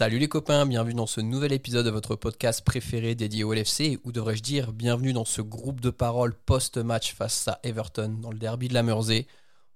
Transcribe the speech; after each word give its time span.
Salut 0.00 0.16
les 0.16 0.28
copains, 0.28 0.64
bienvenue 0.64 0.94
dans 0.94 1.04
ce 1.04 1.20
nouvel 1.20 1.52
épisode 1.52 1.84
de 1.84 1.90
votre 1.90 2.16
podcast 2.16 2.64
préféré 2.64 3.14
dédié 3.14 3.44
au 3.44 3.52
LFC, 3.52 3.98
ou 4.04 4.12
devrais-je 4.12 4.42
dire 4.42 4.72
bienvenue 4.72 5.12
dans 5.12 5.26
ce 5.26 5.42
groupe 5.42 5.82
de 5.82 5.90
paroles 5.90 6.32
post-match 6.32 7.14
face 7.14 7.48
à 7.48 7.60
Everton 7.64 8.16
dans 8.18 8.30
le 8.30 8.38
derby 8.38 8.68
de 8.68 8.72
la 8.72 8.82
Mersey. 8.82 9.26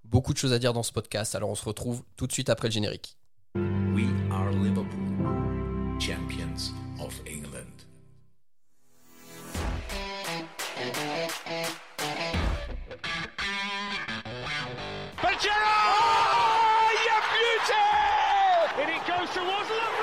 Beaucoup 0.02 0.32
de 0.32 0.38
choses 0.38 0.54
à 0.54 0.58
dire 0.58 0.72
dans 0.72 0.82
ce 0.82 0.92
podcast, 0.92 1.34
alors 1.34 1.50
on 1.50 1.54
se 1.54 1.66
retrouve 1.66 2.04
tout 2.16 2.26
de 2.26 2.32
suite 2.32 2.48
après 2.48 2.68
le 2.68 2.72
générique. 2.72 3.18
We 3.54 4.06
are 4.30 4.50
Liverpool, 4.50 6.00
champions 6.00 6.72
of 6.98 7.12
England. 7.28 7.84
But! 15.20 15.46
Oh, 15.46 16.88
you 17.04 17.18
beauty! 17.34 17.84
And 18.80 18.88
it 18.88 19.06
goes 19.06 19.34
towards. 19.34 19.93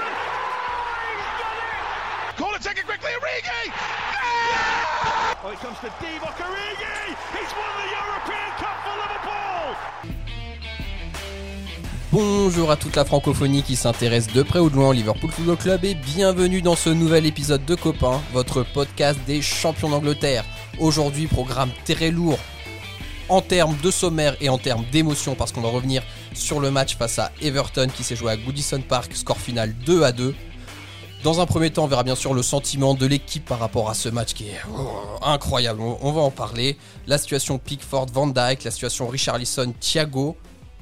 Taken 3.31 3.51
quickly, 3.51 3.71
Origi! 4.21 4.63
Oh, 5.43 5.51
it 5.51 5.59
comes 5.59 5.79
to 5.79 5.89
Divock 6.03 6.37
Origi! 6.47 7.15
He's 7.35 7.51
won 7.55 7.71
the 7.79 7.87
European 7.97 8.51
Cup 8.57 8.77
for 8.83 8.95
Liverpool! 9.01 9.75
Bonjour 12.11 12.71
à 12.71 12.75
toute 12.75 12.95
la 12.97 13.05
francophonie 13.05 13.63
qui 13.63 13.77
s'intéresse 13.77 14.27
de 14.27 14.43
près 14.43 14.59
ou 14.59 14.69
de 14.69 14.75
loin 14.75 14.89
au 14.89 14.93
Liverpool 14.93 15.31
Football 15.31 15.57
Club 15.57 15.85
et 15.85 15.95
bienvenue 15.95 16.61
dans 16.61 16.75
ce 16.75 16.89
nouvel 16.89 17.25
épisode 17.25 17.63
de 17.63 17.75
Copains, 17.75 18.21
votre 18.33 18.63
podcast 18.63 19.17
des 19.25 19.41
champions 19.41 19.89
d'Angleterre. 19.89 20.43
Aujourd'hui, 20.79 21.27
programme 21.27 21.69
très 21.85 22.11
lourd 22.11 22.39
en 23.29 23.39
termes 23.39 23.77
de 23.81 23.91
sommaire 23.91 24.35
et 24.41 24.49
en 24.49 24.57
termes 24.57 24.83
d'émotion 24.91 25.35
parce 25.35 25.53
qu'on 25.53 25.61
va 25.61 25.69
revenir 25.69 26.03
sur 26.33 26.59
le 26.59 26.69
match 26.69 26.97
face 26.97 27.17
à 27.17 27.31
Everton 27.41 27.87
qui 27.95 28.03
s'est 28.03 28.17
joué 28.17 28.31
à 28.31 28.35
Goodison 28.35 28.81
Park, 28.81 29.15
score 29.15 29.39
final 29.39 29.73
2 29.85 30.03
à 30.03 30.11
2. 30.11 30.35
Dans 31.23 31.39
un 31.39 31.45
premier 31.45 31.69
temps, 31.69 31.83
on 31.83 31.87
verra 31.87 32.01
bien 32.01 32.15
sûr 32.15 32.33
le 32.33 32.41
sentiment 32.41 32.95
de 32.95 33.05
l'équipe 33.05 33.45
par 33.45 33.59
rapport 33.59 33.91
à 33.91 33.93
ce 33.93 34.09
match 34.09 34.33
qui 34.33 34.47
est 34.47 34.59
oh, 34.75 35.19
incroyable, 35.21 35.79
on, 35.79 36.11
va 36.11 36.21
en 36.21 36.31
parler. 36.31 36.77
La 37.05 37.19
situation 37.19 37.59
Pickford, 37.59 38.07
Van 38.11 38.25
Dyke, 38.25 38.63
la 38.63 38.71
situation 38.71 39.07
Richarlison, 39.07 39.71
Thiago, 39.79 40.35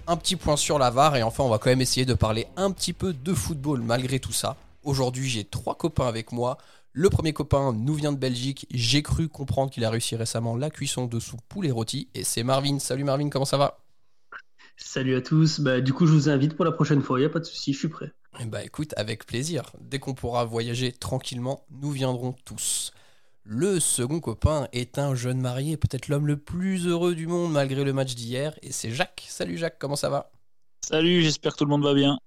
un 0.08 0.16
petit 0.16 0.38
point 0.38 0.56
sur 0.56 0.80
la 0.80 0.92
VAR 0.92 1.18
et 1.18 1.24
enfin 1.24 1.44
on 1.44 1.50
va 1.50 1.58
quand 1.58 1.70
même 1.70 1.82
essayer 1.82 2.06
de 2.06 2.14
parler 2.14 2.48
un 2.56 2.72
petit 2.72 2.94
peu 2.94 3.12
de 3.12 3.34
football 3.34 3.82
malgré 3.82 4.20
tout 4.20 4.32
ça. 4.32 4.56
Aujourd'hui 4.84 5.28
j'ai 5.28 5.44
trois 5.44 5.76
copains 5.76 6.08
avec 6.08 6.32
moi. 6.32 6.58
Le 6.94 7.10
premier 7.10 7.34
copain 7.34 7.74
nous 7.74 7.94
vient 7.96 8.14
de 8.14 8.18
Belgique. 8.18 8.66
J'ai 8.72 9.04
cru 9.04 9.28
comprendre 9.28 9.72
qu'il 9.72 9.84
a 9.84 9.90
réussi 9.90 10.16
récemment 10.16 10.56
la 10.56 10.70
cuisson 10.70 11.06
de 11.06 11.20
sous 11.20 11.38
poulet 11.50 11.70
rôti 11.70 12.08
et 12.16 12.24
c'est 12.24 12.44
Marvin. 12.44 12.80
Salut 12.80 13.04
Marvin, 13.04 13.28
comment 13.28 13.44
ça 13.44 13.58
va? 13.58 13.78
Salut 14.78 15.16
à 15.16 15.22
tous. 15.22 15.60
Bah, 15.60 15.82
du 15.82 15.92
coup, 15.92 16.08
je 16.08 16.14
vous 16.14 16.30
invite 16.30 16.56
pour 16.56 16.64
la 16.64 16.72
prochaine 16.72 17.02
fois. 17.02 17.20
Il 17.20 17.24
n'y 17.24 17.26
a 17.26 17.30
pas 17.30 17.40
de 17.40 17.46
souci, 17.46 17.74
je 17.74 17.80
suis 17.80 17.90
prêt. 17.90 18.14
Eh 18.38 18.46
Bah 18.46 18.64
écoute, 18.64 18.94
avec 18.96 19.26
plaisir. 19.26 19.72
Dès 19.82 20.00
qu'on 20.00 20.14
pourra 20.14 20.46
voyager 20.46 20.92
tranquillement, 20.92 21.66
nous 21.72 21.92
viendrons 21.92 22.34
tous. 22.46 22.92
Le 23.44 23.80
second 23.80 24.20
copain 24.20 24.68
est 24.72 25.00
un 25.00 25.16
jeune 25.16 25.42
marié, 25.42 25.78
peut-être 25.78 26.08
l'homme 26.08 26.28
le 26.28 26.38
plus 26.38 26.86
heureux 26.86 27.16
du 27.16 27.26
monde 27.26 27.52
malgré 27.52 27.84
le 27.84 27.94
match 27.94 28.14
d'hier, 28.14 28.58
et 28.62 28.72
c'est 28.72 28.92
Jacques. 28.92 29.26
Salut 29.28 29.58
Jacques, 29.58 29.80
comment 29.80 29.96
ça 29.96 30.10
va? 30.10 30.32
Salut, 30.86 31.24
j'espère 31.24 31.54
que 31.54 31.58
tout 31.58 31.66
le 31.66 31.72
monde 31.72 31.84
va 31.84 31.94
bien. 31.94 32.20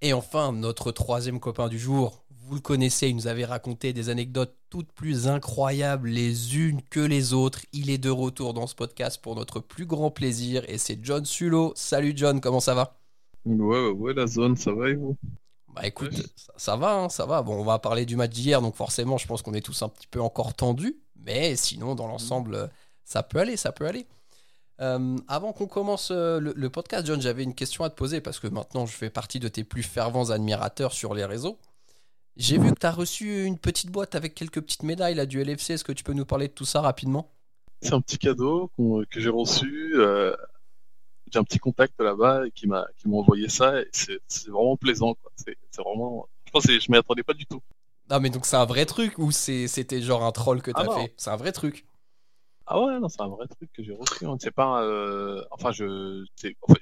Et 0.00 0.12
enfin, 0.12 0.52
notre 0.52 0.92
troisième 0.92 1.40
copain 1.40 1.68
du 1.68 1.78
jour, 1.78 2.24
vous 2.30 2.54
le 2.54 2.60
connaissez, 2.60 3.08
il 3.08 3.16
nous 3.16 3.26
avait 3.26 3.44
raconté 3.44 3.92
des 3.92 4.10
anecdotes 4.10 4.54
toutes 4.70 4.92
plus 4.92 5.26
incroyables 5.28 6.08
les 6.08 6.56
unes 6.56 6.82
que 6.90 7.00
les 7.00 7.32
autres. 7.32 7.60
Il 7.72 7.90
est 7.90 7.98
de 7.98 8.10
retour 8.10 8.54
dans 8.54 8.66
ce 8.66 8.74
podcast 8.74 9.20
pour 9.20 9.34
notre 9.34 9.60
plus 9.60 9.86
grand 9.86 10.10
plaisir, 10.10 10.64
et 10.68 10.78
c'est 10.78 10.98
John 11.02 11.24
Sulo. 11.24 11.72
Salut 11.74 12.12
John, 12.14 12.40
comment 12.40 12.60
ça 12.60 12.74
va? 12.74 13.03
Ouais, 13.46 13.54
ouais, 13.54 13.90
ouais, 13.90 14.12
la 14.14 14.26
zone, 14.26 14.56
ça 14.56 14.72
va 14.72 14.90
et 14.90 14.94
vous 14.94 15.16
Bah 15.68 15.86
écoute, 15.86 16.12
ça, 16.36 16.52
ça 16.56 16.76
va, 16.76 16.94
hein, 16.94 17.08
ça 17.08 17.26
va. 17.26 17.42
Bon, 17.42 17.54
on 17.60 17.64
va 17.64 17.78
parler 17.78 18.06
du 18.06 18.16
match 18.16 18.30
d'hier, 18.32 18.60
donc 18.62 18.76
forcément, 18.76 19.18
je 19.18 19.26
pense 19.26 19.42
qu'on 19.42 19.54
est 19.54 19.60
tous 19.64 19.82
un 19.82 19.88
petit 19.88 20.06
peu 20.06 20.20
encore 20.20 20.54
tendus. 20.54 20.96
Mais 21.16 21.56
sinon, 21.56 21.94
dans 21.94 22.06
l'ensemble, 22.06 22.54
euh, 22.54 22.66
ça 23.04 23.22
peut 23.22 23.38
aller, 23.38 23.56
ça 23.56 23.72
peut 23.72 23.86
aller. 23.86 24.06
Euh, 24.80 25.16
avant 25.28 25.52
qu'on 25.52 25.66
commence 25.68 26.10
euh, 26.12 26.40
le, 26.40 26.54
le 26.56 26.70
podcast, 26.70 27.06
John, 27.06 27.20
j'avais 27.22 27.44
une 27.44 27.54
question 27.54 27.84
à 27.84 27.90
te 27.90 27.96
poser 27.96 28.20
parce 28.20 28.40
que 28.40 28.48
maintenant, 28.48 28.86
je 28.86 28.92
fais 28.94 29.10
partie 29.10 29.40
de 29.40 29.48
tes 29.48 29.64
plus 29.64 29.82
fervents 29.84 30.30
admirateurs 30.30 30.92
sur 30.92 31.14
les 31.14 31.24
réseaux. 31.26 31.58
J'ai 32.36 32.58
vu 32.58 32.72
que 32.72 32.80
tu 32.80 32.86
as 32.86 32.92
reçu 32.92 33.44
une 33.46 33.58
petite 33.58 33.90
boîte 33.90 34.14
avec 34.16 34.34
quelques 34.34 34.60
petites 34.62 34.84
médailles 34.84 35.14
là, 35.16 35.26
du 35.26 35.40
LFC. 35.42 35.74
Est-ce 35.74 35.84
que 35.84 35.92
tu 35.92 36.04
peux 36.04 36.14
nous 36.14 36.26
parler 36.26 36.48
de 36.48 36.52
tout 36.54 36.66
ça 36.66 36.80
rapidement? 36.82 37.30
C'est 37.82 37.92
un 37.94 38.00
petit 38.00 38.18
cadeau 38.18 38.70
que 39.10 39.20
j'ai 39.20 39.28
reçu. 39.28 39.92
euh, 39.96 40.34
j'ai 41.34 41.38
un 41.40 41.44
petit 41.44 41.58
contact 41.58 42.00
là-bas 42.00 42.44
qui 42.54 42.66
m'a 42.66 42.86
qui 42.96 43.08
m'a 43.08 43.16
envoyé 43.16 43.48
ça 43.48 43.80
et 43.82 43.88
c'est 43.92 44.18
c'est 44.28 44.48
vraiment 44.50 44.76
plaisant. 44.76 45.14
quoi. 45.14 45.30
C'est 45.36 45.56
c'est 45.70 45.82
vraiment. 45.82 46.28
Je 46.46 46.50
pense 46.52 46.66
que 46.66 46.78
je 46.80 46.90
m'y 46.90 46.96
attendais 46.96 47.22
pas 47.24 47.34
du 47.34 47.44
tout. 47.46 47.60
Non, 48.10 48.20
mais 48.20 48.30
donc 48.30 48.46
c'est 48.46 48.56
un 48.56 48.64
vrai 48.66 48.86
truc 48.86 49.18
ou 49.18 49.30
c'est- 49.30 49.66
c'était 49.66 50.00
genre 50.00 50.24
un 50.24 50.30
troll 50.32 50.62
que 50.62 50.70
tu 50.70 50.76
Ah 50.78 50.88
fait? 50.94 51.12
C'est 51.16 51.30
un 51.30 51.36
vrai 51.36 51.52
truc. 51.52 51.86
Ah 52.66 52.80
ouais, 52.82 52.98
non, 53.00 53.08
c'est 53.08 53.20
un 53.20 53.28
vrai 53.28 53.46
truc 53.48 53.70
que 53.72 53.82
j'ai 53.82 53.92
reçu. 53.94 54.24
hein. 54.26 54.36
C'est 54.40 54.50
pas. 54.50 54.82
euh, 54.84 55.44
Enfin, 55.50 55.72
je. 55.72 56.24
C'est 56.36 56.56
enfin, 56.62 56.78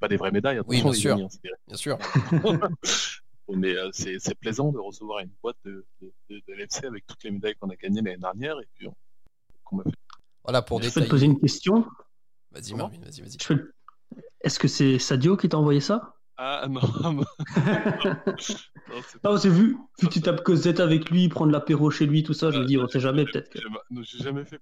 pas 0.00 0.08
des 0.08 0.16
vraies 0.16 0.30
médailles. 0.32 0.60
Oui, 0.66 0.80
attention, 0.80 1.16
bien 1.16 1.28
sûr. 1.28 1.38
amis, 1.42 1.52
hein, 1.52 1.56
Bien 1.68 1.76
sûr. 1.76 1.98
Mais 3.48 3.76
euh, 3.76 3.90
c'est 3.92 4.18
c'est 4.18 4.34
plaisant 4.34 4.72
de 4.72 4.78
recevoir 4.78 5.20
une 5.20 5.30
boîte 5.42 5.58
de, 5.64 5.84
de, 6.00 6.12
de, 6.30 6.42
de 6.48 6.54
l'FC 6.54 6.86
avec 6.86 7.06
toutes 7.06 7.22
les 7.24 7.30
médailles 7.30 7.54
qu'on 7.60 7.68
a 7.68 7.76
gagnées 7.76 8.00
l'année 8.00 8.16
dernière 8.16 8.58
et 8.60 8.66
puis 8.74 8.88
on- 8.88 9.82
fait. 9.82 9.90
Voilà 10.44 10.62
pour 10.62 10.80
Je 10.80 10.86
peux 10.86 10.90
te 10.90 10.94
détailler. 11.00 11.10
poser 11.10 11.26
une 11.26 11.38
question. 11.40 11.84
Vas-y, 12.52 12.74
Marvin, 12.74 12.98
vas-y, 13.00 13.20
vas-y. 13.20 13.36
Je 13.40 13.46
peux- 13.48 13.72
Est-ce 14.42 14.58
que 14.58 14.68
c'est 14.68 14.98
Sadio 14.98 15.36
qui 15.36 15.48
t'a 15.48 15.58
envoyé 15.58 15.80
ça? 15.80 16.14
Ah 16.36 16.66
non, 16.68 16.80
non, 17.02 17.24
non, 19.22 19.36
c'est 19.36 19.48
vu. 19.48 19.76
Vu 20.00 20.08
que 20.08 20.12
tu 20.12 20.20
tapes 20.20 20.42
Cosette 20.42 20.80
avec 20.80 21.08
lui, 21.08 21.28
prendre 21.28 21.52
l'apéro 21.52 21.92
chez 21.92 22.06
lui, 22.06 22.24
tout 22.24 22.34
ça, 22.34 22.50
je 22.50 22.58
me 22.58 22.64
dis, 22.64 22.76
on 22.76 22.88
sait 22.88 22.98
jamais, 22.98 23.24
peut-être 23.24 23.50
que. 23.50 23.60
Non, 23.90 24.02
J'ai 24.02 24.18
jamais 24.18 24.44
fait 24.44 24.58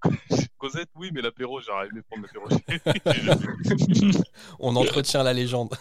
Cosette, 0.58 0.90
oui, 0.96 1.10
mais 1.14 1.22
l'apéro, 1.22 1.60
j'aurais 1.60 1.88
aimé 1.88 2.02
prendre 2.02 2.26
l'apéro. 2.26 2.46
Jamais 3.64 4.12
fait. 4.12 4.22
On 4.58 4.76
entretient 4.76 5.22
la 5.22 5.32
légende. 5.32 5.74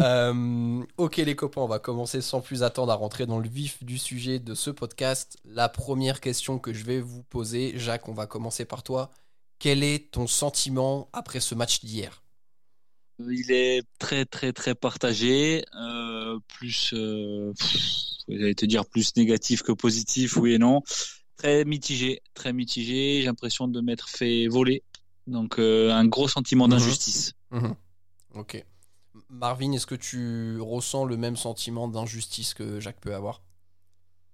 Euh, 0.00 0.82
ok 0.96 1.16
les 1.16 1.34
copains, 1.34 1.62
on 1.62 1.66
va 1.66 1.78
commencer 1.78 2.20
sans 2.20 2.40
plus 2.40 2.62
attendre 2.62 2.92
à 2.92 2.94
rentrer 2.94 3.26
dans 3.26 3.38
le 3.38 3.48
vif 3.48 3.82
du 3.82 3.98
sujet 3.98 4.38
de 4.38 4.54
ce 4.54 4.70
podcast. 4.70 5.38
La 5.44 5.68
première 5.68 6.20
question 6.20 6.58
que 6.58 6.72
je 6.72 6.84
vais 6.84 7.00
vous 7.00 7.22
poser, 7.22 7.72
Jacques, 7.76 8.08
on 8.08 8.12
va 8.12 8.26
commencer 8.26 8.64
par 8.64 8.82
toi. 8.82 9.10
Quel 9.62 9.84
est 9.84 10.10
ton 10.10 10.26
sentiment 10.26 11.08
après 11.12 11.38
ce 11.38 11.54
match 11.54 11.84
d'hier? 11.84 12.24
Il 13.20 13.52
est 13.52 13.84
très 14.00 14.24
très 14.24 14.52
très 14.52 14.74
partagé, 14.74 15.64
euh, 15.76 16.40
plus, 16.48 16.92
euh, 16.94 17.52
pff, 17.56 17.78
j'allais 18.26 18.56
te 18.56 18.66
dire 18.66 18.84
plus 18.84 19.14
négatif 19.16 19.62
que 19.62 19.70
positif, 19.70 20.36
oui 20.36 20.54
et 20.54 20.58
non. 20.58 20.82
Très 21.36 21.64
mitigé, 21.64 22.22
très 22.34 22.52
mitigé. 22.52 23.20
J'ai 23.20 23.26
l'impression 23.26 23.68
de 23.68 23.80
m'être 23.80 24.08
fait 24.08 24.48
voler, 24.48 24.82
donc 25.28 25.60
euh, 25.60 25.92
un 25.92 26.06
gros 26.06 26.26
sentiment 26.26 26.64
Mhm. 26.64 26.70
d'injustice. 26.72 27.34
Mhm. 27.52 27.76
Ok. 28.34 28.64
Marvin, 29.28 29.70
est-ce 29.74 29.86
que 29.86 29.94
tu 29.94 30.58
ressens 30.60 31.04
le 31.04 31.16
même 31.16 31.36
sentiment 31.36 31.86
d'injustice 31.86 32.52
que 32.52 32.80
Jacques 32.80 33.00
peut 33.00 33.14
avoir? 33.14 33.42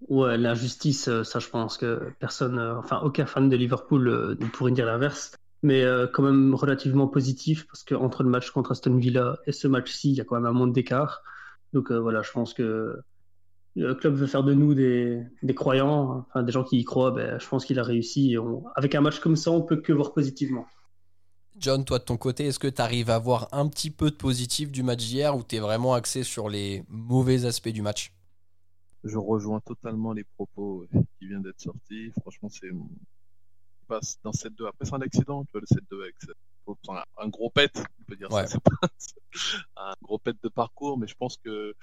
Ouais, 0.07 0.39
l'injustice, 0.39 1.09
euh, 1.09 1.25
ça, 1.25 1.41
je 1.41 1.49
pense 1.49 1.77
que 1.77 2.13
personne, 2.21 2.59
euh, 2.59 2.79
enfin, 2.79 3.01
aucun 3.03 3.27
fan 3.27 3.49
de 3.49 3.57
Liverpool 3.57 4.09
euh, 4.09 4.37
ne 4.39 4.47
pourrait 4.47 4.71
dire 4.71 4.87
l'inverse. 4.87 5.33
Mais 5.65 5.83
quand 6.13 6.23
même 6.23 6.55
relativement 6.55 7.09
positif, 7.09 7.67
parce 7.67 7.83
que 7.83 7.97
entre 7.97 8.23
le 8.23 8.31
match 8.31 8.53
contre 8.53 8.71
Aston 8.71 8.95
Villa 8.95 9.39
et 9.45 9.51
ce 9.51 9.67
match-ci, 9.67 10.11
il 10.11 10.15
y 10.15 10.21
a 10.21 10.25
quand 10.25 10.37
même 10.37 10.47
un 10.47 10.53
monde 10.53 10.73
d'écart. 10.73 11.25
Donc 11.73 11.91
voilà, 11.91 12.23
je 12.23 12.31
pense 12.31 12.55
que 12.55 12.97
le 13.75 13.95
club 13.97 14.15
veut 14.15 14.29
faire 14.29 14.45
de 14.45 14.55
nous 14.55 14.75
des, 14.75 15.21
des 15.43 15.55
croyants, 15.57 16.25
enfin 16.29 16.45
des 16.45 16.53
gens 16.53 16.63
qui 16.63 16.79
y 16.79 16.85
croient. 16.85 17.11
Ben, 17.11 17.41
je 17.41 17.49
pense 17.49 17.65
qu'il 17.65 17.81
a 17.81 17.83
réussi. 17.83 18.37
Avec 18.77 18.95
un 18.95 19.01
match 19.01 19.19
comme 19.19 19.35
ça, 19.35 19.51
on 19.51 19.63
peut 19.63 19.81
que 19.81 19.93
voir 19.93 20.13
positivement. 20.13 20.65
John, 21.59 21.85
toi 21.85 21.99
de 21.99 22.05
ton 22.05 22.17
côté, 22.17 22.47
est-ce 22.47 22.61
que 22.61 22.69
tu 22.69 22.81
arrives 22.81 23.11
à 23.11 23.19
voir 23.19 23.49
un 23.51 23.67
petit 23.67 23.91
peu 23.91 24.13
de 24.13 24.17
positif 24.17 24.71
du 24.71 24.85
match 24.85 25.01
d'hier 25.01 25.37
ou 25.37 25.43
tu 25.43 25.57
es 25.57 25.59
vraiment 25.59 25.95
axé 25.95 26.23
sur 26.23 26.49
les 26.49 26.85
mauvais 26.89 27.47
aspects 27.47 27.71
du 27.71 27.83
match? 27.83 28.13
Je 29.09 29.17
rejoins 29.19 29.61
totalement 29.61 30.13
les 30.13 30.25
propos 30.25 30.83
euh, 30.95 31.01
qui 31.19 31.27
viennent 31.29 31.43
d'être 31.43 31.61
sortis. 31.61 32.13
Franchement, 32.21 32.49
c'est. 32.49 32.69
passe 33.87 34.19
dans 34.23 34.33
7-2. 34.33 34.67
Après, 34.67 34.85
c'est 34.85 34.95
un 34.95 35.01
accident, 35.01 35.45
tu 35.45 35.53
vois, 35.53 35.63
le 35.63 35.67
7-2 35.67 36.03
avec 36.03 36.15
un, 37.17 37.29
gros 37.29 37.49
pet, 37.49 37.71
on 38.01 38.05
peut 38.05 38.17
dire 38.17 38.31
Ouais. 38.31 38.47
ça. 38.47 38.59
Un 39.77 39.95
gros 40.03 40.19
pet 40.19 40.37
de 40.43 40.49
parcours, 40.51 40.99
mais 40.99 41.07
je 41.07 41.15
pense 41.15 41.39
que 41.39 41.75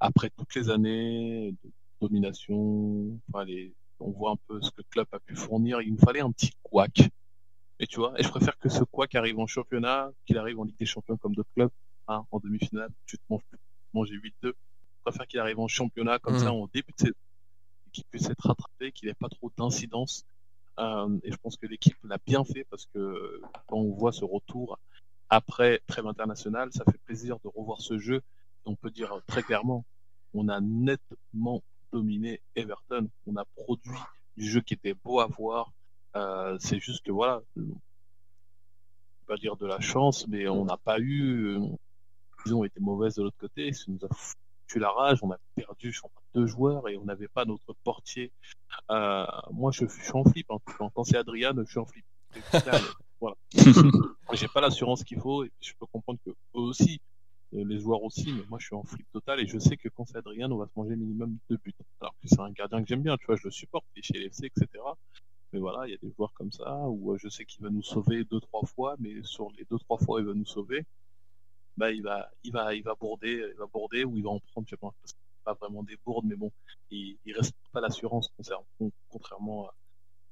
après 0.00 0.30
toutes 0.30 0.54
les 0.54 0.70
années 0.70 1.52
de 1.62 1.70
domination, 2.00 3.20
enfin, 3.28 3.44
les- 3.44 3.74
on 4.00 4.10
voit 4.10 4.30
un 4.30 4.36
peu 4.46 4.62
ce 4.62 4.70
que 4.70 4.78
le 4.78 4.84
club 4.90 5.06
a 5.12 5.18
pu 5.20 5.34
fournir. 5.36 5.82
Il 5.82 5.92
nous 5.92 5.98
fallait 5.98 6.20
un 6.20 6.30
petit 6.32 6.52
couac. 6.62 7.10
Et 7.80 7.86
tu 7.86 7.98
vois, 8.00 8.18
et 8.18 8.22
je 8.22 8.28
préfère 8.30 8.56
que 8.58 8.68
ce 8.68 8.82
couac 8.84 9.14
arrive 9.14 9.38
en 9.38 9.46
championnat, 9.46 10.10
qu'il 10.24 10.38
arrive 10.38 10.58
en 10.60 10.64
Ligue 10.64 10.78
des 10.78 10.86
Champions 10.86 11.16
comme 11.18 11.34
d'autres 11.34 11.52
clubs, 11.54 11.70
hein, 12.06 12.24
en 12.30 12.38
demi-finale. 12.38 12.90
Tu 13.06 13.18
te 13.18 13.22
manges, 13.28 13.42
tu 13.50 13.56
te 13.56 13.60
manges 13.92 14.10
8-2. 14.10 14.54
Préfère 15.10 15.26
qu'il 15.26 15.40
arrive 15.40 15.58
en 15.60 15.68
championnat 15.68 16.18
comme 16.18 16.34
Mhm. 16.34 16.40
ça, 16.40 16.52
en 16.52 16.66
début 16.66 16.92
de 16.92 17.00
saison, 17.00 17.14
qu'il 17.92 18.04
puisse 18.04 18.28
être 18.28 18.46
rattrapé, 18.46 18.92
qu'il 18.92 19.08
n'ait 19.08 19.14
pas 19.14 19.28
trop 19.28 19.50
d'incidence. 19.56 20.24
Euh, 20.78 21.18
et 21.24 21.32
je 21.32 21.36
pense 21.36 21.56
que 21.56 21.66
l'équipe 21.66 21.96
l'a 22.04 22.18
bien 22.26 22.44
fait 22.44 22.64
parce 22.70 22.86
que 22.94 23.40
quand 23.66 23.76
on 23.78 23.92
voit 23.92 24.12
ce 24.12 24.24
retour 24.24 24.78
après 25.28 25.80
trêve 25.86 26.06
internationale, 26.06 26.72
ça 26.72 26.84
fait 26.84 26.98
plaisir 26.98 27.38
de 27.44 27.48
revoir 27.48 27.80
ce 27.80 27.98
jeu 27.98 28.22
on 28.64 28.76
peut 28.76 28.90
dire 28.90 29.18
très 29.26 29.42
clairement, 29.42 29.86
on 30.34 30.48
a 30.48 30.60
nettement 30.60 31.62
dominé 31.90 32.42
Everton. 32.54 33.08
On 33.26 33.34
a 33.36 33.44
produit 33.56 33.98
du 34.36 34.44
jeu 34.46 34.60
qui 34.60 34.74
était 34.74 34.92
beau 34.92 35.20
à 35.20 35.26
voir. 35.26 35.72
Euh, 36.16 36.58
c'est 36.60 36.78
juste 36.78 37.02
que 37.02 37.10
voilà, 37.10 37.40
on 37.56 37.62
pas 39.26 39.36
dire 39.36 39.56
de 39.56 39.64
la 39.66 39.80
chance, 39.80 40.26
mais 40.28 40.48
on 40.48 40.66
n'a 40.66 40.76
pas 40.76 41.00
eu, 41.00 41.58
ils 42.44 42.54
ont 42.54 42.62
été 42.64 42.78
mauvaises 42.78 43.14
de 43.14 43.22
l'autre 43.22 43.38
côté. 43.38 43.72
Ça 43.72 43.84
nous 43.88 44.04
a 44.04 44.08
foutu 44.68 44.78
la 44.78 44.90
rage. 44.90 45.18
On 45.22 45.30
a 45.30 45.38
perdu, 45.54 45.92
je 45.92 46.00
crois, 46.00 46.22
deux 46.34 46.46
joueurs 46.46 46.88
et 46.88 46.96
on 46.96 47.04
n'avait 47.04 47.28
pas 47.28 47.44
notre 47.44 47.74
portier. 47.84 48.32
Euh, 48.90 49.26
moi, 49.50 49.70
je, 49.72 49.86
je 49.86 50.02
suis 50.02 50.12
en 50.12 50.24
flip. 50.24 50.50
Hein. 50.50 50.58
Quand 50.94 51.04
c'est 51.04 51.16
Adrian, 51.16 51.54
je 51.56 51.70
suis 51.70 51.78
en 51.78 51.86
flip. 51.86 52.04
Clair, 52.50 52.98
voilà. 53.20 53.36
J'ai 54.32 54.48
pas 54.48 54.60
l'assurance 54.60 55.02
qu'il 55.04 55.18
faut 55.18 55.44
et 55.44 55.50
je 55.60 55.72
peux 55.78 55.86
comprendre 55.86 56.18
que 56.24 56.30
eux 56.30 56.60
aussi, 56.60 57.00
euh, 57.54 57.64
les 57.64 57.78
joueurs 57.80 58.02
aussi, 58.02 58.30
mais 58.32 58.42
moi 58.50 58.58
je 58.60 58.66
suis 58.66 58.74
en 58.74 58.82
flip 58.82 59.06
total 59.10 59.40
et 59.40 59.46
je 59.46 59.58
sais 59.58 59.78
que 59.78 59.88
quand 59.88 60.04
c'est 60.04 60.18
Adrien, 60.18 60.50
on 60.50 60.58
va 60.58 60.66
se 60.66 60.72
manger 60.76 60.96
minimum 60.96 61.38
deux 61.48 61.56
buts. 61.56 61.72
Alors 62.00 62.14
que 62.20 62.28
c'est 62.28 62.40
un 62.40 62.50
gardien 62.50 62.82
que 62.82 62.88
j'aime 62.88 63.02
bien, 63.02 63.16
tu 63.16 63.24
vois, 63.24 63.36
je 63.36 63.44
le 63.44 63.50
supporte, 63.50 63.86
il 63.96 64.00
est 64.00 64.02
chez 64.02 64.18
l'FC, 64.18 64.44
etc. 64.44 64.84
Mais 65.52 65.60
voilà, 65.60 65.86
il 65.86 65.92
y 65.92 65.94
a 65.94 65.98
des 66.02 66.12
joueurs 66.14 66.34
comme 66.34 66.52
ça 66.52 66.76
où 66.88 67.12
euh, 67.14 67.18
je 67.18 67.28
sais 67.28 67.46
qu'il 67.46 67.62
va 67.62 67.70
nous 67.70 67.82
sauver 67.82 68.24
deux 68.24 68.40
trois 68.40 68.66
fois, 68.66 68.96
mais 68.98 69.22
sur 69.22 69.50
les 69.56 69.64
deux 69.70 69.78
trois 69.78 69.96
fois 69.96 70.20
il 70.20 70.26
va 70.26 70.34
nous 70.34 70.44
sauver, 70.44 70.84
bah 71.78 71.90
il 71.90 72.02
va, 72.02 72.30
il 72.44 72.52
va, 72.52 72.74
il 72.74 72.82
va 72.82 72.94
bourder, 72.94 73.50
il 73.52 73.58
va 73.58 73.66
bourder 73.66 74.04
ou 74.04 74.16
il 74.16 74.24
va 74.24 74.30
en 74.30 74.40
prendre, 74.40 74.66
je 74.66 74.70
sais 74.70 74.76
pas, 74.76 74.92
pas 75.44 75.54
vraiment 75.54 75.82
des 75.82 75.96
bourdes, 76.04 76.26
mais 76.26 76.36
bon, 76.36 76.50
il, 76.90 77.16
il 77.24 77.34
reste 77.34 77.54
pas 77.72 77.80
l'assurance 77.80 78.30
contrairement 79.08 79.70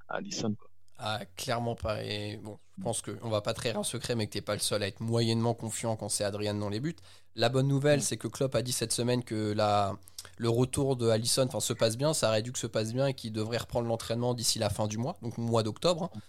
à, 0.09 0.17
à 0.17 0.21
quoi. 0.21 0.69
Ah, 0.99 1.21
clairement 1.37 1.75
pas. 1.75 2.03
Et 2.03 2.39
bon, 2.39 2.59
je 2.79 2.83
pense 2.83 3.03
qu'on 3.03 3.29
va 3.29 3.43
pas 3.43 3.53
trahir 3.53 3.79
un 3.79 3.85
secret, 3.85 4.15
mais 4.15 4.27
que 4.27 4.33
t'es 4.33 4.41
pas 4.41 4.55
le 4.55 4.61
seul 4.61 4.83
à 4.83 4.87
être 4.87 5.01
moyennement 5.01 5.55
confiant 5.55 5.97
quand 5.97 6.09
c'est 6.09 6.25
Adrian 6.25 6.55
dans 6.55 6.71
les 6.71 6.81
buts. 6.81 6.97
La 7.35 7.49
bonne 7.51 7.69
nouvelle, 7.69 8.03
c'est 8.03 8.17
que 8.17 8.29
Klopp 8.29 8.55
a 8.55 8.63
dit 8.63 8.73
cette 8.73 8.93
semaine 8.93 9.23
que 9.23 9.53
la, 9.53 9.95
le 10.39 10.49
retour 10.49 10.97
de 10.97 11.09
Allison 11.09 11.49
se 11.61 11.73
passe 11.75 11.99
bien, 11.99 12.15
ça 12.15 12.29
aurait 12.29 12.43
dû 12.43 12.51
que 12.51 12.59
se 12.59 12.67
passe 12.67 12.95
bien 12.95 13.09
et 13.09 13.15
qu'il 13.15 13.33
devrait 13.33 13.59
reprendre 13.59 13.89
l'entraînement 13.89 14.33
d'ici 14.33 14.59
la 14.59 14.71
fin 14.71 14.87
du 14.87 14.97
mois, 14.97 15.17
donc 15.21 15.37
mois 15.37 15.63
d'octobre. 15.63 16.05
hein. 16.05 16.21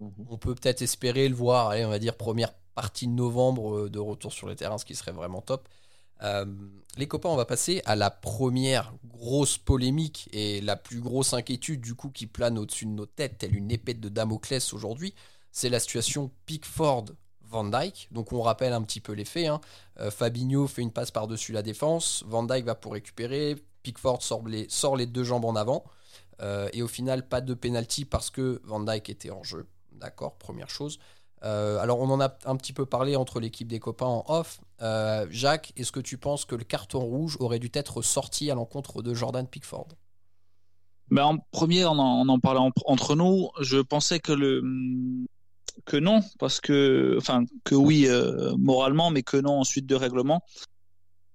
Mhm. 0.00 0.26
on 0.30 0.38
peut 0.38 0.54
peut-être 0.54 0.82
espérer 0.82 1.28
le 1.28 1.34
voir, 1.34 1.68
allez, 1.68 1.84
on 1.84 1.90
va 1.90 1.98
dire 1.98 2.16
première 2.16 2.52
partie 2.74 3.06
de 3.06 3.12
novembre 3.12 3.76
euh, 3.80 3.90
de 3.90 3.98
retour 3.98 4.32
sur 4.32 4.46
le 4.46 4.54
terrain, 4.56 4.78
ce 4.78 4.84
qui 4.84 4.94
serait 4.94 5.12
vraiment 5.12 5.42
top. 5.42 5.68
Euh, 6.22 6.46
les 6.96 7.06
copains, 7.06 7.28
on 7.28 7.36
va 7.36 7.44
passer 7.44 7.82
à 7.84 7.96
la 7.96 8.10
première 8.10 8.92
grosse 9.04 9.58
polémique 9.58 10.28
et 10.32 10.60
la 10.60 10.76
plus 10.76 11.00
grosse 11.00 11.32
inquiétude 11.34 11.80
du 11.80 11.94
coup 11.94 12.10
qui 12.10 12.26
plane 12.26 12.58
au-dessus 12.58 12.86
de 12.86 12.90
nos 12.90 13.06
têtes, 13.06 13.38
telle 13.38 13.54
une 13.54 13.70
épée 13.70 13.94
de 13.94 14.08
Damoclès 14.08 14.72
aujourd'hui. 14.72 15.14
C'est 15.52 15.68
la 15.68 15.80
situation 15.80 16.30
Pickford-Van 16.46 17.64
Dyke. 17.64 18.08
Donc 18.12 18.32
on 18.32 18.42
rappelle 18.42 18.72
un 18.72 18.82
petit 18.82 19.00
peu 19.00 19.12
les 19.12 19.24
faits. 19.24 19.48
hein. 19.48 19.60
Euh, 19.98 20.10
Fabinho 20.10 20.66
fait 20.66 20.82
une 20.82 20.92
passe 20.92 21.10
par-dessus 21.10 21.52
la 21.52 21.62
défense, 21.62 22.24
Van 22.26 22.42
Dyke 22.42 22.64
va 22.64 22.74
pour 22.74 22.92
récupérer, 22.92 23.56
Pickford 23.82 24.22
sort 24.22 24.96
les, 24.96 25.06
deux 25.06 25.24
jambes 25.24 25.44
en 25.44 25.56
avant. 25.56 25.84
Et 26.72 26.82
au 26.82 26.88
final, 26.88 27.28
pas 27.28 27.42
de 27.42 27.52
penalty 27.52 28.06
parce 28.06 28.30
que 28.30 28.62
Van 28.64 28.80
Dyke 28.80 29.10
était 29.10 29.30
en 29.30 29.42
jeu. 29.42 29.66
D'accord, 30.00 30.36
première 30.36 30.70
chose. 30.70 30.98
Euh, 31.42 31.78
alors, 31.78 32.00
on 32.00 32.10
en 32.10 32.20
a 32.20 32.36
un 32.44 32.56
petit 32.56 32.72
peu 32.72 32.86
parlé 32.86 33.16
entre 33.16 33.40
l'équipe 33.40 33.68
des 33.68 33.78
copains 33.80 34.06
en 34.06 34.24
off. 34.28 34.60
Euh, 34.82 35.26
Jacques, 35.30 35.72
est-ce 35.76 35.92
que 35.92 36.00
tu 36.00 36.18
penses 36.18 36.44
que 36.44 36.54
le 36.54 36.64
carton 36.64 37.00
rouge 37.00 37.36
aurait 37.40 37.58
dû 37.58 37.70
être 37.74 38.02
sorti 38.02 38.50
à 38.50 38.54
l'encontre 38.54 39.02
de 39.02 39.14
Jordan 39.14 39.46
Pickford? 39.46 39.88
Ben, 41.10 41.24
en 41.24 41.38
premier, 41.50 41.84
on 41.84 41.98
en, 41.98 42.28
en 42.28 42.38
parlait 42.38 42.60
en- 42.60 42.70
entre 42.86 43.16
nous. 43.16 43.50
Je 43.60 43.78
pensais 43.78 44.20
que 44.20 44.32
le 44.32 44.62
que 45.86 45.96
non, 45.96 46.20
parce 46.38 46.60
que 46.60 47.14
enfin 47.18 47.44
que 47.64 47.74
oui 47.74 48.06
euh, 48.06 48.54
moralement, 48.58 49.10
mais 49.10 49.22
que 49.22 49.36
non 49.36 49.60
en 49.60 49.64
suite 49.64 49.86
de 49.86 49.94
règlement, 49.94 50.42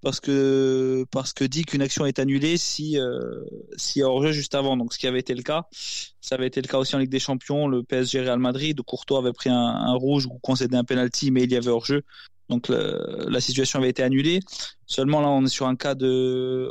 parce 0.05 0.19
que 0.19 1.03
parce 1.09 1.33
que 1.33 1.43
dit 1.43 1.63
qu'une 1.63 1.81
action 1.81 2.05
est 2.05 2.19
annulée 2.19 2.57
si 2.57 2.99
euh, 2.99 3.43
si 3.75 4.03
hors 4.03 4.21
jeu 4.21 4.33
juste 4.33 4.53
avant. 4.53 4.77
Donc 4.77 4.93
ce 4.93 4.99
qui 4.99 5.07
avait 5.07 5.19
été 5.19 5.33
le 5.33 5.41
cas, 5.41 5.63
ça 6.21 6.35
avait 6.35 6.45
été 6.45 6.61
le 6.61 6.67
cas 6.67 6.77
aussi 6.77 6.95
en 6.95 6.99
Ligue 6.99 7.09
des 7.09 7.17
Champions. 7.17 7.67
Le 7.67 7.81
PSG 7.81 8.21
Real 8.21 8.37
Madrid, 8.37 8.79
Courtois 8.83 9.17
avait 9.17 9.33
pris 9.33 9.49
un, 9.49 9.95
rouge 9.95 10.27
ou 10.27 10.37
concédé 10.43 10.77
un 10.77 10.83
penalty, 10.83 11.31
mais 11.31 11.45
il 11.45 11.51
y 11.51 11.55
avait 11.55 11.71
hors 11.71 11.87
jeu. 11.87 12.03
Donc 12.49 12.67
la 12.69 13.41
situation 13.41 13.79
avait 13.79 13.89
été 13.89 14.03
annulée. 14.03 14.41
Seulement 14.85 15.21
là, 15.21 15.29
on 15.29 15.43
est 15.43 15.49
sur 15.49 15.65
un 15.65 15.75
cas 15.75 15.95
de, 15.95 16.69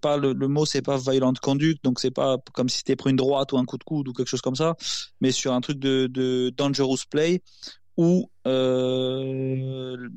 pas 0.00 0.16
le, 0.16 0.34
mot, 0.46 0.64
c'est 0.64 0.80
pas 0.80 0.96
violent 0.96 1.32
conduct, 1.42 1.82
donc 1.82 1.98
c'est 1.98 2.12
pas 2.12 2.36
comme 2.52 2.68
si 2.68 2.84
t'es 2.84 2.94
pris 2.94 3.10
une 3.10 3.16
droite 3.16 3.52
ou 3.52 3.58
un 3.58 3.64
coup 3.64 3.78
de 3.78 3.84
coude 3.84 4.06
ou 4.06 4.12
quelque 4.12 4.28
chose 4.28 4.42
comme 4.42 4.54
ça, 4.54 4.76
mais 5.20 5.32
sur 5.32 5.52
un 5.54 5.60
truc 5.60 5.80
de, 5.80 6.06
de 6.06 6.52
dangerous 6.56 6.98
play 7.10 7.42
où 7.96 8.30
euh, 8.46 10.08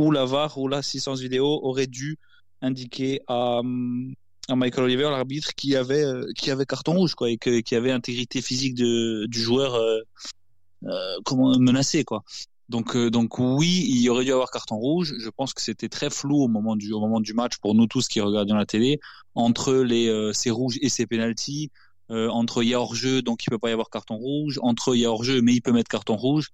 où 0.00 0.10
la 0.10 0.24
VAR 0.24 0.56
ou 0.58 0.68
l'assistance 0.68 1.20
vidéo 1.20 1.60
aurait 1.62 1.86
dû 1.86 2.18
indiquer 2.62 3.20
à, 3.28 3.60
à 4.48 4.56
Michael 4.56 4.84
Oliver, 4.84 5.04
l'arbitre, 5.10 5.54
qui 5.54 5.76
avait 5.76 6.04
euh, 6.04 6.32
avait 6.48 6.66
carton 6.66 6.94
rouge 6.94 7.14
quoi 7.14 7.30
et 7.30 7.38
que, 7.38 7.60
qui 7.60 7.74
avait 7.74 7.92
intégrité 7.92 8.42
physique 8.42 8.74
du 8.74 9.28
joueur 9.30 9.74
euh, 9.74 10.00
euh, 10.86 11.58
menacé 11.58 12.04
quoi. 12.04 12.22
Donc, 12.68 12.96
donc 12.96 13.40
oui, 13.40 13.84
il 13.88 14.00
y 14.00 14.08
aurait 14.08 14.24
dû 14.24 14.32
avoir 14.32 14.52
carton 14.52 14.76
rouge. 14.76 15.14
Je 15.18 15.28
pense 15.28 15.52
que 15.54 15.60
c'était 15.60 15.88
très 15.88 16.08
flou 16.08 16.36
au 16.36 16.46
moment 16.46 16.76
du 16.76 16.92
au 16.92 17.00
moment 17.00 17.20
du 17.20 17.34
match 17.34 17.56
pour 17.58 17.74
nous 17.74 17.88
tous 17.88 18.06
qui 18.06 18.20
regardions 18.20 18.54
la 18.54 18.64
télé 18.64 19.00
entre 19.34 19.74
les 19.74 20.30
ces 20.32 20.50
rouges 20.50 20.78
et 20.80 20.88
ces 20.88 21.04
penalties. 21.04 21.72
Euh, 22.10 22.28
entre 22.28 22.62
il 22.62 22.70
y 22.70 22.74
a 22.74 22.80
hors 22.80 22.94
jeu 22.94 23.22
donc 23.22 23.44
il 23.44 23.50
peut 23.50 23.58
pas 23.58 23.70
y 23.70 23.72
avoir 23.72 23.90
carton 23.90 24.16
rouge. 24.16 24.58
Entre 24.62 24.94
il 24.94 25.00
y 25.00 25.04
a 25.04 25.10
hors 25.10 25.24
jeu 25.24 25.40
mais 25.42 25.52
il 25.54 25.60
peut 25.60 25.72
mettre 25.72 25.88
carton 25.88 26.16
rouge. 26.16 26.48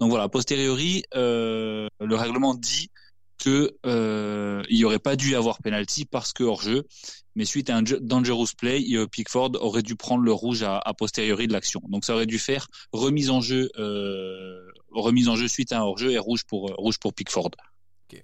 Donc 0.00 0.10
voilà, 0.10 0.24
a 0.24 0.28
posteriori, 0.28 1.02
euh, 1.14 1.88
le 2.00 2.16
règlement 2.16 2.54
dit 2.54 2.90
que 3.40 3.76
euh, 3.86 4.62
il 4.68 4.78
y 4.78 4.84
aurait 4.84 4.98
pas 4.98 5.16
dû 5.16 5.34
avoir 5.34 5.58
penalty 5.58 6.04
parce 6.04 6.32
que 6.32 6.44
hors 6.44 6.62
jeu. 6.62 6.84
Mais 7.36 7.44
suite 7.44 7.70
à 7.70 7.76
un 7.76 7.82
dangerous 7.82 8.48
play, 8.56 8.84
euh, 8.92 9.06
Pickford 9.06 9.52
aurait 9.60 9.82
dû 9.82 9.96
prendre 9.96 10.22
le 10.22 10.32
rouge 10.32 10.62
à, 10.62 10.78
à 10.78 10.94
posteriori 10.94 11.46
de 11.46 11.52
l'action. 11.52 11.80
Donc 11.88 12.04
ça 12.04 12.14
aurait 12.14 12.26
dû 12.26 12.38
faire 12.38 12.68
remise 12.92 13.30
en 13.30 13.40
jeu, 13.40 13.70
euh, 13.78 14.60
remise 14.90 15.28
en 15.28 15.36
jeu 15.36 15.48
suite 15.48 15.72
à 15.72 15.80
un 15.80 15.82
hors 15.82 15.98
jeu 15.98 16.10
et 16.10 16.18
rouge 16.18 16.44
pour 16.44 16.70
euh, 16.70 16.74
rouge 16.76 16.98
pour 16.98 17.14
Pickford. 17.14 17.50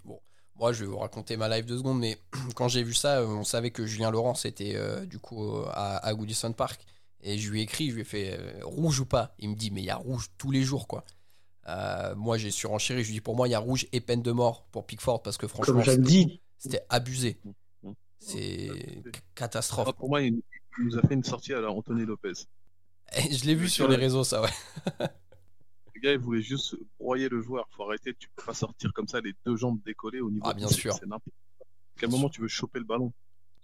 Bon. 0.04 0.20
Moi, 0.58 0.72
je 0.72 0.80
vais 0.84 0.86
vous 0.90 0.98
raconter 0.98 1.36
ma 1.36 1.48
live 1.48 1.66
deux 1.66 1.78
secondes, 1.78 1.98
mais 1.98 2.18
quand 2.54 2.68
j'ai 2.68 2.82
vu 2.82 2.94
ça, 2.94 3.18
euh, 3.20 3.26
on 3.26 3.44
savait 3.44 3.70
que 3.70 3.84
Julien 3.86 4.10
Laurent 4.10 4.34
c'était 4.34 4.72
euh, 4.74 5.04
du 5.04 5.18
coup 5.18 5.54
euh, 5.56 5.66
à, 5.72 5.98
à 6.06 6.14
Goodison 6.14 6.52
Park. 6.52 6.80
Et 7.22 7.38
je 7.38 7.50
lui 7.50 7.60
ai 7.60 7.62
écrit, 7.64 7.90
je 7.90 7.94
lui 7.94 8.02
ai 8.02 8.04
fait 8.04 8.38
euh, 8.38 8.60
rouge 8.62 9.00
ou 9.00 9.06
pas? 9.06 9.34
Il 9.38 9.50
me 9.50 9.54
dit, 9.54 9.70
mais 9.70 9.80
il 9.82 9.86
y 9.86 9.90
a 9.90 9.96
rouge 9.96 10.28
tous 10.38 10.50
les 10.50 10.62
jours, 10.62 10.86
quoi. 10.86 11.04
Euh, 11.68 12.14
moi, 12.14 12.38
j'ai 12.38 12.50
surenchéri, 12.52 13.02
je 13.02 13.08
lui 13.08 13.14
ai 13.14 13.18
dit, 13.18 13.20
pour 13.20 13.34
moi, 13.34 13.48
il 13.48 13.50
y 13.50 13.54
a 13.54 13.58
rouge 13.58 13.86
et 13.92 14.00
peine 14.00 14.22
de 14.22 14.30
mort 14.32 14.66
pour 14.70 14.86
Pickford 14.86 15.22
parce 15.22 15.36
que 15.36 15.46
franchement, 15.48 15.82
c'était- 16.58 16.84
abusé. 16.88 17.38
Mhm. 17.82 17.94
C'est 18.18 18.70
Ah, 19.06 19.10
catastrophe. 19.34 19.92
pour 19.96 20.08
moi, 20.08 20.22
il, 20.22 20.40
il 20.78 20.84
nous 20.86 20.98
a 20.98 21.02
fait 21.02 21.14
une 21.14 21.24
sortie 21.24 21.52
à 21.52 21.60
la 21.60 21.70
Anthony 21.70 22.04
Lopez. 22.06 22.32
Et 23.16 23.32
je 23.34 23.44
l'ai 23.44 23.54
vu 23.54 23.68
sur 23.68 23.88
les 23.88 23.96
réseaux, 23.96 24.24
ça, 24.24 24.42
ouais. 24.42 24.48
Le 25.96 26.00
gars, 26.02 26.12
il 26.12 26.18
voulait 26.18 26.42
juste 26.42 26.76
broyer 27.00 27.28
le 27.30 27.40
joueur. 27.40 27.66
Faut 27.70 27.84
arrêter, 27.84 28.14
tu 28.18 28.28
peux 28.36 28.44
pas 28.44 28.52
sortir 28.54 28.92
comme 28.92 29.08
ça 29.08 29.20
les 29.20 29.32
deux 29.46 29.56
jambes 29.56 29.80
décollées 29.84 30.20
au 30.20 30.30
niveau. 30.30 30.44
Ah, 30.46 30.52
bien 30.52 30.68
c'est- 30.68 30.74
sûr. 30.74 30.92
C'est 30.92 31.06
n'importe 31.06 31.24
quoi. 31.58 31.66
À 31.66 32.00
quel 32.00 32.10
moment 32.10 32.28
tu 32.28 32.42
veux 32.42 32.48
choper 32.48 32.78
le 32.78 32.84
ballon? 32.84 33.12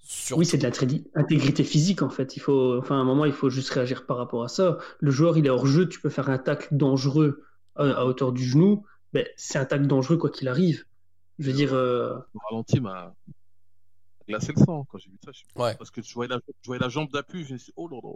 Surtout- 0.05 0.41
oui, 0.41 0.47
c'est 0.47 0.57
de 0.59 0.63
la 0.67 0.73
intégrité 1.15 1.63
physique 1.63 2.01
en 2.03 2.09
fait. 2.09 2.35
Il 2.37 2.41
faut, 2.41 2.79
enfin, 2.79 2.97
à 2.97 2.99
un 2.99 3.05
moment, 3.05 3.27
il 3.27 3.33
faut 3.33 3.51
juste 3.51 3.69
réagir 3.71 4.07
par 4.07 4.17
rapport 4.17 4.43
à 4.43 4.49
ça. 4.49 4.79
Le 5.01 5.11
joueur, 5.11 5.37
il 5.37 5.45
est 5.47 5.51
hors 5.51 5.67
jeu, 5.67 5.89
tu 5.89 6.01
peux 6.01 6.09
faire 6.09 6.31
un 6.31 6.39
tacle 6.39 6.69
dangereux 6.75 7.45
à, 7.77 7.85
à 7.85 8.05
hauteur 8.07 8.33
du 8.33 8.45
genou, 8.45 8.85
mais 9.13 9.31
c'est 9.37 9.59
un 9.59 9.65
tacle 9.67 9.87
dangereux 9.87 10.17
quoi 10.17 10.31
qu'il 10.31 10.49
arrive. 10.49 10.87
Je 11.39 11.51
veux 11.51 11.57
dire, 11.57 11.75
euh, 11.75 12.15
Le 12.35 12.41
ralenti 12.51 12.81
m'a 12.81 13.15
glacé 14.27 14.53
le 14.57 14.65
sang 14.65 14.85
quand 14.91 14.99
j'ai 14.99 15.11
vu 15.11 15.19
ça. 15.25 15.31
Je. 15.33 15.43
Ouais. 15.61 15.75
Parce 15.77 15.91
que 15.91 16.03
je 16.03 16.15
voyais 16.15 16.29
la, 16.31 16.41
je 16.63 16.67
voyais 16.67 16.81
la 16.81 16.89
jambe 16.89 17.11
d'appui, 17.13 17.45
je 17.45 17.53
me 17.53 17.59
suis 17.59 17.67
dit, 17.67 17.73
oh 17.77 17.89
là 17.89 17.99
là. 18.03 18.11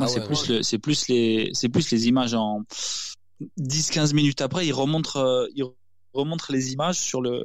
Ah 0.00 0.06
c'est 0.06 0.20
ouais, 0.20 0.26
plus 0.26 0.48
ouais. 0.48 0.56
le, 0.58 0.62
c'est 0.62 0.78
plus 0.78 1.08
les, 1.08 1.50
c'est 1.54 1.68
plus 1.68 1.90
les 1.90 2.06
images 2.08 2.32
en 2.34 2.62
10-15 3.58 4.14
minutes 4.14 4.40
après, 4.40 4.66
il 4.66 4.72
remontre, 4.72 5.16
euh, 5.18 5.46
il 5.54 5.64
remontre 6.12 6.52
les 6.52 6.72
images 6.72 6.98
sur 6.98 7.20
le, 7.22 7.42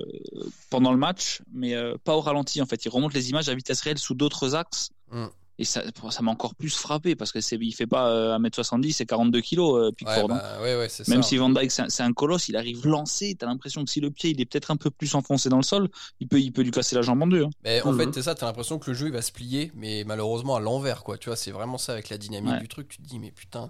pendant 0.70 0.92
le 0.92 0.98
match, 0.98 1.42
mais 1.54 1.76
euh, 1.76 1.96
pas 2.04 2.16
au 2.16 2.22
ralenti 2.22 2.62
en 2.62 2.66
fait. 2.66 2.84
Il 2.86 2.90
remonte 2.90 3.14
les 3.14 3.30
images 3.30 3.50
à 3.50 3.56
vitesse 3.56 3.82
réelle 3.82 3.98
sous 4.00 4.16
d'autres 4.16 4.56
axes. 4.56 4.90
Mm. 5.12 5.26
Et 5.60 5.66
ça, 5.66 5.84
ça 6.10 6.24
m'a 6.24 6.32
encore 6.32 6.56
plus 6.56 6.76
frappé 6.76 7.16
parce 7.16 7.32
que 7.32 7.40
c'est, 7.40 7.58
il 7.62 7.74
fait 7.74 7.86
pas 7.86 8.10
euh, 8.10 8.40
1m70, 8.40 8.92
c'est 8.94 9.06
42 9.06 9.40
kilos, 9.42 9.76
euh, 9.78 9.86
Ouais, 9.86 9.92
Pickford. 9.92 10.32
hein. 10.32 10.40
bah, 10.42 10.62
ouais, 10.64 10.76
ouais, 10.78 10.90
c'est 10.90 11.08
Même 11.08 11.22
ça. 11.22 11.30
si 11.30 11.38
Van 11.38 11.52
Dyke 11.52 11.70
c'est 11.70 12.02
un, 12.02 12.12
colosse, 12.12 12.50
il 12.50 12.56
arrive 12.58 12.88
lancé. 12.88 13.36
T'as 13.38 13.46
l'impression 13.46 13.86
que 13.86 13.92
si 13.92 14.02
le 14.02 14.10
pied 14.10 14.32
il 14.32 14.42
est 14.42 14.46
peut-être 14.46 14.72
un 14.72 14.78
peu 14.78 14.90
plus 14.90 15.14
enfoncé 15.14 15.50
dans 15.50 15.58
le 15.58 15.64
sol, 15.64 15.90
il 16.20 16.28
peut, 16.28 16.40
il 16.42 16.52
peut 16.52 16.64
lui 16.64 16.72
casser 16.72 16.96
la 16.96 17.04
jambe 17.04 17.22
en 17.22 17.28
deux. 17.28 17.44
hein. 17.44 17.50
Mais 17.64 17.84
en 17.84 17.92
Mhm. 17.92 18.00
fait, 18.00 18.14
c'est 18.16 18.22
ça, 18.24 18.34
t'as 18.34 18.48
l'impression 18.48 18.80
que 18.80 18.90
le 18.90 18.96
jeu 18.98 19.06
il 19.08 19.14
va 19.14 19.22
se 19.22 19.32
plier, 19.32 19.72
mais 19.76 20.04
malheureusement 20.08 20.56
à 20.56 20.60
l'envers, 20.60 21.04
quoi. 21.04 21.20
Tu 21.20 21.30
vois, 21.30 21.36
c'est 21.36 21.52
vraiment 21.52 21.78
ça 21.78 21.92
avec 21.94 22.10
la 22.10 22.18
dynamique 22.18 22.58
du 22.60 22.68
truc. 22.68 22.88
Tu 22.88 22.98
te 22.98 23.04
dis, 23.08 23.20
mais 23.20 23.30
putain. 23.32 23.70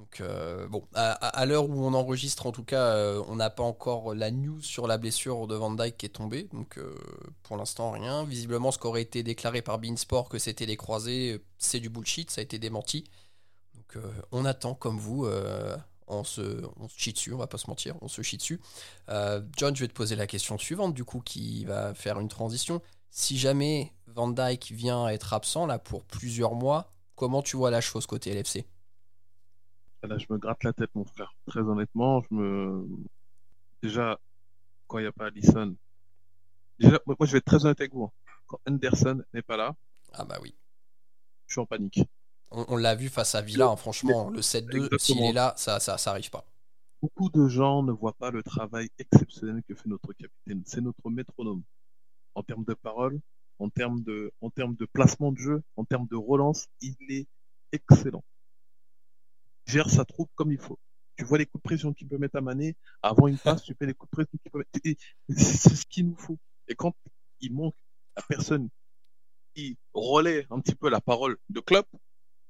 Donc, 0.00 0.22
euh, 0.22 0.66
bon, 0.66 0.82
à, 0.94 1.44
l'heure 1.44 1.68
où 1.68 1.84
on 1.84 1.92
enregistre, 1.92 2.46
en 2.46 2.52
tout 2.52 2.64
cas, 2.64 2.94
euh, 2.94 3.22
on 3.28 3.36
n'a 3.36 3.50
pas 3.50 3.62
encore 3.62 4.14
la 4.14 4.30
news 4.30 4.62
sur 4.62 4.86
la 4.86 4.96
blessure 4.96 5.46
de 5.46 5.54
Van 5.54 5.70
Dyke 5.70 5.98
qui 5.98 6.06
est 6.06 6.10
tombée. 6.10 6.48
Donc, 6.54 6.78
euh, 6.78 6.96
pour 7.42 7.58
l'instant, 7.58 7.90
rien. 7.90 8.24
Visiblement, 8.24 8.70
ce 8.70 8.78
qui 8.78 8.86
aurait 8.86 9.02
été 9.02 9.22
déclaré 9.22 9.60
par 9.60 9.78
Beansport 9.78 10.30
que 10.30 10.38
c'était 10.38 10.64
les 10.64 10.78
croisés, 10.78 11.44
c'est 11.58 11.80
du 11.80 11.90
bullshit, 11.90 12.30
ça 12.30 12.40
a 12.40 12.44
été 12.44 12.58
démenti. 12.58 13.04
Donc, 13.74 14.02
on 14.32 14.46
attend, 14.46 14.74
comme 14.74 14.98
vous, 14.98 15.28
on 16.06 16.24
se, 16.24 16.64
on 16.78 16.88
se 16.88 16.98
chie 16.98 17.12
dessus, 17.12 17.34
on 17.34 17.38
va 17.38 17.46
pas 17.46 17.58
se 17.58 17.68
mentir, 17.68 17.96
on 18.00 18.08
se 18.08 18.22
chie 18.22 18.38
dessus. 18.38 18.58
John, 19.56 19.76
je 19.76 19.80
vais 19.80 19.88
te 19.88 19.92
poser 19.92 20.16
la 20.16 20.26
question 20.26 20.56
suivante, 20.56 20.94
du 20.94 21.04
coup, 21.04 21.20
qui 21.20 21.66
va 21.66 21.92
faire 21.92 22.18
une 22.20 22.28
transition. 22.28 22.80
Si 23.10 23.36
jamais 23.36 23.92
Van 24.06 24.28
Dyke 24.28 24.70
vient 24.70 25.08
être 25.08 25.34
absent 25.34 25.66
là 25.66 25.78
pour 25.78 26.04
plusieurs 26.04 26.54
mois, 26.54 26.90
comment 27.16 27.42
tu 27.42 27.56
vois 27.58 27.70
la 27.70 27.82
chose 27.82 28.06
côté 28.06 28.32
LFC 28.32 28.64
Là, 30.02 30.16
je 30.18 30.26
me 30.30 30.38
gratte 30.38 30.64
la 30.64 30.72
tête, 30.72 30.90
mon 30.94 31.04
frère. 31.04 31.34
Très 31.46 31.60
honnêtement, 31.60 32.22
je 32.22 32.34
me. 32.34 32.86
Déjà, 33.82 34.18
quand 34.86 34.98
il 34.98 35.02
n'y 35.02 35.08
a 35.08 35.12
pas 35.12 35.26
Allison. 35.26 35.76
Déjà, 36.78 36.98
moi, 37.06 37.16
je 37.20 37.32
vais 37.32 37.38
être 37.38 37.44
très 37.44 37.64
honnête 37.64 37.80
avec 37.80 37.92
vous. 37.92 38.04
hein. 38.04 38.12
Quand 38.46 38.58
Anderson 38.66 39.22
n'est 39.34 39.42
pas 39.42 39.56
là, 39.56 39.76
Ah 40.12 40.24
bah 40.24 40.38
oui. 40.42 40.54
je 41.46 41.52
suis 41.54 41.60
en 41.60 41.66
panique. 41.66 42.00
On, 42.50 42.64
on 42.68 42.76
l'a 42.76 42.94
vu 42.94 43.08
face 43.08 43.34
à 43.34 43.42
Villa, 43.42 43.68
hein, 43.68 43.76
franchement, 43.76 44.30
le 44.30 44.40
7-2, 44.40 44.76
Exactement. 44.86 44.98
s'il 44.98 45.22
est 45.22 45.32
là, 45.32 45.52
ça, 45.56 45.78
ça, 45.78 45.98
ça 45.98 46.10
arrive 46.10 46.30
pas. 46.30 46.44
Beaucoup 47.02 47.30
de 47.30 47.46
gens 47.48 47.82
ne 47.82 47.92
voient 47.92 48.14
pas 48.16 48.30
le 48.30 48.42
travail 48.42 48.88
exceptionnel 48.98 49.62
que 49.68 49.74
fait 49.74 49.88
notre 49.88 50.12
capitaine. 50.14 50.62
C'est 50.66 50.80
notre 50.80 51.08
métronome. 51.10 51.62
En 52.34 52.42
termes 52.42 52.64
de 52.64 52.74
parole, 52.74 53.20
en 53.58 53.68
termes 53.68 54.02
de, 54.02 54.32
en 54.40 54.50
termes 54.50 54.74
de 54.76 54.86
placement 54.86 55.30
de 55.32 55.38
jeu, 55.38 55.62
en 55.76 55.84
termes 55.84 56.06
de 56.08 56.16
relance, 56.16 56.66
il 56.80 56.96
est 57.10 57.26
excellent. 57.72 58.24
Gère 59.70 59.88
sa 59.88 60.04
troupe 60.04 60.30
comme 60.34 60.50
il 60.50 60.58
faut. 60.58 60.80
Tu 61.16 61.24
vois 61.24 61.38
les 61.38 61.46
coups 61.46 61.62
de 61.62 61.68
pression 61.68 61.92
qu'il 61.92 62.08
peut 62.08 62.18
mettre 62.18 62.36
à 62.36 62.40
Mané. 62.40 62.76
Avant 63.02 63.28
une 63.28 63.38
passe, 63.38 63.62
tu 63.62 63.72
fais 63.78 63.86
les 63.86 63.94
coups 63.94 64.10
de 64.10 64.16
pression 64.16 64.38
qu'il 64.42 64.50
peut 64.50 64.58
mettre. 64.58 64.70
Et 64.84 64.96
C'est 65.32 65.76
ce 65.76 65.86
qu'il 65.86 66.08
nous 66.08 66.16
faut. 66.16 66.38
Et 66.66 66.74
quand 66.74 66.92
il 67.40 67.54
manque 67.54 67.76
la 68.16 68.22
personne 68.22 68.68
qui 69.54 69.78
relaie 69.94 70.44
un 70.50 70.58
petit 70.60 70.74
peu 70.74 70.90
la 70.90 71.00
parole 71.00 71.36
de 71.50 71.60
club, 71.60 71.84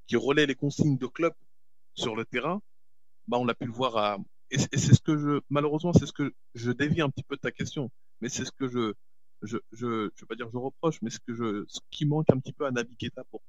qui 0.07 0.17
relaie 0.17 0.47
les 0.47 0.55
consignes 0.55 0.97
de 0.97 1.07
club 1.07 1.35
sur 1.95 2.17
le 2.17 2.25
terrain, 2.25 2.63
bah 3.29 3.37
on 3.39 3.45
l'a 3.45 3.55
pu 3.55 3.67
le 3.67 3.73
voir 3.73 3.97
à 3.99 4.19
et 4.51 4.59
c'est 4.59 4.95
ce 4.95 5.01
que 5.01 5.17
je 5.17 5.41
malheureusement 5.49 5.93
c'est 5.93 6.07
ce 6.07 6.13
que 6.13 6.35
je 6.55 6.73
dévie 6.73 7.03
un 7.03 7.11
petit 7.11 7.23
peu 7.23 7.37
de 7.37 7.41
ta 7.41 7.53
question, 7.53 7.91
mais 8.21 8.29
c'est 8.29 8.45
ce 8.45 8.51
que 8.53 8.67
je 8.67 8.95
je 9.43 9.59
je 9.73 10.11
je 10.15 10.21
vais 10.23 10.27
pas 10.27 10.35
dire 10.37 10.49
je 10.51 10.57
reproche, 10.59 11.01
mais 11.03 11.11
ce 11.11 11.21
que 11.21 11.35
je 11.35 11.65
ce 11.69 11.81
qui 11.91 12.07
manque 12.07 12.31
un 12.31 12.39
petit 12.41 12.53
peu 12.53 12.67
à 12.67 12.71
Naby 12.71 12.97
Keita 12.97 13.25
pour 13.31 13.43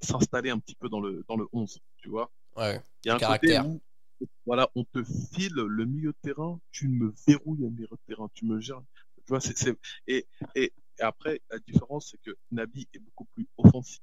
s'installer 0.00 0.50
un 0.50 0.58
petit 0.58 0.76
peu 0.76 0.88
dans 0.88 1.00
le 1.00 1.24
dans 1.28 1.36
le 1.36 1.46
11, 1.52 1.78
tu 1.98 2.08
vois. 2.08 2.30
Ouais. 2.56 2.80
Il 3.04 3.08
y 3.08 3.10
a 3.10 3.14
un 3.16 3.18
Caractère. 3.18 3.62
côté 3.64 3.68
où 3.68 3.80
voilà, 4.46 4.68
on 4.74 4.84
te 4.84 5.02
file 5.04 5.54
le 5.54 5.84
milieu 5.84 6.12
de 6.12 6.16
terrain, 6.22 6.60
tu 6.70 6.88
me 6.88 7.12
verrouilles 7.26 7.60
le 7.62 7.70
milieu 7.70 7.88
de 7.90 7.98
terrain, 8.06 8.28
tu 8.34 8.46
me 8.46 8.60
gères. 8.60 8.80
Tu 9.16 9.22
vois, 9.28 9.40
c'est 9.40 9.56
c'est 9.56 9.76
et, 10.06 10.26
et 10.54 10.72
et 10.98 11.02
après 11.02 11.40
la 11.50 11.58
différence 11.58 12.10
c'est 12.12 12.20
que 12.22 12.36
Naby 12.52 12.88
est 12.94 13.00
beaucoup 13.00 13.24
plus 13.34 13.48
offensif 13.56 14.00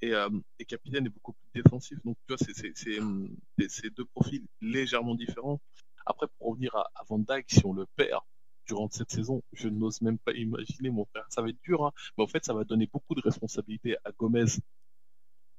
et, 0.00 0.12
euh, 0.14 0.28
et 0.58 0.64
Capitaine 0.64 1.06
est 1.06 1.10
beaucoup 1.10 1.32
plus 1.34 1.50
défensif. 1.62 1.98
Donc, 2.04 2.16
tu 2.26 2.34
vois, 2.34 2.38
c'est, 2.38 2.54
c'est, 2.54 2.72
c'est, 2.74 3.00
hum, 3.00 3.28
c'est- 3.68 3.90
deux 3.90 4.04
profils 4.06 4.46
légèrement 4.60 5.14
différents. 5.14 5.60
Après, 6.06 6.26
pour 6.38 6.48
revenir 6.52 6.74
à, 6.76 6.88
à 6.94 7.02
Van 7.08 7.18
Dijk, 7.18 7.46
si 7.50 7.64
on 7.66 7.72
le 7.72 7.86
perd 7.96 8.22
durant 8.66 8.88
cette 8.90 9.10
saison, 9.10 9.42
je 9.52 9.68
n'ose 9.68 10.00
même 10.02 10.18
pas 10.18 10.32
imaginer, 10.32 10.90
mon 10.90 11.04
frère. 11.06 11.24
Ça 11.30 11.42
va 11.42 11.48
être 11.48 11.60
dur, 11.64 11.84
hein, 11.86 11.92
mais 12.16 12.24
en 12.24 12.26
fait, 12.28 12.44
ça 12.44 12.54
va 12.54 12.64
donner 12.64 12.88
beaucoup 12.92 13.14
de 13.14 13.20
responsabilités 13.22 13.96
à 14.04 14.12
Gomez 14.12 14.44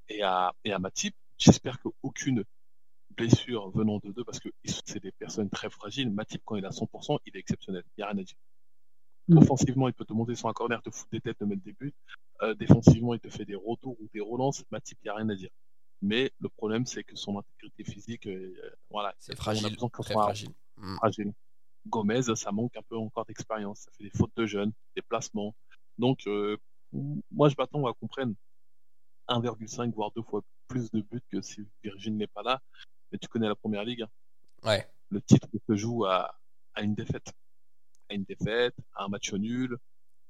et 0.10 0.22
à, 0.24 0.54
et 0.64 0.72
à 0.74 0.80
Matip. 0.80 1.16
J'espère 1.40 1.80
qu'aucune 1.80 2.44
blessure 3.12 3.70
venant 3.72 4.00
de 4.04 4.12
deux, 4.12 4.24
parce 4.24 4.40
que 4.40 4.50
c'est 4.86 5.02
des 5.02 5.12
personnes 5.12 5.50
très 5.50 5.70
fragiles. 5.70 6.12
Matip, 6.12 6.42
quand 6.46 6.56
il 6.58 6.64
est 6.64 6.68
à 6.68 6.72
100%, 6.72 7.20
il 7.26 7.36
est 7.36 7.40
exceptionnel. 7.40 7.84
Il 7.98 8.02
n'y 8.02 8.04
a 8.04 8.08
rien 8.08 8.18
à 8.20 8.24
dire. 8.24 8.38
Mm. 9.30 9.38
Offensivement, 9.38 9.88
il 9.88 9.94
peut 9.94 10.06
te 10.06 10.14
monter 10.14 10.36
sur 10.36 10.50
un 10.50 10.54
corner, 10.54 10.82
te 10.82 10.90
foutre 10.90 11.10
des 11.12 11.22
têtes, 11.22 11.38
te 11.38 11.44
mettre 11.46 11.64
des 11.64 11.74
buts. 11.74 11.94
Euh, 12.42 12.54
défensivement, 12.56 13.14
il 13.14 13.20
te 13.20 13.30
fait 13.30 13.46
des 13.46 13.56
retours 13.56 13.96
ou 14.00 14.08
des 14.14 14.20
relances. 14.20 14.64
Matip, 14.72 14.98
il 15.02 15.06
n'y 15.06 15.10
a 15.10 15.16
rien 15.16 15.30
à 15.30 15.36
dire. 15.36 15.50
Mais 16.02 16.32
le 16.40 16.50
problème, 16.50 16.86
c'est 16.86 17.04
que 17.04 17.16
son 17.16 17.38
intégrité 17.38 17.84
physique, 17.84 18.28
euh, 18.28 18.54
voilà, 18.90 19.14
C'est 19.20 19.34
on 19.34 19.36
a 19.36 19.38
fragile, 19.38 19.74
besoin 19.74 19.90
très 19.90 20.04
soit 20.04 20.24
fragile. 20.24 20.50
Mm. 20.78 20.96
fragile. 20.96 21.34
Gomez, 21.88 22.22
ça 22.36 22.52
manque 22.52 22.76
un 22.76 22.84
peu 22.84 22.98
encore 22.98 23.26
d'expérience. 23.26 23.80
Ça 23.80 23.92
fait 23.98 24.04
des 24.04 24.12
fautes 24.18 24.36
de 24.36 24.46
jeunes, 24.46 24.74
des 24.96 25.02
placements. 25.02 25.56
Donc, 25.98 26.28
euh, 26.28 26.58
moi, 27.32 27.50
je 27.50 27.56
m'attends 27.58 27.86
à 27.86 27.94
qu'on 27.94 28.08
prenne 28.08 28.36
1,5 29.30 29.94
voire 29.94 30.12
deux 30.16 30.22
fois 30.24 30.42
plus 30.68 30.92
de 30.92 31.02
buts 31.02 31.22
que 31.32 31.42
si 31.42 31.68
Virgin 31.84 32.18
n'est 32.18 32.28
pas 32.28 32.44
là. 32.44 32.62
Mais 33.12 33.18
tu 33.18 33.28
connais 33.28 33.48
la 33.48 33.56
première 33.56 33.84
ligue. 33.84 34.04
hein. 34.04 34.10
Ouais. 34.64 34.88
Le 35.10 35.22
titre 35.22 35.48
se 35.68 35.76
joue 35.76 36.06
à, 36.06 36.36
à 36.76 36.82
une 36.82 36.96
défaite. 36.96 37.32
À 38.10 38.14
une 38.16 38.24
défaite, 38.24 38.76
à 38.96 39.06
un 39.06 39.08
match 39.08 39.34
nul. 39.34 39.78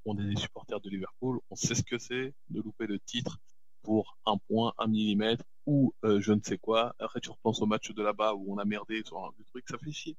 On 0.05 0.17
est 0.17 0.27
des 0.27 0.35
supporters 0.37 0.79
de 0.79 0.89
Liverpool. 0.89 1.39
On 1.49 1.55
sait 1.55 1.75
ce 1.75 1.83
que 1.83 1.97
c'est 1.97 2.33
de 2.49 2.61
louper 2.61 2.87
le 2.87 2.99
titre 2.99 3.37
pour 3.81 4.17
un 4.25 4.37
point, 4.37 4.73
un 4.77 4.87
millimètre 4.87 5.43
ou 5.65 5.93
euh, 6.03 6.19
je 6.21 6.31
ne 6.33 6.41
sais 6.41 6.57
quoi. 6.57 6.95
Après, 6.99 7.19
tu 7.19 7.29
repenses 7.29 7.61
au 7.61 7.65
match 7.65 7.91
de 7.91 8.01
là-bas 8.01 8.33
où 8.35 8.53
on 8.53 8.57
a 8.57 8.65
merdé 8.65 9.01
sur 9.05 9.23
un 9.23 9.31
truc. 9.47 9.65
Ça 9.69 9.77
fait 9.77 9.91
chier. 9.91 10.17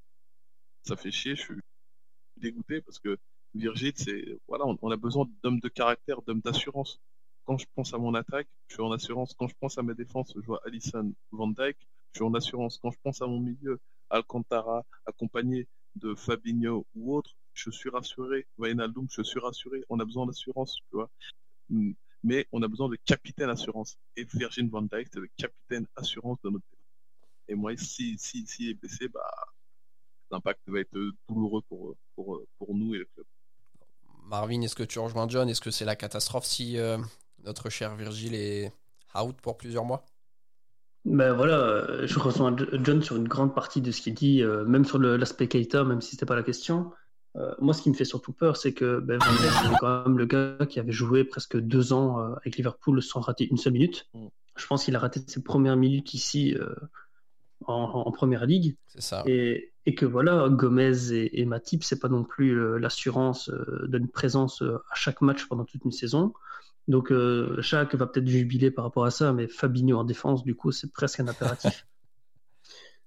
Ça 0.83 0.97
fait 0.97 1.11
chier. 1.11 1.35
Je 1.37 1.43
suis 1.43 1.55
dégoûté 2.37 2.81
parce 2.83 2.99
que 2.99 3.19
Virgil, 3.55 3.93
c'est 3.97 4.39
voilà, 4.49 4.67
on, 4.67 4.79
on 4.83 4.91
a 4.91 4.97
besoin 4.97 5.27
d'hommes 5.43 5.61
de 5.61 5.69
caractère, 5.69 6.23
d'hommes 6.23 6.41
d'assurance. 6.41 7.01
Quand 7.51 7.59
je 7.59 7.67
pense 7.75 7.93
à 7.95 7.99
mon 7.99 8.15
attaque, 8.15 8.47
je 8.69 8.75
suis 8.75 8.83
en 8.85 8.93
assurance. 8.93 9.35
Quand 9.37 9.49
je 9.49 9.57
pense 9.59 9.77
à 9.77 9.83
mes 9.83 9.97
défenses, 9.97 10.33
je 10.37 10.47
vois 10.47 10.61
Alisson, 10.65 11.13
Van 11.33 11.49
Dijk, 11.49 11.77
je 12.13 12.19
suis 12.19 12.25
en 12.25 12.33
assurance. 12.35 12.79
Quand 12.81 12.93
je 12.93 12.99
pense 13.03 13.21
à 13.23 13.27
mon 13.27 13.41
milieu, 13.41 13.81
Alcantara, 14.09 14.87
accompagné 15.05 15.67
de 15.97 16.15
Fabinho 16.15 16.87
ou 16.95 17.17
autre, 17.17 17.33
je 17.55 17.73
suis 17.73 17.91
rassuré. 17.91 18.47
Wijnaldum, 18.57 19.09
je 19.11 19.23
suis 19.23 19.41
rassuré. 19.41 19.83
On 19.89 19.99
a 19.99 20.05
besoin 20.05 20.27
d'assurance, 20.27 20.77
tu 20.77 20.91
vois. 20.93 21.11
Mm. 21.71 21.91
Mais 22.23 22.47
on 22.53 22.63
a 22.63 22.69
besoin 22.69 22.89
de 22.89 22.97
capitaine 23.05 23.51
assurance. 23.51 23.97
Et 24.15 24.23
Virgin 24.33 24.69
Van 24.69 24.83
Dijk, 24.83 25.09
c'est 25.13 25.19
le 25.19 25.29
capitaine 25.37 25.89
assurance 25.97 26.39
de 26.45 26.51
notre 26.51 26.65
défense. 26.71 26.87
Et 27.49 27.57
moi, 27.57 27.77
si, 27.77 28.17
si, 28.17 28.47
si 28.47 28.71
est 28.71 28.75
blessé, 28.75 29.09
bah, 29.09 29.29
l'impact 30.31 30.61
va 30.69 30.79
être 30.79 30.97
douloureux 31.29 31.63
pour, 31.69 31.97
pour, 32.15 32.43
pour 32.59 32.77
nous 32.77 32.95
et 32.95 32.99
le 32.99 33.07
club. 33.07 33.27
Marvin, 34.31 34.61
est-ce 34.61 34.77
que 34.77 34.85
tu 34.85 35.01
rejoins 35.01 35.27
John? 35.27 35.49
Est-ce 35.49 35.61
que 35.61 35.73
c'est 35.73 35.85
la 35.85 35.97
catastrophe 35.97 36.45
si 36.45 36.79
euh, 36.79 36.99
notre 37.45 37.71
cher 37.71 37.95
Virgile 37.97 38.35
est 38.35 38.73
out 39.15 39.37
pour 39.43 39.57
plusieurs 39.57 39.85
mois 39.85 40.05
Ben 41.05 41.33
voilà, 41.33 41.59
euh, 41.59 42.07
je 42.07 42.19
rejoins 42.19 42.55
John 42.83 43.03
sur 43.03 43.17
une 43.17 43.29
grande 43.29 43.55
partie 43.55 43.81
de 43.81 43.91
ce 43.91 44.01
qu'il 44.03 44.15
dit, 44.15 44.43
euh, 44.43 44.65
même 44.65 44.85
sur 44.85 44.99
l'aspect 44.99 45.49
Keita, 45.49 45.85
même 45.85 46.01
si 46.01 46.11
c'était 46.11 46.27
pas 46.27 46.37
la 46.37 46.43
question. 46.43 46.93
Euh, 47.37 47.55
moi, 47.61 47.75
ce 47.75 47.83
qui 47.83 47.91
me 47.91 47.95
fait 47.95 48.05
surtout 48.05 48.33
peur, 48.33 48.57
c'est 48.57 48.73
que 48.73 48.99
ben, 48.99 49.19
Van 49.19 49.33
Dijk, 49.33 49.53
c'est 49.63 49.79
quand 49.79 50.05
même 50.05 50.19
le 50.19 50.27
gars 50.27 50.67
qui 50.69 50.81
avait 50.81 50.93
joué 50.93 51.25
presque 51.25 51.57
deux 51.57 51.93
ans 51.93 52.21
euh, 52.21 52.35
avec 52.41 52.57
Liverpool 52.57 53.03
sans 53.03 53.21
rater 53.21 53.49
une 53.49 53.57
seule 53.57 53.73
minute. 53.73 54.09
Mm. 54.15 54.27
Je 54.57 54.67
pense 54.67 54.85
qu'il 54.85 54.97
a 54.97 54.99
raté 54.99 55.21
ses 55.27 55.43
premières 55.43 55.77
minutes 55.77 56.13
ici 56.13 56.55
en, 57.65 57.73
en 57.73 58.13
première 58.13 58.45
ligue. 58.45 58.77
C'est 58.89 59.01
ça. 59.01 59.23
Et, 59.27 59.73
et 59.87 59.95
que 59.95 60.05
voilà, 60.05 60.49
Gomez 60.51 61.13
et, 61.13 61.41
et 61.41 61.47
Matip, 61.47 61.83
c'est 61.83 61.99
pas 61.99 62.09
non 62.09 62.25
plus 62.25 62.79
l'assurance 62.79 63.51
d'une 63.89 64.09
présence 64.09 64.61
à 64.61 64.95
chaque 64.95 65.23
match 65.23 65.47
pendant 65.47 65.65
toute 65.65 65.83
une 65.87 65.93
saison. 65.93 66.35
Donc, 66.91 67.11
euh, 67.13 67.55
Jacques 67.63 67.95
va 67.95 68.07
peut-être 68.07 68.27
jubiler 68.27 68.71
par 68.71 68.85
rapport 68.85 69.05
à 69.05 69.11
ça, 69.11 69.33
mais 69.33 69.47
Fabinho 69.49 69.97
en 69.97 70.05
défense, 70.05 70.43
du 70.45 70.55
coup, 70.55 70.73
c'est 70.73 70.93
presque 70.93 71.21
un 71.21 71.29
impératif. 71.29 71.87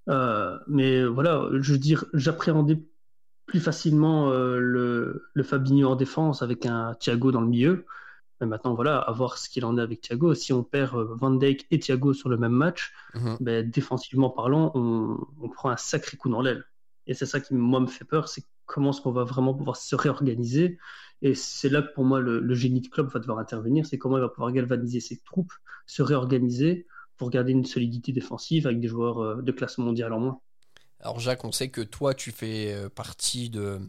Euh, 0.10 0.60
mais 0.68 1.06
voilà, 1.06 1.48
je 1.62 1.72
veux 1.72 1.78
dire, 1.78 2.04
j'appréhendais 2.14 2.84
plus 3.46 3.62
facilement 3.62 4.32
euh, 4.32 4.60
le, 4.60 5.30
le 5.34 5.44
Fabinho 5.44 5.88
en 5.88 5.96
défense 5.96 6.42
avec 6.42 6.66
un 6.66 6.94
Thiago 6.96 7.32
dans 7.32 7.40
le 7.40 7.48
milieu. 7.48 7.86
Mais 8.42 8.48
maintenant, 8.48 8.74
voilà, 8.74 8.98
à 8.98 9.12
voir 9.14 9.38
ce 9.38 9.48
qu'il 9.48 9.64
en 9.64 9.78
est 9.78 9.82
avec 9.82 10.02
Thiago. 10.02 10.34
Si 10.34 10.52
on 10.52 10.62
perd 10.62 10.96
euh, 10.98 11.08
Van 11.16 11.32
Dijk 11.32 11.68
et 11.72 11.80
Thiago 11.80 12.12
sur 12.14 12.28
le 12.28 12.36
même 12.36 12.52
match, 12.52 12.92
Mhm. 13.16 13.38
ben, 13.40 13.70
défensivement 13.70 14.30
parlant, 14.30 14.72
on, 14.76 15.18
on 15.42 15.48
prend 15.48 15.70
un 15.70 15.78
sacré 15.78 16.18
coup 16.18 16.28
dans 16.30 16.42
l'aile. 16.42 16.66
Et 17.08 17.14
c'est 17.14 17.26
ça 17.26 17.40
qui, 17.40 17.54
moi, 17.54 17.80
me 17.80 17.88
fait 17.88 18.04
peur, 18.06 18.28
c'est 18.28 18.44
comment 18.66 18.92
est-ce 18.92 19.02
qu'on 19.02 19.12
va 19.12 19.24
vraiment 19.24 19.54
pouvoir 19.54 19.78
se 19.78 19.96
réorganiser. 19.96 20.78
Et 21.22 21.36
c'est 21.36 21.70
là 21.70 21.82
que, 21.82 21.94
pour 21.94 22.04
moi, 22.04 22.20
le, 22.20 22.54
génie 22.54 22.82
de 22.82 22.88
club 22.88 23.10
va 23.10 23.20
devoir 23.20 23.40
intervenir, 23.40 23.86
c'est 23.86 23.98
comment 23.98 24.18
il 24.18 24.22
va 24.22 24.30
pouvoir 24.30 24.52
galvaniser 24.52 25.00
ses 25.00 25.20
troupes, 25.20 25.54
se 25.86 26.02
réorganiser 26.02 26.86
pour 27.18 27.30
garder 27.30 27.52
une 27.52 27.66
solidité 27.66 28.12
défensive 28.12 28.68
avec 28.68 28.80
des 28.80 28.88
joueurs 28.88 29.20
euh, 29.20 29.42
de 29.42 29.52
classe 29.52 29.78
mondiale 29.78 30.12
en 30.14 30.20
moins. 30.20 30.40
Alors 31.00 31.20
Jacques, 31.20 31.46
on 31.46 31.52
sait 31.52 31.70
que 31.70 31.82
toi, 31.82 32.14
tu 32.14 32.32
fais 32.32 32.74
euh, 32.74 32.90
partie 32.90 33.52
euh, 33.56 33.80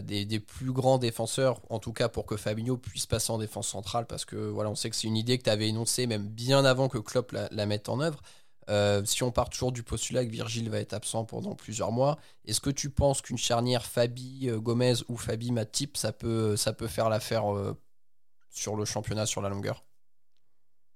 des, 0.00 0.40
plus 0.40 0.72
grands 0.72 0.98
défenseurs, 0.98 1.60
en 1.70 1.78
tout 1.78 1.92
cas 1.92 2.08
pour 2.08 2.24
que 2.24 2.36
Fabinho 2.36 2.76
puisse 2.76 3.06
passer 3.06 3.32
en 3.32 3.38
défense 3.38 3.68
centrale, 3.68 4.06
parce 4.06 4.24
que 4.24 4.36
voilà, 4.36 4.70
on 4.70 4.74
sait 4.74 4.88
que 4.88 4.96
c'est 4.96 5.08
une 5.08 5.16
idée 5.16 5.38
que 5.38 5.44
tu 5.44 5.50
avais 5.50 5.68
énoncée 5.68 6.06
même 6.06 6.28
bien 6.28 6.64
avant 6.64 6.88
que 6.88 6.98
Klopp 6.98 7.32
la 7.32 7.66
mette 7.66 7.88
en 7.88 8.00
œuvre. 8.00 8.22
Euh, 8.68 9.04
si 9.04 9.22
on 9.22 9.30
part 9.30 9.48
toujours 9.48 9.70
du 9.70 9.82
postulat 9.82 10.24
que 10.24 10.30
Virgile 10.30 10.68
va 10.70 10.80
être 10.80 10.92
absent 10.92 11.24
pendant 11.24 11.54
plusieurs 11.54 11.92
mois, 11.92 12.18
est-ce 12.44 12.60
que 12.60 12.70
tu 12.70 12.90
penses 12.90 13.22
qu'une 13.22 13.38
charnière 13.38 13.86
Fabi 13.86 14.48
euh, 14.48 14.58
Gomez 14.58 14.94
ou 15.08 15.16
Fabi 15.16 15.52
Matip, 15.52 15.96
ça 15.96 16.12
peut, 16.12 16.56
ça 16.56 16.72
peut 16.72 16.88
faire 16.88 17.08
l'affaire 17.08 17.54
euh, 17.54 17.76
sur 18.50 18.74
le 18.74 18.84
championnat 18.84 19.26
sur 19.26 19.40
la 19.40 19.48
longueur? 19.48 19.84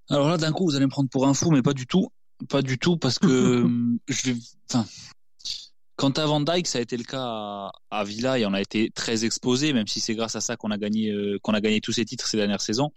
Alors 0.09 0.29
là, 0.29 0.37
d'un 0.37 0.53
coup, 0.53 0.65
vous 0.65 0.75
allez 0.75 0.87
me 0.87 0.91
prendre 0.91 1.09
pour 1.09 1.29
un 1.29 1.35
fou, 1.35 1.51
mais 1.53 1.63
pas 1.63 1.73
du 1.73 1.87
tout. 1.87 2.09
Pas 2.49 2.63
du 2.63 2.79
tout, 2.79 2.97
parce 2.97 3.19
que 3.19 3.69
je 4.09 4.33
vais. 4.33 4.39
Enfin, 4.69 4.87
quant 5.95 6.11
à 6.11 6.27
Van 6.27 6.41
Dyke, 6.41 6.67
ça 6.67 6.79
a 6.79 6.81
été 6.81 6.97
le 6.97 7.05
cas 7.05 7.23
à, 7.23 7.73
à 7.91 8.05
Villa 8.05 8.39
et 8.39 8.47
on 8.47 8.55
a 8.55 8.61
été 8.61 8.91
très 8.91 9.25
exposé, 9.25 9.73
même 9.73 9.87
si 9.87 10.01
c'est 10.01 10.15
grâce 10.15 10.35
à 10.35 10.41
ça 10.41 10.57
qu'on 10.57 10.73
a 10.73 10.79
gagné, 10.79 11.15
qu'on 11.43 11.55
a 11.55 11.61
gagné 11.61 11.81
tous 11.81 11.93
ces 11.93 12.05
titres 12.05 12.27
ces 12.27 12.39
dernières 12.39 12.63
saisons. 12.63 12.91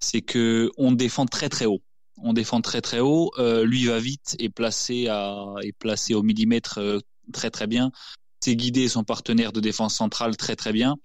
C'est 0.00 0.22
que 0.22 0.70
on 0.78 0.92
défend 0.92 1.26
très 1.26 1.48
très 1.48 1.66
haut. 1.66 1.82
On 2.18 2.32
défend 2.32 2.60
très 2.60 2.80
très 2.80 3.00
haut. 3.00 3.30
Euh, 3.38 3.64
lui 3.64 3.86
va 3.86 3.98
vite 3.98 4.36
et 4.38 4.48
placé 4.48 5.08
à 5.08 5.54
est 5.62 5.72
placé 5.72 6.14
au 6.14 6.22
millimètre 6.22 6.78
euh, 6.78 6.98
très 7.32 7.50
très 7.50 7.66
bien. 7.66 7.92
C'est 8.40 8.56
guidé 8.56 8.88
son 8.88 9.04
partenaire 9.04 9.52
de 9.52 9.60
défense 9.60 9.94
centrale 9.94 10.36
très 10.36 10.56
très 10.56 10.72
bien. 10.72 10.96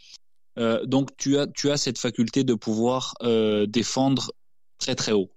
Euh, 0.59 0.85
donc 0.85 1.15
tu 1.17 1.37
as 1.37 1.47
tu 1.47 1.71
as 1.71 1.77
cette 1.77 1.97
faculté 1.97 2.43
de 2.43 2.53
pouvoir 2.53 3.15
défendre 3.67 4.31
très 4.77 4.95
très 4.95 5.11
haut. 5.11 5.31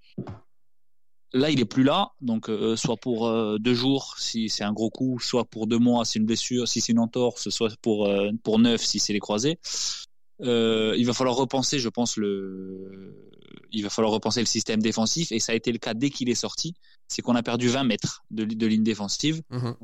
Là, 1.32 1.50
il 1.50 1.58
est 1.58 1.64
plus 1.64 1.82
là, 1.82 2.12
donc 2.20 2.48
soit 2.76 2.96
pour 2.96 3.58
deux 3.58 3.74
jours 3.74 4.14
si 4.18 4.48
c'est 4.48 4.62
un 4.62 4.72
gros 4.72 4.90
coup, 4.90 5.18
soit 5.18 5.44
pour 5.44 5.66
deux 5.66 5.78
mois 5.78 6.04
si 6.04 6.12
c'est 6.12 6.18
une 6.20 6.26
blessure, 6.26 6.68
si 6.68 6.80
c'est 6.80 6.92
une 6.92 7.00
entorse, 7.00 7.50
soit 7.50 7.76
pour 7.82 8.08
pour 8.44 8.58
neuf 8.60 8.82
si 8.82 9.00
c'est 9.00 9.12
les 9.12 9.18
croisés. 9.18 9.58
Euh, 10.40 10.94
il 10.96 11.06
va 11.06 11.12
falloir 11.12 11.36
repenser, 11.36 11.78
je 11.78 11.88
pense, 11.88 12.16
le, 12.16 13.14
il 13.70 13.82
va 13.82 13.90
falloir 13.90 14.12
repenser 14.12 14.40
le 14.40 14.46
système 14.46 14.82
défensif 14.82 15.30
et 15.32 15.38
ça 15.38 15.52
a 15.52 15.54
été 15.54 15.70
le 15.72 15.78
cas 15.78 15.94
dès 15.94 16.10
qu'il 16.10 16.28
est 16.28 16.34
sorti. 16.34 16.74
C'est 17.08 17.22
qu'on 17.22 17.36
a 17.36 17.42
perdu 17.42 17.68
20 17.68 17.84
mètres 17.84 18.22
de, 18.30 18.44
de 18.44 18.66
ligne 18.66 18.82
défensive 18.82 19.42
Mhm. 19.50 19.74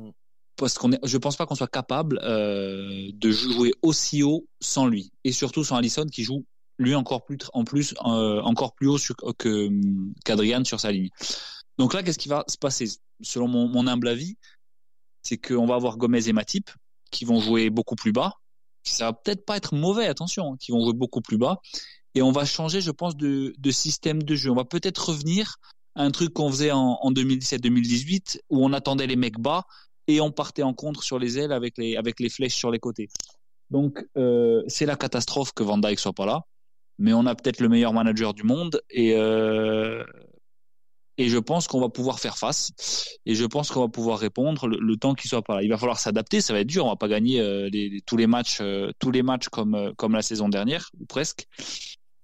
parce 0.57 0.77
qu'on 0.77 0.91
est, 0.91 0.99
je 1.03 1.17
pense 1.17 1.37
pas 1.37 1.45
qu'on 1.45 1.55
soit 1.55 1.67
capable 1.69 2.19
euh, 2.23 3.09
de 3.13 3.31
jouer 3.31 3.73
aussi 3.81 4.23
haut 4.23 4.45
sans 4.59 4.87
lui 4.87 5.11
et 5.23 5.31
surtout 5.31 5.63
sans 5.63 5.77
Allison 5.77 6.05
qui 6.05 6.23
joue 6.23 6.45
lui 6.77 6.95
encore 6.95 7.23
plus 7.25 7.37
en 7.53 7.63
plus 7.63 7.93
euh, 8.05 8.41
encore 8.41 8.73
plus 8.73 8.87
haut 8.87 8.97
sur- 8.97 9.15
que 9.37 9.69
qu'Adrian 10.25 10.63
sur 10.65 10.79
sa 10.79 10.91
ligne. 10.91 11.09
Donc 11.77 11.93
là, 11.93 12.03
qu'est-ce 12.03 12.17
qui 12.19 12.27
va 12.29 12.43
se 12.47 12.57
passer? 12.57 12.89
Selon 13.21 13.47
mon, 13.47 13.67
mon 13.67 13.87
humble 13.87 14.07
avis, 14.07 14.35
c'est 15.23 15.37
qu'on 15.37 15.65
va 15.65 15.75
avoir 15.75 15.97
Gomez 15.97 16.27
et 16.27 16.33
Matip 16.33 16.69
qui 17.11 17.23
vont 17.25 17.39
jouer 17.39 17.69
beaucoup 17.69 17.95
plus 17.95 18.11
bas. 18.11 18.33
Ça 18.83 19.05
va 19.05 19.13
peut-être 19.13 19.45
pas 19.45 19.57
être 19.57 19.75
mauvais, 19.75 20.07
attention, 20.07 20.53
hein, 20.53 20.57
qui 20.59 20.71
vont 20.71 20.83
jouer 20.83 20.93
beaucoup 20.93 21.21
plus 21.21 21.37
bas. 21.37 21.57
Et 22.15 22.21
on 22.21 22.31
va 22.31 22.45
changer, 22.45 22.81
je 22.81 22.91
pense, 22.91 23.15
de, 23.15 23.53
système 23.71 24.23
de 24.23 24.35
jeu. 24.35 24.51
On 24.51 24.55
va 24.55 24.65
peut-être 24.65 25.09
revenir 25.09 25.55
à 25.95 26.03
un 26.03 26.11
truc 26.11 26.33
qu'on 26.33 26.49
faisait 26.49 26.71
en, 26.71 26.97
en 27.01 27.11
2017-2018 27.11 28.39
où 28.49 28.65
on 28.65 28.73
attendait 28.73 29.07
les 29.07 29.15
mecs 29.15 29.39
bas 29.39 29.63
et 30.07 30.19
on 30.21 30.31
partait 30.31 30.63
en 30.63 30.73
contre 30.73 31.03
sur 31.03 31.19
les 31.19 31.37
ailes 31.37 31.51
avec 31.51 31.77
les, 31.77 31.95
avec 31.95 32.19
les 32.19 32.29
flèches 32.29 32.55
sur 32.55 32.71
les 32.71 32.79
côtés. 32.79 33.09
Donc, 33.69 34.05
euh, 34.17 34.63
c'est 34.67 34.85
la 34.85 34.95
catastrophe 34.95 35.53
que 35.53 35.63
Van 35.63 35.77
Dijk 35.77 35.99
soit 35.99 36.13
pas 36.13 36.25
là. 36.25 36.41
Mais 36.99 37.13
on 37.13 37.25
a 37.25 37.35
peut-être 37.35 37.61
le 37.61 37.69
meilleur 37.69 37.93
manager 37.93 38.33
du 38.33 38.43
monde 38.43 38.81
et, 38.89 39.15
euh, 39.15 40.03
et 41.17 41.27
je 41.29 41.37
pense 41.37 41.67
qu'on 41.67 41.79
va 41.81 41.89
pouvoir 41.89 42.19
faire 42.19 42.37
face 42.37 42.71
et 43.25 43.35
je 43.35 43.45
pense 43.45 43.69
qu'on 43.69 43.81
va 43.81 43.87
pouvoir 43.89 44.17
répondre 44.19 44.67
le, 44.67 44.77
le 44.79 44.97
temps 44.97 45.13
qu'il 45.13 45.29
soit 45.29 45.41
pas 45.41 45.55
là. 45.55 45.63
Il 45.63 45.69
va 45.69 45.77
falloir 45.77 45.99
s'adapter, 45.99 46.41
ça 46.41 46.53
va 46.53 46.59
être 46.61 46.67
dur. 46.67 46.85
On 46.85 46.89
va 46.89 46.95
pas 46.95 47.07
gagner 47.09 47.39
euh, 47.39 47.69
les- 47.71 47.89
les- 47.89 48.01
tous 48.01 48.17
les 48.17 48.27
matchs, 48.27 48.59
euh, 48.61 48.91
tous 48.99 49.11
les 49.11 49.21
matchs 49.23 49.49
comme 49.49 49.75
euh, 49.75 49.91
comme 49.97 50.13
la 50.13 50.21
saison 50.21 50.49
dernière 50.49 50.89
ou 50.99 51.05
presque. 51.05 51.47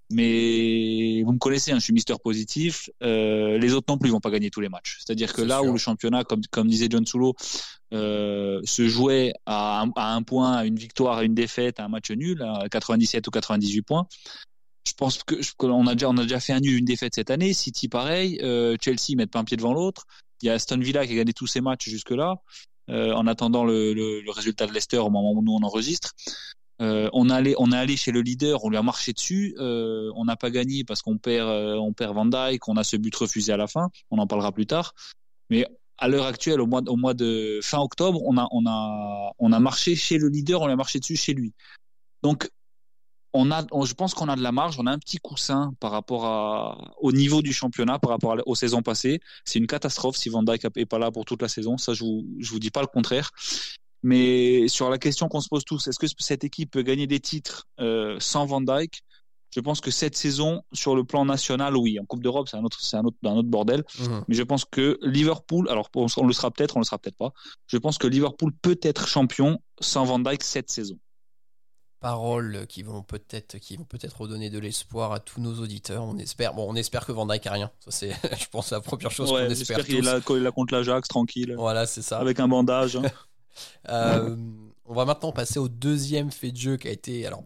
Mais 0.09 1.21
vous 1.23 1.33
me 1.33 1.37
connaissez, 1.37 1.71
hein, 1.71 1.79
je 1.79 1.83
suis 1.83 1.93
Mister 1.93 2.13
Positif. 2.23 2.89
Les 3.01 3.73
autres 3.73 3.87
non 3.89 3.97
plus 3.97 4.09
vont 4.09 4.21
pas 4.21 4.31
gagner 4.31 4.49
tous 4.49 4.61
les 4.61 4.69
matchs. 4.69 4.97
C'est-à-dire 4.99 5.33
que 5.33 5.41
là 5.41 5.59
sûr. 5.59 5.69
où 5.69 5.73
le 5.73 5.77
championnat, 5.77 6.23
comme 6.23 6.41
comme 6.49 6.67
disait 6.69 6.87
John 6.89 7.05
Sulo, 7.05 7.35
euh, 7.93 8.61
se 8.63 8.87
jouait 8.87 9.33
à 9.45 9.81
un, 9.81 9.91
à 9.97 10.13
un 10.15 10.23
point, 10.23 10.53
à 10.53 10.65
une 10.65 10.75
victoire, 10.77 11.17
à 11.17 11.23
une 11.23 11.33
défaite, 11.35 11.79
à 11.81 11.85
un 11.85 11.89
match 11.89 12.09
nul, 12.11 12.41
à 12.41 12.69
97 12.69 13.27
ou 13.27 13.31
98 13.31 13.81
points. 13.81 14.07
Je 14.87 14.93
pense 14.93 15.23
que 15.23 15.41
je- 15.41 15.51
qu'on 15.57 15.87
a 15.87 15.93
déjà 15.93 16.09
on 16.09 16.17
a 16.17 16.23
déjà 16.23 16.39
fait 16.39 16.53
un 16.53 16.59
nul, 16.59 16.77
une 16.77 16.85
défaite 16.85 17.15
cette 17.15 17.31
année. 17.31 17.53
City 17.53 17.87
pareil, 17.87 18.39
euh, 18.41 18.77
Chelsea 18.81 19.15
mettent 19.15 19.31
pas 19.31 19.39
un 19.39 19.43
pied 19.43 19.57
devant 19.57 19.73
l'autre. 19.73 20.05
Il 20.41 20.47
y 20.47 20.49
a 20.49 20.53
Aston 20.53 20.79
Villa 20.79 21.05
qui 21.05 21.13
a 21.13 21.15
gagné 21.15 21.33
tous 21.33 21.47
ses 21.47 21.61
matchs 21.61 21.89
jusque 21.89 22.11
là, 22.11 22.35
en 22.89 23.27
attendant 23.27 23.65
le, 23.65 24.23
résultat 24.31 24.67
de 24.67 24.71
Leicester 24.71 24.97
au 24.97 25.09
moment 25.09 25.31
où 25.31 25.41
nous 25.41 25.53
on 25.53 25.63
enregistre. 25.63 26.13
Euh, 26.79 27.09
on 27.13 27.29
est 27.29 27.75
allé 27.75 27.97
chez 27.97 28.11
le 28.11 28.21
leader, 28.21 28.63
on 28.63 28.69
lui 28.69 28.77
a 28.77 28.83
marché 28.83 29.13
dessus. 29.13 29.55
Euh, 29.59 30.11
on 30.15 30.25
n'a 30.25 30.35
pas 30.35 30.51
gagné 30.51 30.83
parce 30.83 31.01
qu'on 31.01 31.17
perd, 31.17 31.49
euh, 31.49 31.75
on 31.75 31.93
perd 31.93 32.13
Van 32.13 32.25
Dijk, 32.25 32.67
on 32.67 32.77
a 32.77 32.83
ce 32.83 32.97
but 32.97 33.15
refusé 33.15 33.51
à 33.51 33.57
la 33.57 33.67
fin. 33.67 33.89
On 34.11 34.19
en 34.19 34.27
parlera 34.27 34.51
plus 34.51 34.67
tard. 34.67 34.93
Mais 35.49 35.65
à 35.97 36.07
l'heure 36.07 36.25
actuelle, 36.25 36.61
au 36.61 36.67
mois, 36.67 37.13
de 37.13 37.59
fin 37.63 37.79
octobre, 37.79 38.21
on 38.23 39.51
a 39.51 39.59
marché 39.59 39.95
chez 39.95 40.17
le 40.19 40.27
leader, 40.27 40.61
on 40.61 40.67
lui 40.67 40.73
a 40.73 40.75
marché 40.75 40.99
dessus 40.99 41.15
chez 41.15 41.33
lui. 41.33 41.53
Donc, 42.21 42.49
on 43.33 43.51
a, 43.51 43.65
on- 43.71 43.85
je 43.85 43.93
pense 43.93 44.13
qu'on 44.13 44.29
a 44.29 44.35
de 44.35 44.41
la 44.41 44.51
marge, 44.51 44.77
on 44.79 44.85
a 44.87 44.91
un 44.91 44.99
petit 44.99 45.17
coussin 45.17 45.73
par 45.79 45.91
rapport 45.91 46.25
à, 46.25 46.93
au 47.01 47.11
niveau 47.11 47.41
du 47.41 47.53
championnat, 47.53 47.99
par 47.99 48.09
rapport 48.11 48.33
à- 48.33 48.37
aux 48.45 48.55
saisons 48.55 48.81
passées. 48.81 49.19
C'est 49.45 49.59
une 49.59 49.67
catastrophe 49.67 50.15
si 50.17 50.29
Van 50.29 50.43
Dijk 50.43 50.65
est 50.75 50.85
pas 50.85 50.99
là 50.99 51.11
pour 51.11 51.25
toute 51.25 51.41
la 51.41 51.47
saison. 51.47 51.77
Ça, 51.77 51.93
je 51.93 52.03
vous, 52.03 52.25
je 52.39 52.49
vous 52.51 52.59
dis 52.59 52.71
pas 52.71 52.81
le 52.81 52.87
contraire. 52.87 53.31
Mais 54.03 54.67
sur 54.67 54.89
la 54.89 54.97
question 54.97 55.27
qu'on 55.27 55.41
se 55.41 55.49
pose 55.49 55.65
tous, 55.65 55.87
est-ce 55.87 55.99
que 55.99 56.07
cette 56.19 56.43
équipe 56.43 56.71
peut 56.71 56.83
gagner 56.83 57.07
des 57.07 57.19
titres 57.19 57.67
euh, 57.79 58.17
sans 58.19 58.45
Van 58.45 58.61
Dijk? 58.61 59.01
Je 59.55 59.61
pense 59.61 59.81
que 59.81 59.91
cette 59.91 60.15
saison, 60.15 60.61
sur 60.73 60.95
le 60.95 61.03
plan 61.03 61.25
national, 61.25 61.75
oui. 61.77 61.99
En 61.99 62.05
Coupe 62.05 62.21
d'Europe, 62.21 62.47
c'est 62.49 62.57
un 62.57 62.63
autre, 62.63 62.79
c'est 62.81 62.97
un 62.97 63.03
autre, 63.05 63.17
un 63.23 63.35
autre 63.37 63.47
bordel. 63.47 63.83
Mhm. 63.99 64.23
Mais 64.27 64.35
je 64.35 64.43
pense 64.43 64.65
que 64.65 64.99
Liverpool, 65.01 65.67
alors 65.69 65.89
on, 65.95 66.05
on 66.17 66.27
le 66.27 66.33
sera 66.33 66.51
peut-être, 66.51 66.75
on 66.75 66.79
le 66.79 66.85
sera 66.85 66.99
peut-être 66.99 67.17
pas. 67.17 67.31
Je 67.65 67.77
pense 67.77 67.97
que 67.97 68.07
Liverpool 68.07 68.51
peut 68.61 68.77
être 68.83 69.07
champion 69.07 69.59
sans 69.79 70.03
Van 70.05 70.19
Dijk 70.19 70.43
cette 70.43 70.69
saison. 70.69 70.99
Paroles 71.99 72.67
qui 72.67 72.83
vont 72.83 73.01
peut-être 73.01 73.57
qui 73.57 73.75
vont 73.75 73.83
peut-être 73.83 74.21
redonner 74.21 74.49
de 74.49 74.59
l'espoir 74.59 75.11
à 75.13 75.19
tous 75.19 75.41
nos 75.41 75.55
auditeurs. 75.59 76.03
On 76.03 76.17
espère. 76.17 76.53
Bon, 76.53 76.65
on 76.69 76.75
espère 76.75 77.05
que 77.05 77.11
Van 77.11 77.25
Dijk 77.25 77.47
a 77.47 77.51
rien. 77.53 77.71
Ça 77.79 77.91
c'est, 77.91 78.11
je 78.39 78.45
pense, 78.49 78.71
la 78.71 78.81
première 78.81 79.09
chose 79.11 79.29
qu'on 79.29 79.37
espère 79.37 79.55
j'espère 79.79 79.85
qu'il 79.85 79.95
est 79.95 79.99
tous. 79.99 80.05
là, 80.05 80.21
qu'il 80.21 80.35
est 80.37 80.39
là 80.41 80.51
contre 80.51 80.73
l'Ajax, 80.75 81.07
tranquille, 81.07 81.55
Voilà, 81.57 81.85
c'est 81.87 82.01
ça. 82.03 82.19
avec 82.19 82.39
un 82.39 82.47
bandage. 82.47 82.95
hein. 82.97 83.01
Euh, 83.89 84.35
on 84.85 84.93
va 84.93 85.05
maintenant 85.05 85.31
passer 85.31 85.57
au 85.57 85.67
deuxième 85.67 86.29
fait 86.31 86.51
de 86.51 86.57
jeu 86.57 86.77
qui 86.77 86.87
a 86.87 86.91
été, 86.91 87.25
alors 87.25 87.43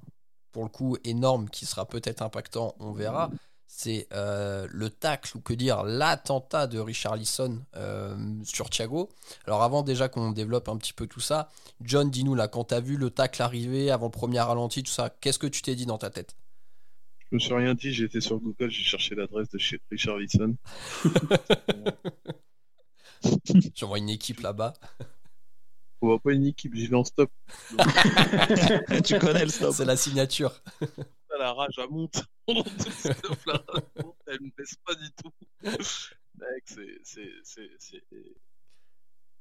pour 0.52 0.64
le 0.64 0.70
coup 0.70 0.98
énorme, 1.06 1.50
qui 1.50 1.66
sera 1.66 1.86
peut-être 1.88 2.22
impactant, 2.22 2.76
on 2.82 2.92
verra. 2.92 3.32
C'est 3.74 4.06
euh, 4.12 4.68
le 4.70 4.90
tacle, 4.90 5.38
ou 5.38 5.40
que 5.40 5.54
dire, 5.54 5.84
l'attentat 5.84 6.68
de 6.68 6.78
Richarlison 6.78 7.64
euh, 7.78 8.16
sur 8.44 8.70
Thiago. 8.70 9.10
Alors 9.48 9.64
avant 9.64 9.82
déjà 9.82 10.10
qu'on 10.10 10.32
développe 10.32 10.68
un 10.68 10.76
petit 10.76 10.92
peu 10.92 11.08
tout 11.08 11.22
ça, 11.22 11.50
John, 11.80 12.12
dis-nous 12.12 12.36
là, 12.36 12.50
quand 12.50 12.66
t'as 12.66 12.82
vu 12.82 12.98
le 12.98 13.10
tacle 13.10 13.42
arriver 13.42 13.90
avant 13.90 14.08
le 14.08 14.12
premier 14.12 14.42
ralenti, 14.42 14.84
tout 14.84 14.92
ça, 14.92 15.10
qu'est-ce 15.10 15.40
que 15.40 15.48
tu 15.48 15.62
t'es 15.62 15.74
dit 15.74 15.86
dans 15.86 15.98
ta 15.98 16.10
tête? 16.10 16.36
Je 17.32 17.36
me 17.38 17.40
suis 17.40 17.54
rien 17.54 17.74
dit, 17.74 17.94
j'ai 17.94 18.04
été 18.04 18.20
sur 18.20 18.40
Google, 18.40 18.70
j'ai 18.70 18.84
cherché 18.84 19.16
l'adresse 19.16 19.50
de 19.50 19.58
chez 19.58 19.80
Richard 19.90 20.18
Wilson. 20.18 20.58
J'envoie 23.74 23.98
une 24.00 24.10
équipe 24.10 24.42
là-bas? 24.42 24.74
On 26.02 26.08
voit 26.08 26.20
pas 26.20 26.34
une 26.34 26.46
équipe, 26.46 26.76
j'y 26.76 26.88
vais 26.88 26.98
en 26.98 27.06
stop. 27.06 27.32
tu 29.06 29.18
connais 29.18 29.46
le 29.46 29.50
stop. 29.50 29.74
C'est 29.74 29.86
la 29.86 29.96
signature. 29.96 30.62
Ah, 31.34 31.38
La 31.38 31.54
rage, 31.54 31.74
elle 31.78 31.90
monte. 31.90 32.24
La 32.48 33.54
rage 33.54 33.84
monte, 34.04 34.18
elle 34.28 34.42
me 34.42 34.52
laisse 34.58 34.76
pas 34.86 34.96
du 34.96 35.10
tout. 35.14 35.32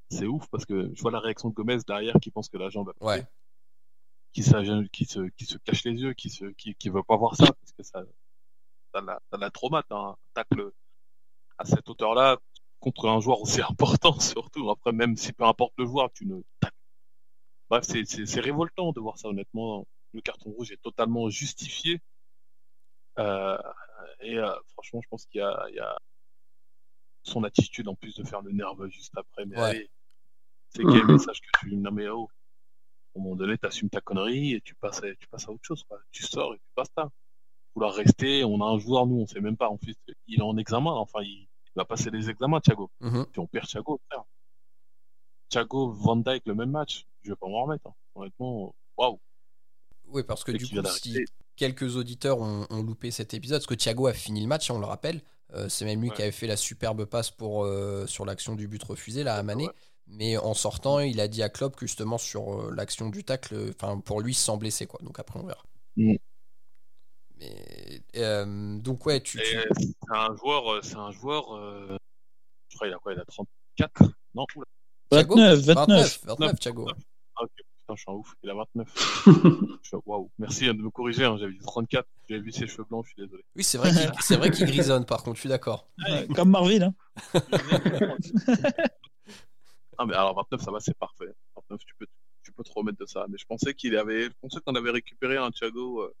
C'est, 0.09 0.25
ouf 0.27 0.47
parce 0.49 0.65
que 0.65 0.91
je 0.93 1.01
vois 1.01 1.11
la 1.11 1.19
réaction 1.19 1.49
de 1.49 1.53
Gomez 1.53 1.77
derrière 1.87 2.15
qui 2.21 2.31
pense 2.31 2.49
que 2.49 2.57
la 2.57 2.69
jambe 2.69 2.89
a 2.99 3.03
Ouais. 3.05 3.25
qui, 4.33 4.43
s'a- 4.43 4.61
qui, 4.91 5.05
se, 5.05 5.21
qui 5.29 5.45
se 5.45 5.57
cache 5.59 5.83
les 5.85 5.93
yeux, 6.01 6.13
qui, 6.13 6.29
se, 6.29 6.45
qui, 6.45 6.75
qui 6.75 6.89
veut 6.89 7.03
pas 7.03 7.15
voir 7.17 7.35
ça 7.35 7.45
parce 7.45 7.71
que 7.77 7.83
ça, 7.83 8.03
ça 8.93 9.01
la, 9.01 9.21
ça 9.31 9.37
la 9.37 9.49
traumate, 9.51 9.89
hein. 9.91 10.15
un 10.15 10.17
tacle 10.33 10.71
à 11.57 11.65
cette 11.65 11.87
hauteur-là 11.89 12.37
contre 12.79 13.07
un 13.07 13.19
joueur 13.21 13.41
aussi 13.41 13.61
important 13.69 14.19
surtout. 14.19 14.69
Après, 14.69 14.91
même 14.91 15.15
si 15.15 15.31
peu 15.33 15.45
importe 15.45 15.73
le 15.77 15.85
joueur, 15.85 16.11
tu 16.11 16.25
ne. 16.25 16.41
Bref, 17.69 17.85
c'est 17.85 18.39
révoltant 18.41 18.91
de 18.91 18.99
voir 18.99 19.17
ça 19.17 19.29
honnêtement. 19.29 19.87
Le 20.13 20.21
carton 20.21 20.51
rouge 20.51 20.71
est 20.71 20.81
totalement 20.81 21.29
justifié. 21.29 21.99
Euh, 23.19 23.57
et 24.21 24.37
euh, 24.37 24.53
franchement, 24.73 25.01
je 25.01 25.07
pense 25.09 25.25
qu'il 25.25 25.39
y 25.39 25.43
a, 25.43 25.65
il 25.69 25.75
y 25.75 25.79
a 25.79 25.97
son 27.23 27.43
attitude 27.43 27.87
en 27.87 27.95
plus 27.95 28.15
de 28.15 28.23
faire 28.23 28.41
le 28.41 28.51
nerveux 28.51 28.89
juste 28.89 29.15
après. 29.17 29.45
Mais 29.45 29.57
Ouais. 29.57 29.63
allez, 29.69 29.89
c'est 30.69 30.83
quel 30.83 31.05
message 31.07 31.39
que 31.41 31.49
tu 31.59 31.75
non 31.75 31.91
mais 31.91 32.07
oh, 32.09 32.29
à 33.15 33.19
un 33.19 33.23
moment 33.23 33.35
donné, 33.35 33.57
t'assumes 33.57 33.89
ta 33.89 33.99
connerie 34.01 34.53
et 34.53 34.61
tu 34.61 34.73
passes, 34.75 35.03
à, 35.03 35.13
tu 35.15 35.27
passes 35.27 35.47
à 35.47 35.51
autre 35.51 35.63
chose. 35.63 35.83
Quoi. 35.83 35.99
Tu 36.11 36.23
sors 36.23 36.53
et 36.53 36.57
tu 36.57 36.71
passes 36.75 36.91
ça. 36.97 37.09
Vouloir 37.75 37.93
rester, 37.93 38.43
on 38.43 38.61
a 38.61 38.65
un 38.65 38.79
joueur, 38.79 39.05
nous, 39.07 39.15
on 39.21 39.27
sait 39.27 39.39
même 39.41 39.55
pas. 39.57 39.69
En 39.69 39.77
fait, 39.77 39.95
il 40.27 40.39
est 40.39 40.43
en 40.43 40.57
examen. 40.57 40.91
Enfin, 40.91 41.21
il, 41.21 41.47
il 41.67 41.71
va 41.75 41.85
passer 41.85 42.09
les 42.09 42.29
examens, 42.29 42.59
Thiago. 42.59 42.89
Si 43.33 43.39
on 43.39 43.47
perd 43.47 43.67
Thiago, 43.67 43.99
frère. 44.09 44.23
Thiago, 45.49 45.91
Van 45.91 46.17
Dijk, 46.17 46.45
le 46.47 46.55
même 46.55 46.71
match. 46.71 47.05
Je 47.23 47.29
vais 47.31 47.35
pas 47.35 47.47
m'en 47.47 47.63
remettre. 47.63 47.87
hein. 47.87 47.93
Honnêtement, 48.15 48.73
waouh. 48.97 49.19
Oui, 50.11 50.23
parce 50.23 50.43
que 50.43 50.51
du 50.51 50.67
coup, 50.67 50.75
si 50.87 51.17
quelques 51.55 51.95
auditeurs 51.95 52.39
ont, 52.39 52.65
ont 52.69 52.81
loupé 52.83 53.11
cet 53.11 53.33
épisode, 53.33 53.59
parce 53.59 53.67
que 53.67 53.73
Thiago 53.75 54.07
a 54.07 54.13
fini 54.13 54.41
le 54.41 54.47
match, 54.47 54.69
on 54.71 54.79
le 54.79 54.85
rappelle, 54.85 55.21
euh, 55.53 55.69
c'est 55.69 55.85
même 55.85 56.01
lui 56.01 56.09
Ouais. 56.09 56.15
qui 56.15 56.21
avait 56.21 56.31
fait 56.31 56.47
la 56.47 56.57
superbe 56.57 57.05
passe 57.05 57.29
pour, 57.31 57.63
euh, 57.65 58.05
sur 58.07 58.25
l'action 58.25 58.55
du 58.55 58.67
but 58.67 58.83
refusé, 58.83 59.23
là, 59.23 59.35
à 59.35 59.43
Mané. 59.43 59.67
Ouais. 59.67 59.73
Mais 60.07 60.37
en 60.37 60.53
sortant, 60.53 60.99
il 60.99 61.21
a 61.21 61.27
dit 61.27 61.41
à 61.43 61.49
Klopp 61.49 61.75
que 61.77 61.85
justement 61.85 62.17
sur 62.17 62.53
euh, 62.61 62.73
l'action 62.75 63.09
du 63.09 63.23
tacle, 63.23 63.71
enfin 63.73 63.99
pour 63.99 64.19
lui 64.19 64.33
sans 64.33 64.57
blesser 64.57 64.85
quoi. 64.85 64.99
Donc 65.03 65.19
après 65.19 65.39
on 65.39 65.45
verra. 65.45 65.63
Mm. 65.95 66.15
Mais 67.37 68.01
euh, 68.17 68.77
donc 68.79 69.05
ouais, 69.05 69.21
tu, 69.21 69.39
C'est 69.39 69.65
un 70.09 70.35
joueur, 70.35 70.83
c'est 70.83 70.95
un 70.97 71.11
joueur, 71.11 71.55
euh, 71.55 71.97
je 72.69 72.75
crois, 72.75 72.87
il 72.87 72.93
a 72.93 72.97
quoi 72.97 73.13
Il 73.13 73.19
a 73.19 73.25
34 73.25 74.03
Non, 74.35 74.45
oula. 74.55 74.65
Thiago 75.11 75.35
29, 75.35 75.59
29. 75.65 75.65
29, 75.67 76.19
29, 76.25 76.59
Thiago. 76.59 76.87
Ah, 76.89 76.93
ok, 76.93 76.97
putain, 77.91 77.95
je 77.95 78.01
suis 78.01 78.11
un 78.11 78.13
ouf. 78.15 78.33
Il 78.43 78.49
a 78.49 78.53
29. 78.55 78.87
Je 79.83 79.87
suis- 79.87 79.97
Waouh. 80.05 80.29
Merci 80.39 80.65
de 80.67 80.73
me 80.73 80.89
corriger. 80.89 81.25
hein, 81.25 81.37
J'avais 81.39 81.53
dit 81.53 81.59
34. 81.59 82.07
J'avais 82.29 82.41
vu 82.41 82.51
ses 82.51 82.67
cheveux 82.67 82.85
blancs. 82.89 83.05
Je 83.05 83.11
suis 83.13 83.21
désolé. 83.23 83.43
Oui, 83.55 83.63
c'est 83.63 83.77
vrai 83.77 83.91
qu'il 83.91 84.11
c'est 84.21 84.35
vrai 84.37 84.51
qu'il 84.51 84.65
grisonne, 84.65 85.05
par 85.05 85.23
contre, 85.23 85.35
je 85.35 85.41
suis 85.41 85.49
d'accord. 85.49 85.87
Ouais, 86.09 86.27
Comme 86.35 86.49
Marvin. 86.51 86.81
Hein. 86.81 86.93
Ah, 89.97 90.05
mais 90.05 90.15
alors 90.15 90.33
29, 90.35 90.61
ça 90.61 90.71
va, 90.71 90.79
c'est 90.79 90.97
parfait. 90.97 91.31
29, 91.55 91.79
tu 91.85 91.93
peux, 91.99 92.07
tu 92.43 92.51
peux 92.53 92.63
te 92.63 92.71
remettre 92.73 92.97
de 92.97 93.05
ça. 93.05 93.25
Mais 93.29 93.37
je 93.37 93.45
pensais 93.45 93.73
qu'il 93.75 93.95
avait, 93.95 94.23
je 94.25 94.31
pensais 94.41 94.59
qu'on 94.65 94.73
avait 94.73 94.89
récupéré 94.89 95.37
un 95.37 95.51
Thiago 95.51 96.01
euh, 96.01 96.13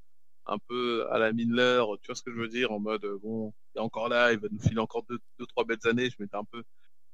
un 0.45 0.57
peu 0.67 1.07
à 1.11 1.17
la 1.17 1.31
Miller. 1.33 1.87
Tu 2.01 2.07
vois 2.07 2.15
ce 2.15 2.21
que 2.21 2.31
je 2.31 2.37
veux 2.37 2.47
dire? 2.47 2.71
En 2.71 2.79
mode, 2.79 3.03
euh, 3.05 3.17
bon, 3.23 3.53
il 3.73 3.79
est 3.79 3.81
encore 3.81 4.07
là, 4.09 4.33
il 4.33 4.39
va 4.39 4.49
nous 4.51 4.59
filer 4.59 4.79
encore 4.79 5.03
deux, 5.09 5.17
deux 5.39 5.47
trois 5.47 5.63
belles 5.63 5.79
années. 5.85 6.09
Je 6.11 6.15
m'étais 6.19 6.35
un 6.37 6.43
peu, 6.43 6.61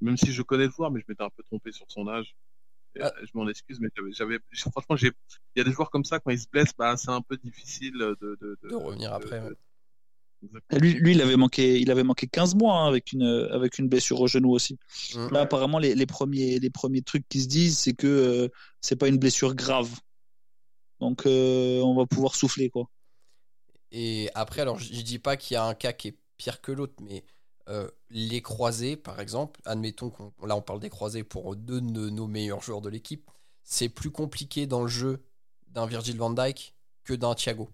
même 0.02 0.18
si 0.18 0.34
je 0.34 0.42
connais 0.42 0.66
le 0.66 0.72
joueur, 0.72 0.92
mais 0.92 1.00
je 1.00 1.06
m'étais 1.08 1.24
un 1.24 1.30
peu 1.30 1.44
trompé 1.44 1.72
sur 1.72 1.86
son 1.90 2.08
âge. 2.10 2.36
Et, 2.98 3.02
Ah. 3.04 3.14
euh, 3.18 3.26
Je 3.26 3.32
m'en 3.34 3.48
excuse, 3.48 3.80
mais 3.80 3.90
j'avais, 4.12 4.40
franchement, 4.74 4.96
j'ai, 4.96 5.08
il 5.56 5.60
y 5.60 5.62
a 5.62 5.64
des 5.64 5.72
joueurs 5.72 5.90
comme 5.90 6.04
ça, 6.06 6.20
quand 6.20 6.32
ils 6.32 6.40
se 6.40 6.48
blessent, 6.52 6.74
bah, 6.78 6.96
c'est 6.98 7.10
un 7.12 7.22
peu 7.22 7.38
difficile 7.38 7.94
de, 7.94 8.18
de, 8.22 8.58
De 8.64 8.76
revenir 8.76 9.14
après, 9.14 9.40
ouais. 9.42 9.54
Lui, 10.80 10.94
lui, 10.94 11.12
il 11.14 11.22
avait 11.22 11.36
manqué, 11.36 11.80
il 11.80 11.90
avait 11.90 12.04
manqué 12.04 12.28
15 12.28 12.54
mois 12.56 12.76
hein, 12.82 12.88
avec 12.88 13.12
une, 13.12 13.24
avec 13.52 13.80
une 13.80 13.90
blessure 13.90 14.22
au 14.22 14.28
genou 14.28 14.52
aussi. 14.52 14.78
Mm. 15.16 15.30
Là, 15.32 15.42
apparemment, 15.42 15.80
les, 15.80 15.96
les 15.96 16.06
premiers, 16.06 16.60
les 16.60 16.70
premiers 16.70 17.02
trucs 17.02 17.28
qui 17.28 17.42
se 17.42 17.48
disent, 17.48 17.80
c'est 17.80 17.94
que 17.94 18.06
euh, 18.08 18.48
c'est 18.80 18.96
pas 18.98 19.08
une 19.08 19.18
blessure 19.18 19.56
grave. 19.56 19.90
Donc, 21.00 21.26
euh, 21.26 21.82
on 21.82 21.96
va 21.96 22.06
pouvoir 22.06 22.36
souffler, 22.36 22.70
quoi. 22.70 22.88
Et 23.92 24.30
après, 24.36 24.62
alors, 24.62 24.78
je 24.78 24.94
je 24.94 25.02
dis 25.02 25.18
pas 25.18 25.38
qu'il 25.38 25.56
y 25.56 25.58
a 25.58 25.66
un 25.66 25.74
cas 25.74 25.94
qui 25.94 26.10
est 26.10 26.18
pire 26.38 26.62
que 26.62 26.72
l'autre, 26.72 26.94
mais 27.02 27.24
euh, 27.70 27.90
les 28.10 28.42
croisés, 28.42 28.96
par 28.96 29.20
exemple, 29.20 29.60
admettons 29.66 30.10
qu'on 30.10 30.32
là 30.46 30.56
on 30.56 30.62
parle 30.62 30.80
des 30.80 30.90
croisés 30.90 31.24
pour 31.24 31.56
deux 31.56 31.82
de 31.82 32.10
nos 32.10 32.28
meilleurs 32.28 32.62
joueurs 32.62 32.82
de 32.82 32.90
l'équipe, 32.90 33.30
c'est 33.64 33.90
plus 33.90 34.12
compliqué 34.12 34.68
dans 34.68 34.82
le 34.82 34.88
jeu 34.88 35.22
d'un 35.68 35.86
Virgil 35.86 36.18
van 36.18 36.30
Dijk 36.30 36.76
que 37.04 37.14
d'un 37.14 37.36
Thiago. 37.36 37.70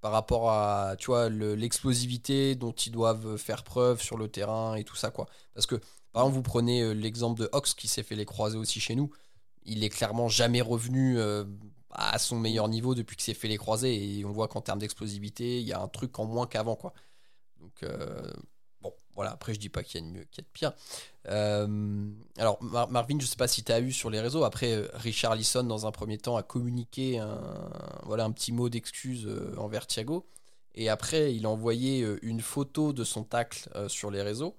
Par 0.00 0.12
rapport 0.12 0.50
à, 0.50 0.96
tu 0.98 1.10
l'explosivité 1.30 2.56
dont 2.56 2.72
ils 2.72 2.90
doivent 2.90 3.36
faire 3.36 3.62
preuve 3.62 4.02
sur 4.02 4.18
le 4.18 4.28
terrain 4.28 4.74
et 4.74 4.84
tout 4.84 4.96
ça, 4.96 5.10
quoi. 5.10 5.26
Parce 5.54 5.66
que, 5.66 5.76
par 6.12 6.24
exemple, 6.24 6.34
vous 6.36 6.42
prenez 6.42 6.82
euh, 6.82 6.92
l'exemple 6.92 7.40
de 7.40 7.48
Ox 7.52 7.72
qui 7.74 7.88
s'est 7.88 8.02
fait 8.02 8.16
les 8.16 8.26
croisés 8.26 8.58
aussi 8.58 8.80
chez 8.80 8.96
nous. 8.96 9.10
Il 9.62 9.82
est 9.82 9.88
clairement 9.88 10.28
jamais 10.28 10.60
revenu 10.60 11.18
euh, 11.18 11.44
à 11.90 12.18
son 12.18 12.38
meilleur 12.38 12.68
niveau 12.68 12.94
depuis 12.94 13.16
qu'il 13.16 13.24
s'est 13.24 13.34
fait 13.34 13.48
les 13.48 13.56
croisés 13.56 14.18
et 14.18 14.24
on 14.24 14.32
voit 14.32 14.48
qu'en 14.48 14.60
termes 14.60 14.80
d'explosivité, 14.80 15.60
il 15.60 15.66
y 15.66 15.72
a 15.72 15.80
un 15.80 15.88
truc 15.88 16.18
en 16.18 16.26
moins 16.26 16.46
qu'avant, 16.46 16.76
quoi. 16.76 16.92
Donc, 17.60 17.82
voilà, 19.14 19.32
après, 19.32 19.54
je 19.54 19.60
dis 19.60 19.68
pas 19.68 19.82
qu'il 19.82 20.00
y 20.00 20.04
a 20.04 20.06
de 20.06 20.12
mieux, 20.12 20.24
qu'il 20.30 20.38
y 20.38 20.40
a 20.40 20.44
de 20.44 20.52
pire. 20.52 20.72
Euh, 21.28 22.10
alors, 22.38 22.62
Mar- 22.62 22.90
Marvin, 22.90 23.18
je 23.20 23.26
sais 23.26 23.36
pas 23.36 23.48
si 23.48 23.64
tu 23.64 23.72
as 23.72 23.80
eu 23.80 23.92
sur 23.92 24.10
les 24.10 24.20
réseaux. 24.20 24.44
Après, 24.44 24.72
euh, 24.72 24.88
Richard 24.94 25.34
Lisson, 25.36 25.64
dans 25.64 25.86
un 25.86 25.92
premier 25.92 26.18
temps, 26.18 26.36
a 26.36 26.42
communiqué 26.42 27.18
un, 27.18 27.40
voilà, 28.04 28.24
un 28.24 28.32
petit 28.32 28.52
mot 28.52 28.68
d'excuse 28.68 29.26
euh, 29.26 29.54
envers 29.58 29.86
Thiago. 29.86 30.26
Et 30.74 30.88
après, 30.88 31.34
il 31.34 31.46
a 31.46 31.50
envoyé 31.50 32.04
une 32.22 32.40
photo 32.40 32.92
de 32.92 33.04
son 33.04 33.22
tacle 33.24 33.68
sur 33.88 34.10
les 34.10 34.22
réseaux. 34.22 34.56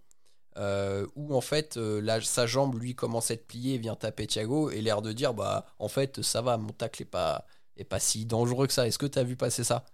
où 1.16 1.36
en 1.36 1.42
fait 1.42 1.80
sa 2.24 2.48
jambe 2.48 2.80
lui 2.80 2.96
commence 2.96 3.32
à 3.32 3.34
être 3.36 3.48
pliée 3.48 3.76
et 3.76 3.78
vient 3.78 3.96
taper 3.96 4.28
Thiago 4.28 4.70
et 4.72 4.82
l'air 4.82 5.02
de 5.02 5.12
dire 5.14 5.34
bah 5.34 5.66
en 5.80 5.88
fait 5.90 6.22
ça 6.22 6.42
va 6.42 6.58
mon 6.58 6.70
tacle 6.74 7.02
est 7.04 7.06
pas 7.06 7.46
est 7.78 7.84
pas 7.84 8.00
si 8.00 8.26
dangereux 8.26 8.68
que 8.68 8.74
ça 8.74 8.88
est-ce 8.88 8.98
que 8.98 9.06
tu 9.06 9.20
as 9.20 9.24
vu 9.24 9.36
passer 9.36 9.64
ça? 9.64 9.86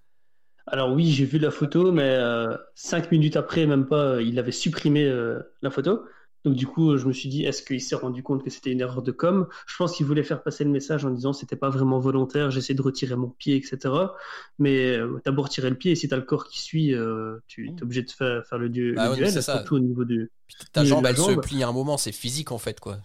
Alors 0.67 0.91
oui, 0.93 1.11
j'ai 1.11 1.25
vu 1.25 1.39
la 1.39 1.51
photo, 1.51 1.91
mais 1.91 2.03
euh, 2.03 2.55
cinq 2.75 3.11
minutes 3.11 3.35
après, 3.35 3.65
même 3.65 3.87
pas, 3.87 4.15
euh, 4.15 4.21
il 4.23 4.39
avait 4.39 4.51
supprimé 4.51 5.03
euh, 5.05 5.39
la 5.61 5.69
photo. 5.71 6.03
Donc 6.43 6.55
du 6.55 6.65
coup, 6.65 6.97
je 6.97 7.05
me 7.05 7.13
suis 7.13 7.29
dit, 7.29 7.45
est-ce 7.45 7.61
qu'il 7.61 7.81
s'est 7.81 7.95
rendu 7.95 8.23
compte 8.23 8.43
que 8.43 8.49
c'était 8.49 8.71
une 8.71 8.79
erreur 8.81 9.03
de 9.03 9.11
com? 9.11 9.47
Je 9.67 9.75
pense 9.77 9.95
qu'il 9.95 10.05
voulait 10.07 10.23
faire 10.23 10.41
passer 10.41 10.63
le 10.63 10.71
message 10.71 11.05
en 11.05 11.11
disant 11.11 11.33
c'était 11.33 11.55
pas 11.55 11.69
vraiment 11.69 11.99
volontaire, 11.99 12.49
j'essaie 12.49 12.73
de 12.73 12.81
retirer 12.81 13.15
mon 13.15 13.29
pied, 13.29 13.57
etc. 13.57 14.15
Mais 14.57 14.97
euh, 14.97 15.19
d'abord 15.23 15.49
tirer 15.49 15.69
le 15.69 15.75
pied, 15.77 15.91
et 15.91 15.95
si 15.95 16.07
t'as 16.07 16.15
le 16.15 16.23
corps 16.23 16.45
qui 16.47 16.59
suit, 16.61 16.95
euh, 16.95 17.37
tu 17.47 17.67
es 17.67 17.83
obligé 17.83 18.01
de 18.01 18.09
faire, 18.09 18.45
faire 18.47 18.57
le, 18.57 18.69
du- 18.69 18.93
Ah 18.95 19.05
le 19.05 19.09
ouais, 19.11 19.17
mais 19.17 19.27
duel, 19.27 19.41
ça. 19.43 19.57
surtout 19.57 19.75
au 19.75 19.79
niveau 19.79 20.03
du... 20.03 20.31
ta 20.73 20.83
jambe 20.83 21.05
elle 21.05 21.17
se 21.17 21.31
plie 21.31 21.63
à 21.63 21.67
un 21.67 21.71
moment 21.73 21.97
c'est 21.97 22.11
physique 22.11 22.51
en 22.51 22.57
fait 22.57 22.79
quoi 22.79 22.97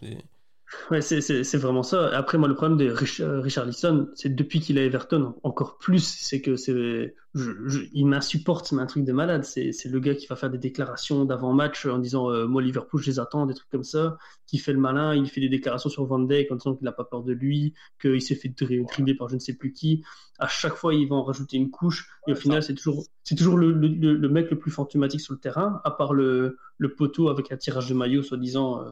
Ouais, 0.90 1.00
c'est, 1.00 1.56
vraiment 1.58 1.84
ça. 1.84 2.08
Après, 2.16 2.38
moi, 2.38 2.48
le 2.48 2.54
problème 2.54 2.76
de 2.76 2.90
Rich, 2.90 3.20
euh, 3.20 3.40
Richard 3.40 3.66
Lisson, 3.66 4.08
c'est 4.14 4.34
depuis 4.34 4.58
qu'il 4.60 4.78
a 4.78 4.82
Everton, 4.84 5.34
encore 5.44 5.78
plus, 5.78 6.04
c'est 6.04 6.40
que 6.40 6.56
c'est, 6.56 7.14
il 7.34 8.06
m'insupporte, 8.06 8.66
c'est 8.66 8.76
un 8.76 8.86
truc 8.86 9.04
de 9.04 9.12
malade. 9.12 9.44
C'est, 9.44 9.70
le 9.84 10.00
gars 10.00 10.16
qui 10.16 10.26
va 10.26 10.34
faire 10.34 10.50
des 10.50 10.58
déclarations 10.58 11.24
d'avant-match 11.24 11.86
en 11.86 11.98
disant, 11.98 12.30
euh, 12.30 12.46
moi, 12.46 12.62
Liverpool, 12.62 13.00
je 13.00 13.10
les 13.10 13.20
attends, 13.20 13.46
des 13.46 13.54
trucs 13.54 13.70
comme 13.70 13.84
ça, 13.84 14.18
qui 14.48 14.58
fait 14.58 14.72
le 14.72 14.80
malin, 14.80 15.14
il 15.14 15.28
fait 15.28 15.40
des 15.40 15.48
déclarations 15.48 15.88
sur 15.88 16.04
Van 16.04 16.18
Dijk 16.18 16.50
en 16.50 16.56
disant 16.56 16.74
qu'il 16.74 16.84
n'a 16.84 16.92
pas 16.92 17.04
peur 17.04 17.22
de 17.22 17.32
lui, 17.32 17.74
qu'il 18.00 18.20
s'est 18.20 18.34
fait 18.34 18.48
dri- 18.48 18.84
dribbler 18.84 19.14
par 19.14 19.28
je 19.28 19.34
ne 19.34 19.40
sais 19.40 19.54
plus 19.54 19.72
qui. 19.72 20.02
À 20.38 20.48
chaque 20.48 20.74
fois, 20.74 20.94
il 20.94 21.08
va 21.08 21.14
en 21.14 21.22
rajouter 21.22 21.56
une 21.58 21.70
couche, 21.70 22.08
et 22.26 22.32
au 22.32 22.34
final, 22.36 22.62
c'est 22.62 22.74
toujours, 22.74 23.04
toujours 23.36 23.56
le, 23.56 23.70
le, 23.72 23.86
le- 23.88 24.14
le 24.16 24.28
mec 24.28 24.50
le 24.50 24.58
plus 24.58 24.70
fantomatique 24.72 25.20
sur 25.20 25.32
le 25.32 25.38
terrain, 25.40 25.80
à 25.84 25.92
part 25.92 26.12
le, 26.12 26.58
le 26.78 26.94
poteau 26.94 27.28
avec 27.28 27.52
un 27.52 27.56
tirage 27.56 27.88
de 27.88 27.94
maillot, 27.94 28.22
soi-disant, 28.22 28.82
euh, 28.84 28.90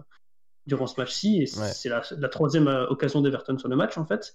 durant 0.67 0.87
ce 0.87 1.01
match-ci. 1.01 1.37
Et 1.43 1.59
Ouais. 1.59 1.67
c'est 1.67 1.89
la, 1.89 2.03
la 2.19 2.29
troisième 2.29 2.69
euh, 2.69 2.87
occasion 2.89 3.21
d'Everton 3.21 3.59
sur 3.59 3.69
le 3.69 3.77
match, 3.77 3.99
en 3.99 4.07
fait. 4.07 4.35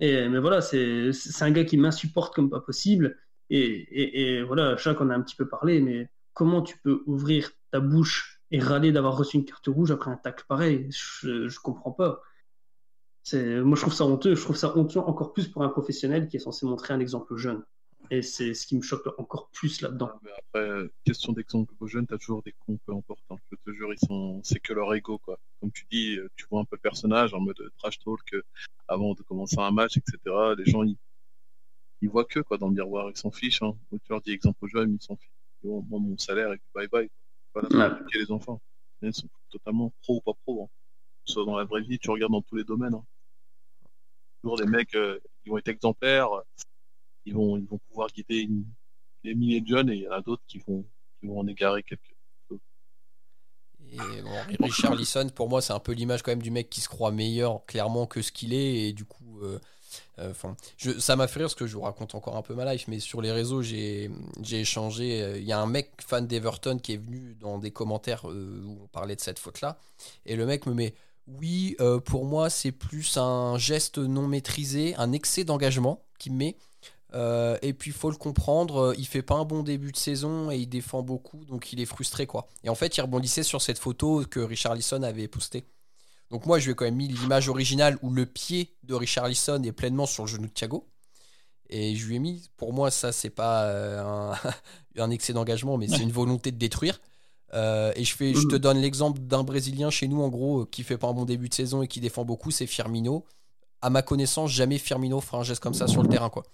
Et, 0.00 0.28
mais 0.28 0.38
voilà, 0.38 0.60
c'est 0.60 1.10
un 1.40 1.50
gars 1.50 1.64
qui 1.64 1.76
m'insupporte 1.76 2.34
comme 2.34 2.50
pas 2.50 2.60
possible. 2.60 3.18
Et, 3.50 3.60
et, 3.60 4.20
et 4.38 4.42
voilà, 4.42 4.76
Jacques 4.76 5.00
en 5.00 5.10
a 5.10 5.14
un 5.14 5.20
petit 5.20 5.36
peu 5.36 5.48
parlé, 5.48 5.80
mais 5.80 6.08
comment 6.32 6.62
tu 6.62 6.78
peux 6.78 7.02
ouvrir 7.06 7.50
ta 7.70 7.80
bouche 7.80 8.40
et 8.50 8.60
râler 8.60 8.92
d'avoir 8.92 9.16
reçu 9.16 9.36
une 9.36 9.44
carte 9.44 9.66
rouge 9.66 9.90
après 9.90 10.10
un 10.10 10.16
tacle 10.16 10.44
pareil? 10.48 10.86
Je, 10.90 11.48
je 11.48 11.60
comprends 11.60 11.92
pas. 11.92 12.22
Moi, 13.32 13.76
je 13.76 13.80
trouve 13.80 13.92
ça 13.92 14.04
honteux. 14.04 14.34
Je 14.34 14.42
trouve 14.42 14.56
ça 14.56 14.76
honteux 14.76 15.00
encore 15.00 15.32
plus 15.32 15.48
pour 15.48 15.62
un 15.62 15.68
professionnel 15.68 16.28
qui 16.28 16.36
est 16.36 16.40
censé 16.40 16.66
montrer 16.66 16.94
un 16.94 17.00
exemple 17.00 17.32
aux 17.34 17.36
jeunes. 17.36 17.62
Et 18.14 18.20
c'est 18.20 18.52
ce 18.52 18.66
qui 18.66 18.76
me 18.76 18.82
choque 18.82 19.06
encore 19.18 19.48
plus 19.52 19.80
là-dedans. 19.80 20.10
Mais 20.22 20.30
après, 20.32 20.68
euh, 20.68 20.92
question 21.04 21.32
d'exemple 21.32 21.72
aux 21.80 21.86
jeunes, 21.86 22.06
t'as 22.06 22.18
toujours 22.18 22.42
des 22.42 22.52
cons 22.60 22.78
peu 22.84 22.92
importe. 22.92 23.24
hein. 23.30 23.36
Je 23.50 23.56
te 23.64 23.70
jure, 23.74 23.90
ils 23.94 24.06
sont, 24.06 24.42
c'est 24.44 24.60
que 24.60 24.74
leur 24.74 24.92
ego, 24.94 25.16
quoi. 25.18 25.38
Comme 25.60 25.72
tu 25.72 25.86
dis, 25.90 26.18
euh, 26.18 26.28
tu 26.36 26.44
vois 26.50 26.60
un 26.60 26.64
peu 26.66 26.76
le 26.76 26.80
personnage 26.80 27.32
en 27.32 27.40
mode 27.40 27.58
euh, 27.60 27.70
trash 27.78 27.98
talk 28.00 28.34
avant 28.86 29.14
de 29.14 29.22
commencer 29.22 29.56
un 29.58 29.70
match, 29.70 29.96
etc. 29.96 30.18
Les 30.58 30.66
gens, 30.70 30.82
ils, 30.82 30.98
ils 32.02 32.10
voient 32.10 32.26
que, 32.26 32.40
quoi, 32.40 32.58
dans 32.58 32.68
le 32.68 32.74
miroir, 32.74 33.08
ils 33.08 33.16
s'en 33.16 33.30
fichent, 33.30 33.62
hein. 33.62 33.78
Tu 33.90 33.98
leur 34.10 34.20
dis 34.20 34.32
exemple 34.32 34.58
aux 34.62 34.68
jeunes, 34.68 34.92
ils 34.92 35.02
s'en 35.02 35.16
fichent. 35.16 35.30
Bon, 35.62 35.82
moi, 35.88 35.98
mon 35.98 36.18
salaire, 36.18 36.52
et 36.52 36.58
puis 36.58 36.68
bye 36.74 36.88
bye. 36.88 37.08
Voilà, 37.54 37.94
Ouais. 37.96 37.98
les 38.12 38.30
enfants. 38.30 38.60
Ils 39.00 39.14
sont 39.14 39.28
totalement 39.48 39.90
pro 40.02 40.16
ou 40.16 40.20
pas 40.20 40.34
pro. 40.44 40.64
Hein. 40.64 40.68
Soit 41.24 41.46
dans 41.46 41.56
la 41.56 41.64
vraie 41.64 41.80
vie, 41.82 41.98
tu 41.98 42.10
regardes 42.10 42.32
dans 42.32 42.42
tous 42.42 42.56
les 42.56 42.64
domaines. 42.64 42.94
Hein. 42.94 43.04
Toujours 44.42 44.58
des 44.58 44.66
mecs, 44.66 44.94
euh, 44.96 45.18
qui 45.42 45.48
vont 45.48 45.56
être 45.56 45.68
exemplaires, 45.68 46.28
ils 47.24 47.34
vont, 47.34 47.56
ils 47.56 47.66
vont 47.66 47.78
pouvoir 47.78 48.08
guider 48.08 48.40
une, 48.40 48.64
des 49.24 49.34
milliers 49.34 49.60
de 49.60 49.68
jeunes 49.68 49.90
et 49.90 49.96
il 49.96 50.02
y 50.02 50.08
en 50.08 50.12
a 50.12 50.22
d'autres 50.22 50.42
qui 50.46 50.58
vont, 50.58 50.84
qui 51.20 51.26
vont 51.26 51.40
en 51.40 51.46
égarer 51.46 51.82
quelques. 51.82 52.02
Et 53.92 54.22
bon, 54.22 54.30
Richard 54.60 54.94
Lisson, 54.94 55.28
pour 55.34 55.48
moi, 55.48 55.60
c'est 55.60 55.72
un 55.72 55.78
peu 55.78 55.92
l'image 55.92 56.22
quand 56.22 56.30
même 56.30 56.42
du 56.42 56.50
mec 56.50 56.70
qui 56.70 56.80
se 56.80 56.88
croit 56.88 57.10
meilleur, 57.10 57.64
clairement, 57.66 58.06
que 58.06 58.22
ce 58.22 58.32
qu'il 58.32 58.54
est. 58.54 58.88
Et 58.88 58.92
du 58.94 59.04
coup, 59.04 59.40
euh, 59.42 59.58
euh, 60.18 60.32
ça 60.98 61.16
m'a 61.16 61.28
fait 61.28 61.40
rire 61.40 61.46
parce 61.48 61.54
que 61.54 61.66
je 61.66 61.74
vous 61.74 61.82
raconte 61.82 62.14
encore 62.14 62.36
un 62.36 62.42
peu 62.42 62.54
ma 62.54 62.72
life. 62.72 62.86
Mais 62.88 63.00
sur 63.00 63.20
les 63.20 63.30
réseaux, 63.32 63.60
j'ai 63.60 64.10
échangé. 64.50 65.22
euh, 65.22 65.38
Il 65.38 65.44
y 65.44 65.52
a 65.52 65.60
un 65.60 65.66
mec 65.66 65.92
fan 66.00 66.26
d'Everton 66.26 66.78
qui 66.78 66.94
est 66.94 66.96
venu 66.96 67.36
dans 67.40 67.58
des 67.58 67.70
commentaires 67.70 68.24
où 68.24 68.30
on 68.84 68.86
parlait 68.88 69.16
de 69.16 69.20
cette 69.20 69.38
faute-là. 69.38 69.78
Et 70.24 70.36
le 70.36 70.46
mec 70.46 70.64
me 70.64 70.72
met 70.72 70.94
Oui, 71.26 71.76
pour 72.06 72.24
moi, 72.24 72.48
c'est 72.48 72.72
plus 72.72 73.18
un 73.18 73.58
geste 73.58 73.98
non 73.98 74.26
maîtrisé, 74.26 74.94
un 74.96 75.12
excès 75.12 75.44
d'engagement 75.44 76.02
qui 76.18 76.30
me 76.30 76.36
met. 76.36 76.56
Euh, 77.14 77.58
et 77.60 77.74
puis 77.74 77.90
faut 77.90 78.10
le 78.10 78.16
comprendre, 78.16 78.76
euh, 78.76 78.94
il 78.96 79.06
fait 79.06 79.22
pas 79.22 79.34
un 79.34 79.44
bon 79.44 79.62
début 79.62 79.92
de 79.92 79.96
saison 79.96 80.50
et 80.50 80.56
il 80.56 80.66
défend 80.66 81.02
beaucoup, 81.02 81.44
donc 81.44 81.72
il 81.72 81.80
est 81.80 81.86
frustré 81.86 82.26
quoi. 82.26 82.48
Et 82.64 82.70
en 82.70 82.74
fait, 82.74 82.96
il 82.96 83.00
rebondissait 83.02 83.42
sur 83.42 83.60
cette 83.60 83.78
photo 83.78 84.24
que 84.30 84.40
Richard 84.40 84.74
Lisson 84.74 85.02
avait 85.02 85.28
postée. 85.28 85.64
Donc 86.30 86.46
moi, 86.46 86.58
je 86.58 86.66
lui 86.66 86.72
ai 86.72 86.74
quand 86.74 86.86
même 86.86 86.96
mis 86.96 87.08
l'image 87.08 87.50
originale 87.50 87.98
où 88.00 88.10
le 88.10 88.24
pied 88.24 88.74
de 88.84 88.94
Richard 88.94 89.28
Lisson 89.28 89.62
est 89.62 89.72
pleinement 89.72 90.06
sur 90.06 90.24
le 90.24 90.28
genou 90.28 90.46
de 90.46 90.52
Thiago. 90.52 90.88
Et 91.68 91.96
je 91.96 92.06
lui 92.06 92.16
ai 92.16 92.18
mis, 92.18 92.48
pour 92.56 92.72
moi, 92.72 92.90
ça 92.90 93.12
c'est 93.12 93.30
pas 93.30 93.64
euh, 93.64 94.32
un, 94.96 95.10
excès 95.10 95.34
d'engagement, 95.34 95.76
mais 95.76 95.88
c'est 95.88 96.02
une 96.02 96.12
volonté 96.12 96.50
de 96.50 96.58
détruire. 96.58 97.00
Et 97.54 98.04
je, 98.04 98.14
fais, 98.14 98.32
je 98.32 98.48
te 98.48 98.56
donne 98.56 98.78
l'exemple 98.78 99.20
d'un 99.20 99.42
Brésilien 99.42 99.90
chez 99.90 100.08
nous, 100.08 100.22
en 100.22 100.28
gros, 100.28 100.64
qui 100.64 100.82
fait 100.82 100.96
pas 100.96 101.08
un 101.08 101.12
bon 101.12 101.26
début 101.26 101.50
de 101.50 101.54
saison 101.54 101.82
et 101.82 101.88
qui 101.88 102.00
défend 102.00 102.24
beaucoup, 102.24 102.50
c'est 102.50 102.66
Firmino. 102.66 103.26
À 103.82 103.90
ma 103.90 104.00
connaissance, 104.00 104.50
jamais 104.50 104.78
Firmino 104.78 105.20
fera 105.20 105.38
un 105.38 105.42
geste 105.42 105.62
comme 105.62 105.74
ça 105.74 105.86
sur 105.86 106.02
le 106.02 106.08
terrain, 106.08 106.30
quoi. 106.30 106.44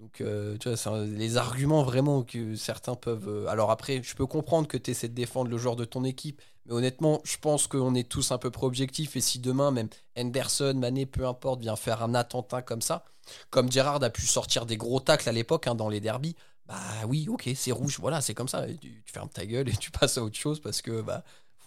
Donc, 0.00 0.22
euh, 0.22 0.56
tu 0.56 0.70
vois, 0.70 1.04
les 1.04 1.36
arguments 1.36 1.82
vraiment 1.82 2.22
que 2.22 2.56
certains 2.56 2.94
peuvent. 2.94 3.28
euh, 3.28 3.46
Alors 3.48 3.70
après, 3.70 4.02
je 4.02 4.16
peux 4.16 4.26
comprendre 4.26 4.66
que 4.66 4.78
tu 4.78 4.92
essaies 4.92 5.08
de 5.08 5.14
défendre 5.14 5.50
le 5.50 5.58
joueur 5.58 5.76
de 5.76 5.84
ton 5.84 6.04
équipe, 6.04 6.40
mais 6.64 6.72
honnêtement, 6.72 7.20
je 7.24 7.36
pense 7.36 7.66
qu'on 7.66 7.94
est 7.94 8.08
tous 8.08 8.32
un 8.32 8.38
peu 8.38 8.50
pro-objectifs. 8.50 9.14
Et 9.16 9.20
si 9.20 9.40
demain, 9.40 9.70
même 9.70 9.90
Henderson, 10.16 10.72
Mané, 10.74 11.04
peu 11.04 11.26
importe, 11.26 11.60
vient 11.60 11.76
faire 11.76 12.02
un 12.02 12.14
attentat 12.14 12.62
comme 12.62 12.80
ça, 12.80 13.04
comme 13.50 13.70
Gerrard 13.70 14.02
a 14.02 14.08
pu 14.08 14.22
sortir 14.22 14.64
des 14.64 14.78
gros 14.78 15.00
tacles 15.00 15.28
à 15.28 15.32
l'époque 15.32 15.66
hein, 15.66 15.74
dans 15.74 15.90
les 15.90 16.00
derbies, 16.00 16.34
bah 16.66 16.76
oui, 17.06 17.26
ok, 17.28 17.50
c'est 17.54 17.72
rouge, 17.72 17.98
voilà, 18.00 18.22
c'est 18.22 18.32
comme 18.34 18.48
ça. 18.48 18.66
Tu, 18.80 19.02
fermes 19.06 19.28
ta 19.28 19.44
gueule 19.44 19.68
et 19.68 19.76
tu 19.76 19.90
passes 19.90 20.16
à 20.16 20.22
autre 20.22 20.38
chose 20.38 20.60
parce 20.60 20.80
que 20.80 21.02
bah, 21.02 21.24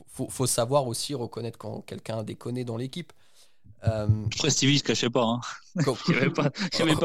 faut, 0.08 0.48
savoir 0.48 0.88
aussi 0.88 1.14
reconnaître 1.14 1.60
quand 1.60 1.82
quelqu'un 1.82 2.20
a 2.20 2.64
dans 2.64 2.78
l'équipe. 2.78 3.14
Euh, 3.86 4.08
Après, 4.34 4.50
Stevie, 4.50 4.76
il 4.76 4.80
se 4.80 4.84
cachait 4.84 5.10
pas. 5.10 5.24
Hein. 5.24 5.42
Il 5.76 5.84
n'y 6.14 6.18
avait, 6.18 6.30
pas- 6.30 6.52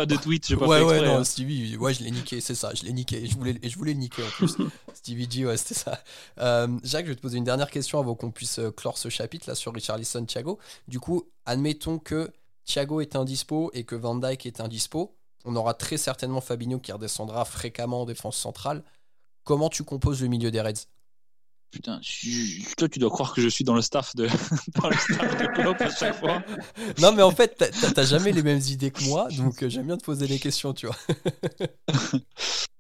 avait 0.02 0.06
de 0.06 0.16
tweet, 0.16 0.46
j'ai 0.46 0.56
pas 0.56 0.66
ouais, 0.66 0.78
fait 0.78 0.84
ouais, 0.84 0.90
exprès, 0.96 1.08
non, 1.14 1.18
hein. 1.20 1.24
Stevie, 1.24 1.76
ouais, 1.76 1.94
je 1.94 2.04
l'ai 2.04 2.10
niqué, 2.10 2.40
c'est 2.40 2.54
ça, 2.54 2.72
je 2.74 2.84
l'ai 2.84 2.92
niqué. 2.92 3.26
Je 3.26 3.34
voulais, 3.36 3.58
et 3.62 3.68
je 3.68 3.76
voulais 3.78 3.94
le 3.94 3.98
niquer 3.98 4.22
en 4.22 4.28
plus. 4.28 4.56
Stevie 4.94 5.28
G, 5.30 5.46
ouais, 5.46 5.56
c'était 5.56 5.74
ça. 5.74 6.02
Euh, 6.38 6.68
Jacques, 6.84 7.06
je 7.06 7.10
vais 7.10 7.16
te 7.16 7.22
poser 7.22 7.38
une 7.38 7.44
dernière 7.44 7.70
question 7.70 7.98
avant 7.98 8.14
qu'on 8.14 8.30
puisse 8.30 8.58
euh, 8.58 8.70
clore 8.70 8.98
ce 8.98 9.08
chapitre 9.08 9.48
là 9.48 9.54
sur 9.54 9.72
Richarlison, 9.72 10.24
Thiago. 10.24 10.58
Du 10.86 11.00
coup, 11.00 11.24
admettons 11.46 11.98
que 11.98 12.30
Thiago 12.64 13.00
est 13.00 13.16
indispo 13.16 13.70
et 13.74 13.84
que 13.84 13.94
Van 13.96 14.14
Dyke 14.14 14.46
est 14.46 14.60
indispo. 14.60 15.16
On 15.44 15.56
aura 15.56 15.72
très 15.74 15.96
certainement 15.96 16.40
Fabinho 16.42 16.78
qui 16.78 16.92
redescendra 16.92 17.44
fréquemment 17.44 18.02
en 18.02 18.06
défense 18.06 18.36
centrale. 18.36 18.84
Comment 19.44 19.70
tu 19.70 19.82
composes 19.82 20.20
le 20.20 20.28
milieu 20.28 20.50
des 20.50 20.60
Reds? 20.60 20.84
Putain, 21.70 22.00
je- 22.02 22.74
toi, 22.76 22.88
tu 22.88 22.98
dois 22.98 23.10
croire 23.10 23.34
que 23.34 23.42
je 23.42 23.48
suis 23.48 23.62
dans 23.64 23.74
le 23.74 23.82
staff 23.82 24.16
de, 24.16 24.26
dans 24.82 24.88
le 24.88 24.96
staff 24.96 25.38
de 25.38 25.46
Klopp 25.54 25.80
à 25.80 25.90
chaque 25.94 26.16
fois. 26.16 26.42
Non, 27.00 27.12
mais 27.12 27.22
en 27.22 27.30
fait, 27.30 27.56
t'as- 27.58 27.70
t'as 27.92 28.04
jamais 28.04 28.32
les 28.32 28.42
mêmes 28.42 28.60
idées 28.68 28.90
que 28.90 29.02
moi, 29.04 29.28
donc 29.36 29.62
euh, 29.62 29.68
j'aime 29.68 29.86
bien 29.86 29.96
te 29.98 30.04
poser 30.04 30.26
des 30.26 30.38
questions, 30.38 30.72
tu 30.72 30.86
vois. 30.86 30.96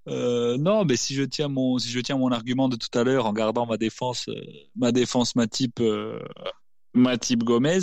Euh, 0.08 0.56
non, 0.56 0.86
mais 0.86 0.96
si 0.96 1.14
je 1.14 1.22
tiens 1.22 1.48
mon 1.48 1.76
si 1.78 1.90
je 1.90 2.00
tiens 2.00 2.16
mon 2.16 2.32
argument 2.32 2.70
de 2.70 2.76
tout 2.76 2.88
à 2.98 3.04
l'heure 3.04 3.26
en 3.26 3.32
gardant 3.34 3.66
ma 3.66 3.76
défense 3.76 4.26
euh, 4.30 4.40
ma 4.74 4.90
défense 4.90 5.36
ma 5.36 5.46
type 5.46 5.80
euh, 5.80 6.18
ma 6.94 7.18
type 7.18 7.44
Gomez, 7.44 7.78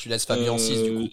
Tu 0.00 0.08
laisses 0.08 0.24
Fabien 0.24 0.52
en 0.52 0.56
6 0.58 0.82
du 0.82 0.94
coup. 0.94 1.08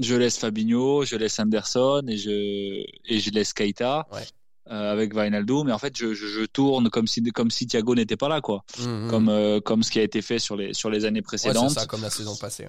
je 0.00 0.14
laisse 0.16 0.38
Fabinho, 0.38 1.04
je 1.04 1.14
laisse 1.14 1.38
Anderson 1.38 2.02
et 2.08 2.16
je 2.16 2.84
et 3.04 3.20
je 3.20 3.30
laisse 3.30 3.52
Keita 3.52 4.08
Ouais. 4.10 4.26
Euh, 4.70 4.92
avec 4.92 5.14
Wijnaldum. 5.14 5.66
Mais 5.66 5.72
en 5.72 5.78
fait, 5.78 5.96
je, 5.96 6.14
je, 6.14 6.26
je 6.26 6.44
tourne 6.44 6.90
comme 6.90 7.06
si 7.06 7.22
comme 7.32 7.50
si 7.50 7.66
Thiago 7.66 7.94
n'était 7.94 8.16
pas 8.16 8.28
là, 8.28 8.40
quoi. 8.40 8.64
Mhm. 8.78 9.08
Comme 9.10 9.28
euh, 9.28 9.60
comme 9.60 9.82
ce 9.82 9.90
qui 9.90 9.98
a 9.98 10.02
été 10.02 10.22
fait 10.22 10.38
sur 10.38 10.56
les 10.56 10.74
sur 10.74 10.90
les 10.90 11.04
années 11.04 11.18
Ouais, 11.20 11.22
précédentes. 11.22 11.70
ça, 11.70 11.86
comme 11.86 12.02
la 12.02 12.10
saison 12.10 12.36
passée. 12.36 12.68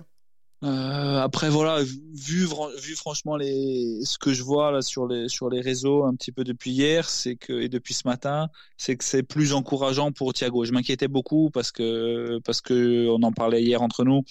Euh, 0.64 1.18
après 1.20 1.50
voilà, 1.50 1.82
vu 1.82 2.48
vu 2.84 2.96
franchement 2.96 3.36
les 3.36 4.00
ce 4.06 4.20
que 4.20 4.32
je 4.32 4.44
vois 4.44 4.72
là 4.72 4.84
sur 4.84 5.08
les 5.08 5.28
sur 5.28 5.50
les 5.50 5.60
réseaux 5.60 6.04
un 6.04 6.14
petit 6.14 6.32
peu 6.32 6.44
depuis 6.44 6.70
hier, 6.70 7.10
c'est 7.10 7.36
que 7.36 7.54
et 7.54 7.68
depuis 7.68 7.96
ce 7.96 8.08
matin, 8.08 8.48
c'est 8.78 8.96
que 8.96 9.04
c'est 9.04 9.24
plus 9.24 9.54
encourageant 9.54 10.12
pour 10.12 10.34
Thiago. 10.34 10.64
Je 10.64 10.72
m'inquiétais 10.72 11.08
beaucoup 11.08 11.50
parce 11.50 11.72
que 11.72 12.38
parce 12.46 12.62
que 12.62 13.08
on 13.10 13.24
en 13.24 13.32
parlait 13.32 13.64
hier 13.64 13.82
entre 13.82 14.04
nous. 14.04 14.22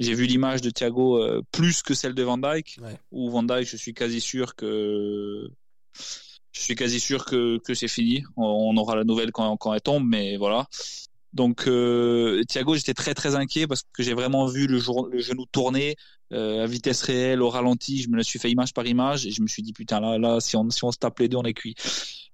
J'ai 0.00 0.14
vu 0.14 0.26
l'image 0.26 0.60
de 0.60 0.70
Thiago 0.70 1.20
plus 1.52 1.82
que 1.82 1.94
celle 1.94 2.14
de 2.14 2.22
Van 2.24 2.38
Dijk. 2.38 2.78
Ouais. 2.82 2.98
Où 3.12 3.30
Van 3.30 3.44
Dijk, 3.44 3.68
je 3.68 3.76
suis 3.76 3.94
quasi 3.94 4.20
sûr 4.20 4.56
que 4.56 5.48
je 6.56 6.62
suis 6.62 6.74
quasi 6.74 7.00
sûr 7.00 7.24
que 7.26 7.58
que 7.58 7.74
c'est 7.74 7.88
fini. 7.88 8.24
On, 8.36 8.76
aura 8.78 8.96
la 8.96 9.04
nouvelle 9.04 9.30
quand 9.30 9.56
quand 9.58 9.74
elle 9.74 9.82
tombe, 9.82 10.04
mais 10.06 10.36
voilà. 10.38 10.66
Donc 11.34 11.68
euh, 11.68 12.42
Thiago, 12.48 12.76
j'étais 12.76 12.94
très 12.94 13.12
très 13.12 13.34
inquiet 13.36 13.66
parce 13.66 13.82
que 13.92 14.02
j'ai 14.02 14.14
vraiment 14.14 14.46
vu 14.46 14.66
le, 14.66 14.78
jour, 14.78 15.08
le 15.12 15.18
genou 15.20 15.44
tourner 15.52 15.96
euh, 16.32 16.64
à 16.64 16.66
vitesse 16.66 17.02
réelle, 17.02 17.42
au 17.42 17.50
ralenti. 17.50 18.00
Je 18.00 18.08
me 18.08 18.16
le 18.16 18.22
suis 18.22 18.38
fait 18.38 18.50
image 18.50 18.72
par 18.72 18.86
image 18.86 19.26
et 19.26 19.30
je 19.30 19.42
me 19.42 19.46
suis 19.48 19.62
dit 19.62 19.74
putain 19.74 20.00
là 20.00 20.18
là 20.18 20.40
si 20.40 20.56
on 20.56 20.70
si 20.70 20.82
on 20.84 20.92
se 20.92 20.98
tape 20.98 21.18
les 21.18 21.28
deux 21.28 21.36
on 21.36 21.42
est 21.44 21.52
cuit. 21.52 21.74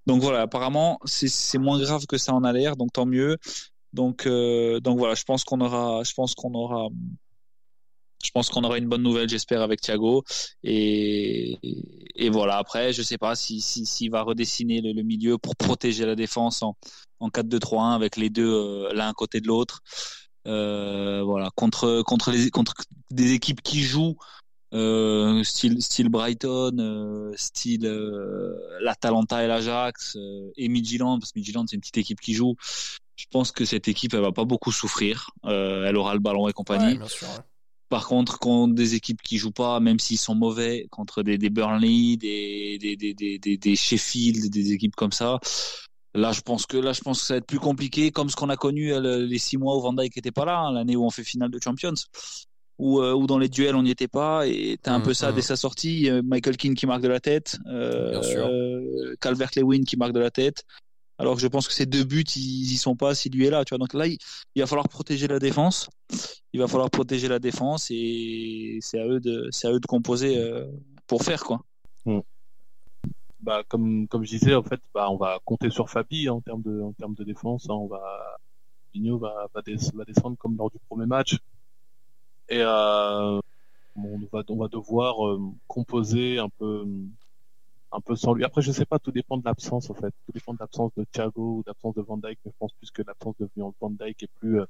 Donc 0.06 0.22
voilà, 0.22 0.42
apparemment 0.42 1.00
c'est 1.04 1.28
c'est 1.28 1.58
moins 1.58 1.80
grave 1.80 2.06
que 2.06 2.16
ça 2.16 2.32
en 2.32 2.44
a 2.44 2.52
l'air, 2.52 2.76
donc 2.76 2.92
tant 2.92 3.06
mieux. 3.06 3.38
Donc 3.92 4.26
euh, 4.26 4.78
donc 4.80 4.98
voilà, 4.98 5.14
je 5.14 5.24
pense 5.24 5.42
qu'on 5.44 5.60
aura 5.60 6.04
je 6.04 6.12
pense 6.14 6.34
qu'on 6.34 6.54
aura 6.54 6.88
je 8.22 8.30
pense 8.30 8.48
qu'on 8.48 8.62
aura 8.62 8.78
une 8.78 8.88
bonne 8.88 9.02
nouvelle, 9.02 9.28
j'espère, 9.28 9.62
avec 9.62 9.80
Thiago. 9.80 10.24
Et, 10.62 11.58
et 12.14 12.30
voilà, 12.30 12.56
après, 12.56 12.92
je 12.92 13.02
sais 13.02 13.18
pas 13.18 13.34
si 13.34 13.60
s'il 13.60 13.86
si, 13.86 13.92
s'il 13.94 14.10
va 14.10 14.22
redessiner 14.22 14.80
le, 14.80 14.92
le 14.92 15.02
milieu 15.02 15.38
pour 15.38 15.56
protéger 15.56 16.06
la 16.06 16.14
défense 16.14 16.62
en, 16.62 16.76
en 17.20 17.28
4-2-3-1 17.28 17.94
avec 17.94 18.16
les 18.16 18.30
deux 18.30 18.52
euh, 18.52 18.92
l'un 18.92 19.08
à 19.08 19.12
côté 19.12 19.40
de 19.40 19.48
l'autre. 19.48 19.80
Euh, 20.46 21.22
voilà, 21.22 21.50
contre 21.54 22.02
contre 22.02 22.32
les 22.32 22.50
contre 22.50 22.74
des 23.12 23.32
équipes 23.32 23.62
qui 23.62 23.82
jouent 23.82 24.16
euh, 24.74 25.44
style 25.44 25.82
style 25.82 26.08
Brighton, 26.08 26.76
euh, 26.78 27.32
style 27.36 27.84
euh, 27.84 28.56
l'Atalanta 28.80 29.44
et 29.44 29.46
l'Ajax 29.46 30.16
et 30.56 30.68
Midtjylland 30.68 31.20
parce 31.20 31.32
que 31.32 31.38
Midtjylland 31.38 31.66
c'est 31.68 31.76
une 31.76 31.80
petite 31.80 31.98
équipe 31.98 32.20
qui 32.20 32.32
joue. 32.34 32.54
Je 33.16 33.26
pense 33.30 33.52
que 33.52 33.64
cette 33.64 33.86
équipe 33.86 34.14
elle 34.14 34.22
va 34.22 34.32
pas 34.32 34.44
beaucoup 34.44 34.72
souffrir. 34.72 35.30
Elle 35.44 35.96
aura 35.96 36.14
le 36.14 36.20
ballon 36.20 36.48
et 36.48 36.52
compagnie. 36.52 36.96
Bien 36.96 37.08
sûr. 37.08 37.28
ouais. 37.28 37.34
Par 37.92 38.06
contre, 38.08 38.38
contre 38.38 38.74
des 38.74 38.94
équipes 38.94 39.20
qui 39.20 39.36
jouent 39.36 39.52
pas, 39.64 39.78
même 39.78 39.98
s'ils 39.98 40.16
sont 40.16 40.34
mauvais, 40.34 40.86
contre 40.90 41.22
des, 41.22 41.36
des 41.36 41.50
Burnley, 41.50 42.16
des, 42.16 42.78
des, 42.80 42.96
des, 42.96 43.12
des, 43.12 43.38
des, 43.38 43.56
des 43.58 43.76
Sheffield, 43.76 44.48
des 44.50 44.72
équipes 44.72 44.96
comme 44.96 45.12
ça, 45.12 45.38
là, 46.14 46.32
je 46.32 46.40
pense 46.40 46.64
que 46.64 46.78
là, 46.78 46.94
je 46.94 47.02
pense 47.02 47.20
que 47.20 47.26
ça 47.26 47.34
va 47.34 47.38
être 47.38 47.46
plus 47.46 47.58
compliqué, 47.60 48.10
comme 48.10 48.30
ce 48.30 48.36
qu'on 48.36 48.48
a 48.48 48.56
connu 48.56 48.94
euh, 48.94 49.00
le- 49.00 49.24
les 49.26 49.38
six 49.38 49.58
mois 49.58 49.76
où 49.76 49.82
Van 49.82 49.92
Dijk 49.92 50.16
était 50.16 50.30
pas 50.30 50.46
là, 50.46 50.58
hein, 50.60 50.72
l'année 50.72 50.96
où 50.96 51.04
on 51.04 51.10
fait 51.10 51.22
finale 51.22 51.50
de 51.50 51.58
Champions, 51.62 51.92
où, 52.78 53.00
euh, 53.02 53.12
où 53.12 53.26
dans 53.26 53.38
les 53.38 53.50
duels 53.50 53.76
on 53.76 53.82
n'y 53.82 53.90
était 53.90 54.08
pas, 54.08 54.46
et 54.48 54.78
t'as 54.82 54.92
un 54.94 55.00
peu 55.02 55.12
ça 55.14 55.26
dès 55.36 55.42
sa 55.42 55.56
sortie, 55.56 56.08
euh, 56.08 56.22
Michael 56.24 56.56
Keane 56.56 56.74
qui 56.74 56.86
marque 56.86 57.02
de 57.02 57.08
la 57.08 57.20
tête, 57.20 57.58
euh, 57.66 58.12
euh, 58.48 59.14
Calvert-Lewin 59.20 59.84
qui 59.84 59.98
marque 59.98 60.14
de 60.14 60.20
la 60.20 60.30
tête. 60.30 60.64
Alors 61.22 61.36
que 61.36 61.40
je 61.40 61.46
pense 61.46 61.68
que 61.68 61.72
ces 61.72 61.86
deux 61.86 62.02
buts, 62.02 62.24
ils 62.34 62.72
y 62.72 62.76
sont 62.76 62.96
pas 62.96 63.14
si 63.14 63.30
lui 63.30 63.46
est 63.46 63.50
là, 63.50 63.64
tu 63.64 63.70
vois. 63.70 63.78
Donc 63.78 63.94
là, 63.94 64.08
il, 64.08 64.18
il 64.56 64.60
va 64.60 64.66
falloir 64.66 64.88
protéger 64.88 65.28
la 65.28 65.38
défense. 65.38 65.88
Il 66.52 66.58
va 66.58 66.66
falloir 66.66 66.90
protéger 66.90 67.28
la 67.28 67.38
défense 67.38 67.86
et 67.92 68.78
c'est 68.80 68.98
à 68.98 69.06
eux 69.06 69.20
de, 69.20 69.46
c'est 69.52 69.68
à 69.68 69.72
eux 69.72 69.78
de 69.78 69.86
composer 69.86 70.36
euh, 70.36 70.66
pour 71.06 71.22
faire 71.22 71.44
quoi. 71.44 71.60
bah, 73.38 73.62
comme, 73.68 74.08
comme 74.08 74.24
je 74.24 74.30
disais, 74.30 74.54
en 74.56 74.64
fait, 74.64 74.80
bah, 74.92 75.08
on 75.10 75.16
va 75.16 75.38
compter 75.44 75.70
sur 75.70 75.88
Fabi 75.88 76.26
hein, 76.26 76.32
en 76.32 76.40
termes 76.40 76.62
de, 76.62 76.80
en 76.80 76.92
termes 76.92 77.14
de 77.14 77.22
défense. 77.24 77.66
hein. 77.70 77.74
on 77.74 77.86
va, 77.86 78.02
Vigno 78.92 79.18
va, 79.18 79.46
va, 79.54 79.62
des- 79.62 79.76
va 79.94 80.04
descendre 80.04 80.36
comme 80.38 80.56
lors 80.56 80.70
du 80.70 80.78
premier 80.88 81.06
match. 81.06 81.36
Et 82.48 82.60
euh, 82.60 83.38
on 83.94 84.18
va, 84.32 84.42
on 84.48 84.56
va 84.56 84.68
devoir 84.68 85.24
euh, 85.26 85.40
composer 85.68 86.38
un 86.38 86.48
peu, 86.58 86.84
un 87.92 88.00
peu 88.00 88.16
sans 88.16 88.34
lui. 88.34 88.44
Après, 88.44 88.62
je 88.62 88.72
sais 88.72 88.86
pas, 88.86 88.98
tout 88.98 89.12
dépend 89.12 89.36
de 89.38 89.44
l'absence, 89.44 89.90
en 89.90 89.94
fait. 89.94 90.12
Tout 90.26 90.32
dépend 90.32 90.54
de 90.54 90.58
l'absence 90.60 90.92
de 90.96 91.04
Thiago 91.04 91.58
ou 91.58 91.62
d'absence 91.64 91.94
de 91.94 92.02
Van 92.02 92.16
Dijk. 92.18 92.38
Mais 92.44 92.50
je 92.52 92.56
pense 92.58 92.72
plus 92.74 92.90
que 92.90 93.02
l'absence 93.02 93.36
de 93.40 93.48
Van 93.80 93.90
Dijk 93.90 94.22
est 94.24 94.30
plus, 94.40 94.60
euh, 94.60 94.66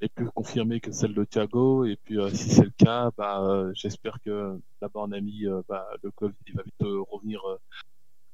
est 0.00 0.08
plus 0.08 0.28
confirmée 0.30 0.80
que 0.80 0.92
celle 0.92 1.14
de 1.14 1.24
Thiago. 1.24 1.84
Et 1.84 1.96
puis, 1.96 2.18
euh, 2.18 2.30
si 2.30 2.50
c'est 2.50 2.64
le 2.64 2.72
cas, 2.76 3.10
bah, 3.16 3.42
euh, 3.42 3.72
j'espère 3.74 4.20
que 4.20 4.60
là-bas, 4.80 5.00
on 5.00 5.12
a 5.12 5.20
mis, 5.20 5.46
euh, 5.46 5.62
bah, 5.68 5.88
le 6.02 6.10
Covid, 6.10 6.34
il 6.46 6.54
va 6.54 6.62
vite 6.62 6.82
euh, 6.82 7.02
revenir. 7.10 7.40
euh, 7.48 7.58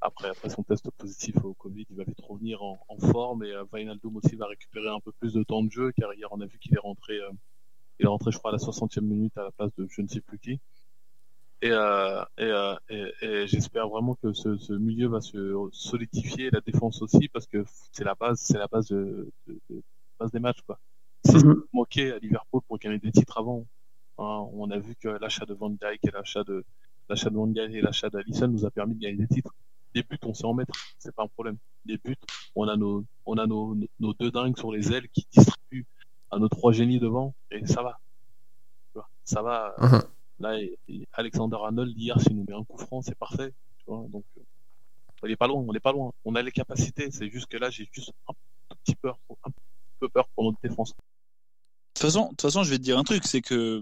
après, 0.01 0.29
après 0.29 0.51
son 0.51 0.62
test 0.62 0.90
positif 0.92 1.37
au 1.44 1.55
Covid, 1.55 1.87
il 1.90 1.96
va 1.96 2.05
vite 2.05 2.20
revenir 2.20 2.62
en, 2.62 2.79
en 2.88 2.99
forme 2.99 3.44
et 3.44 3.53
Wijnaldum 3.72 4.16
aussi 4.16 4.37
va 4.37 4.46
récupérer 4.46 4.88
un 4.88 5.01
peu 5.01 5.12
plus 5.12 5.33
de 5.35 5.42
temps 5.42 5.62
de 5.62 5.70
jeu 5.70 5.92
car 5.92 6.12
hier 6.14 6.29
on 6.33 6.40
a 6.40 6.46
vu 6.46 6.59
qu'il 6.59 6.75
est 6.75 6.79
rentré, 6.81 7.18
il 7.99 8.05
est 8.05 8.09
rentré 8.09 8.31
je 8.31 8.38
crois 8.38 8.51
à 8.51 8.53
la 8.53 8.59
60e 8.59 9.01
minute 9.03 9.37
à 9.38 9.44
la 9.44 9.53
place 9.53 9.75
de 9.77 9.87
je 9.90 10.03
ne 10.03 10.09
sais 10.09 10.20
plus 10.20 10.38
qui. 10.38 10.61
Et, 11.62 11.71
euh, 11.71 12.23
et, 12.37 12.45
euh, 12.45 12.75
et, 12.90 13.12
et 13.23 13.47
j'espère 13.47 13.88
vraiment 13.88 14.14
que 14.14 14.33
ce, 14.33 14.57
ce 14.59 14.73
milieu 14.75 15.09
va 15.09 15.21
se 15.21 15.57
solidifier, 15.73 16.51
la 16.51 16.61
défense 16.61 17.01
aussi 17.01 17.29
parce 17.29 17.47
que 17.47 17.64
c'est 17.92 18.05
la 18.05 18.14
base, 18.14 18.40
c'est 18.40 18.59
la 18.59 18.66
base 18.66 18.88
de, 18.88 19.33
de- 19.47 19.59
de- 19.71 19.83
base 20.21 20.31
des 20.33 20.38
matchs 20.40 20.61
quoi. 20.66 20.79
Si 21.25 21.37
Mhm. 21.37 21.62
manquait 21.73 22.12
à 22.12 22.19
Liverpool 22.19 22.61
pour 22.69 22.79
gagner 22.79 22.99
des 22.99 23.11
titres 23.11 23.38
avant, 23.38 23.66
hein, 24.19 24.47
on 24.53 24.71
a 24.71 24.79
vu 24.79 24.95
que 24.97 25.09
l'achat 25.09 25.47
de 25.47 25.55
Van 25.55 25.71
Dijk 25.71 26.01
et 26.05 26.11
l'achat 26.11 26.45
de 26.45 26.62
l'achat 27.09 27.31
de 27.31 27.37
Van 27.37 27.47
Dijk 27.47 27.75
et 27.75 27.81
l'achat 27.81 28.11
d'Alisson 28.11 28.49
nous 28.49 28.64
a 28.66 28.71
permis 28.71 28.95
de 28.95 29.01
gagner 29.01 29.16
des 29.16 29.29
titres. 29.29 29.53
Des 29.95 30.03
buts, 30.03 30.19
on 30.25 30.35
sait 30.35 30.45
en 30.45 30.53
mettre, 30.53 30.75
c'est 30.99 31.14
pas 31.14 31.23
un 31.23 31.29
problème. 31.29 31.57
Des 31.87 31.97
buts, 31.97 32.16
on 32.55 32.69
a 32.69 32.77
nos, 32.77 33.05
on 33.25 33.38
a 33.38 33.47
nos, 33.47 33.75
nos 33.99 34.12
deux 34.12 34.31
dingues 34.31 34.57
sur 34.59 34.71
les 34.73 34.92
ailes 34.92 35.09
qui 35.09 35.27
distribuent 35.33 35.87
à 36.31 36.38
nos 36.38 36.49
trois 36.51 36.73
génies 36.73 37.01
devant, 37.01 37.35
et 37.51 37.64
ça 37.66 37.83
va. 37.83 37.99
Ça 39.25 39.40
va. 39.42 39.75
Mhm. 39.81 40.03
Là, 40.38 40.59
Alexander 41.12 41.57
Arnold, 41.57 41.92
hier, 41.96 42.20
s'il 42.20 42.37
nous 42.37 42.44
met 42.46 42.55
un 42.55 42.64
coup 42.64 42.79
franc, 42.79 43.01
c'est 43.03 43.14
parfait. 43.16 43.53
Tu 43.79 43.85
vois, 43.87 44.05
donc, 44.11 44.25
euh, 44.37 44.42
on 45.22 45.29
n'est 45.29 45.37
pas 45.37 45.46
loin, 45.46 45.64
on 45.66 45.72
n'est 45.72 45.81
pas 45.81 45.92
loin. 45.92 46.12
On 46.25 46.35
a 46.35 46.42
les 46.42 46.53
capacités, 46.53 47.11
c'est 47.11 47.31
juste 47.31 47.46
que 47.46 47.57
là, 47.57 47.70
j'ai 47.70 47.88
juste 47.90 48.12
un 48.29 48.33
tout 48.35 48.77
petit 48.85 48.94
peur, 48.96 49.18
pour- 49.27 49.38
un 49.44 49.51
peu 49.99 50.09
peur 50.09 50.29
pour 50.35 50.44
notre 50.44 50.59
défense. 50.62 50.90
De 50.90 50.94
toute 51.94 52.03
façon, 52.03 52.25
de 52.25 52.29
toute 52.31 52.42
façon, 52.42 52.62
je 52.64 52.70
vais 52.70 52.79
te 52.79 52.83
dire 52.83 52.99
un 52.99 53.05
truc, 53.05 53.25
c'est 53.25 53.40
que 53.40 53.81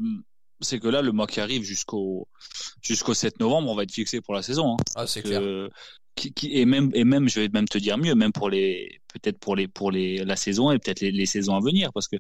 c'est 0.60 0.78
que 0.78 0.86
là, 0.86 1.02
le 1.02 1.10
mois 1.10 1.26
qui 1.26 1.40
arrive 1.40 1.64
jusqu'au 1.64 2.28
jusqu'au 2.80 3.12
7 3.12 3.40
novembre, 3.40 3.68
on 3.68 3.74
va 3.74 3.82
être 3.82 3.92
fixé 3.92 4.20
pour 4.20 4.34
la 4.34 4.42
saison. 4.42 4.74
hein. 4.74 4.76
Ah, 4.94 5.06
c'est 5.08 5.22
Que- 5.22 5.28
clair. 5.28 5.68
qui, 6.14 6.32
qui- 6.32 6.56
et 6.56 6.64
même 6.64 6.92
et 6.94 7.02
même 7.02 7.28
je 7.28 7.40
vais 7.40 7.48
même 7.48 7.66
te 7.66 7.76
dire 7.76 7.98
mieux 7.98 8.14
même 8.14 8.30
pour 8.32 8.48
les 8.48 9.00
peut-être 9.12 9.38
pour 9.40 9.56
les 9.56 9.66
pour 9.66 9.90
les 9.90 10.18
la 10.24 10.36
saison 10.36 10.70
et 10.70 10.78
peut-être 10.78 11.00
les, 11.00 11.10
les 11.10 11.26
saisons 11.26 11.56
à 11.56 11.60
venir 11.60 11.92
parce 11.92 12.06
que 12.06 12.14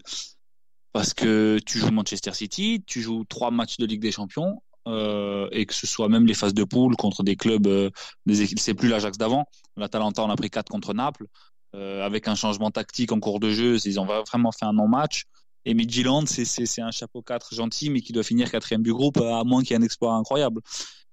parce 0.94 1.12
que 1.12 1.58
tu 1.66 1.78
joues 1.78 1.90
Manchester 1.90 2.32
City 2.32 2.82
tu 2.86 3.02
joues 3.02 3.24
trois 3.28 3.50
matchs 3.50 3.76
de 3.76 3.84
Ligue 3.84 4.00
des 4.00 4.12
Champions 4.12 4.62
euh, 4.88 5.48
et 5.52 5.66
que 5.66 5.74
ce 5.74 5.86
soit 5.86 6.08
même 6.08 6.26
les 6.26 6.32
phases 6.32 6.54
de 6.54 6.64
poule 6.64 6.96
contre 6.96 7.22
des 7.22 7.36
clubs 7.36 7.66
euh, 7.66 7.90
des 8.24 8.46
c'est 8.56 8.74
plus 8.74 8.88
l'Ajax 8.88 9.18
d'avant. 9.18 9.46
l'Atalanta 9.76 10.24
on 10.24 10.30
a 10.30 10.36
pris 10.36 10.48
quatre 10.48 10.70
contre 10.70 10.94
Naples 10.94 11.26
euh, 11.74 12.02
avec 12.02 12.28
un 12.28 12.34
changement 12.34 12.70
tactique 12.70 13.12
en 13.12 13.20
cours 13.20 13.40
de 13.40 13.50
jeu 13.50 13.76
ils 13.84 14.00
ont 14.00 14.06
vraiment 14.06 14.52
fait 14.52 14.64
un 14.64 14.72
non 14.72 14.88
match 14.88 15.24
et 15.66 15.74
Midtjylland 15.74 16.24
c'est 16.26 16.82
un 16.82 16.90
chapeau 16.90 17.20
4 17.20 17.54
gentil 17.54 17.90
mais 17.90 18.00
qui 18.00 18.12
doit 18.12 18.22
finir 18.22 18.50
quatrième 18.50 18.82
du 18.82 18.94
groupe 18.94 19.18
à 19.18 19.44
moins 19.44 19.62
qu'il 19.62 19.72
y 19.72 19.74
ait 19.74 19.82
un 19.82 19.82
exploit 19.82 20.14
incroyable. 20.14 20.62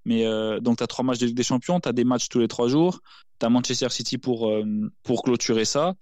Mais 0.06 0.26
euh, 0.26 0.60
donc 0.60 0.78
tu 0.78 0.84
as 0.84 0.88
trois 0.88 1.06
matchs 1.06 1.20
de 1.20 1.28
Ligue 1.28 1.36
des 1.36 1.44
Champions, 1.44 1.80
tu 1.80 1.90
as 1.90 1.94
des 1.94 2.04
matchs 2.04 2.28
tous 2.30 2.40
les 2.40 2.48
trois 2.48 2.68
jours, 2.68 3.00
tu 3.40 3.46
as 3.46 3.50
Manchester 3.50 3.90
City 3.90 4.18
pour, 4.18 4.50
euh, 4.50 4.64
pour 5.04 5.24
clôturer 5.24 5.66
ça. 5.66 5.96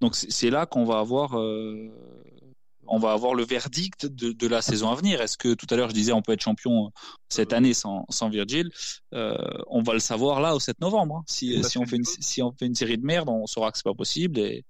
Donc 0.00 0.14
c'est 0.14 0.50
là 0.50 0.66
qu'on 0.66 0.84
va 0.84 0.98
avoir 0.98 1.38
euh, 1.38 1.88
on 2.88 2.98
va 2.98 3.12
avoir 3.12 3.34
le 3.34 3.44
verdict 3.44 4.06
de, 4.06 4.32
de 4.32 4.46
la 4.46 4.62
saison 4.62 4.90
à 4.90 4.94
venir. 4.94 5.20
Est-ce 5.20 5.36
que 5.36 5.54
tout 5.54 5.66
à 5.70 5.76
l'heure 5.76 5.88
je 5.88 5.94
disais 5.94 6.12
on 6.12 6.22
peut 6.22 6.32
être 6.32 6.42
champion 6.42 6.90
cette 7.28 7.52
année 7.52 7.74
sans, 7.74 8.04
sans 8.08 8.28
Virgil 8.28 8.70
euh, 9.14 9.36
On 9.68 9.82
va 9.82 9.92
le 9.92 9.98
savoir 9.98 10.40
là 10.40 10.54
au 10.54 10.60
7 10.60 10.80
novembre. 10.80 11.16
hein. 11.16 11.24
Si, 11.26 11.62
si, 11.64 11.78
on 11.78 11.86
fait 11.86 11.96
une, 11.96 12.04
si 12.04 12.42
on 12.42 12.52
fait 12.52 12.66
une 12.66 12.74
série 12.74 12.98
de 12.98 13.04
merde, 13.04 13.28
on 13.28 13.46
saura 13.46 13.70
que 13.72 13.78
c'est 13.78 13.84
pas 13.84 13.94
possible. 13.94 14.38
Et, 14.38 14.64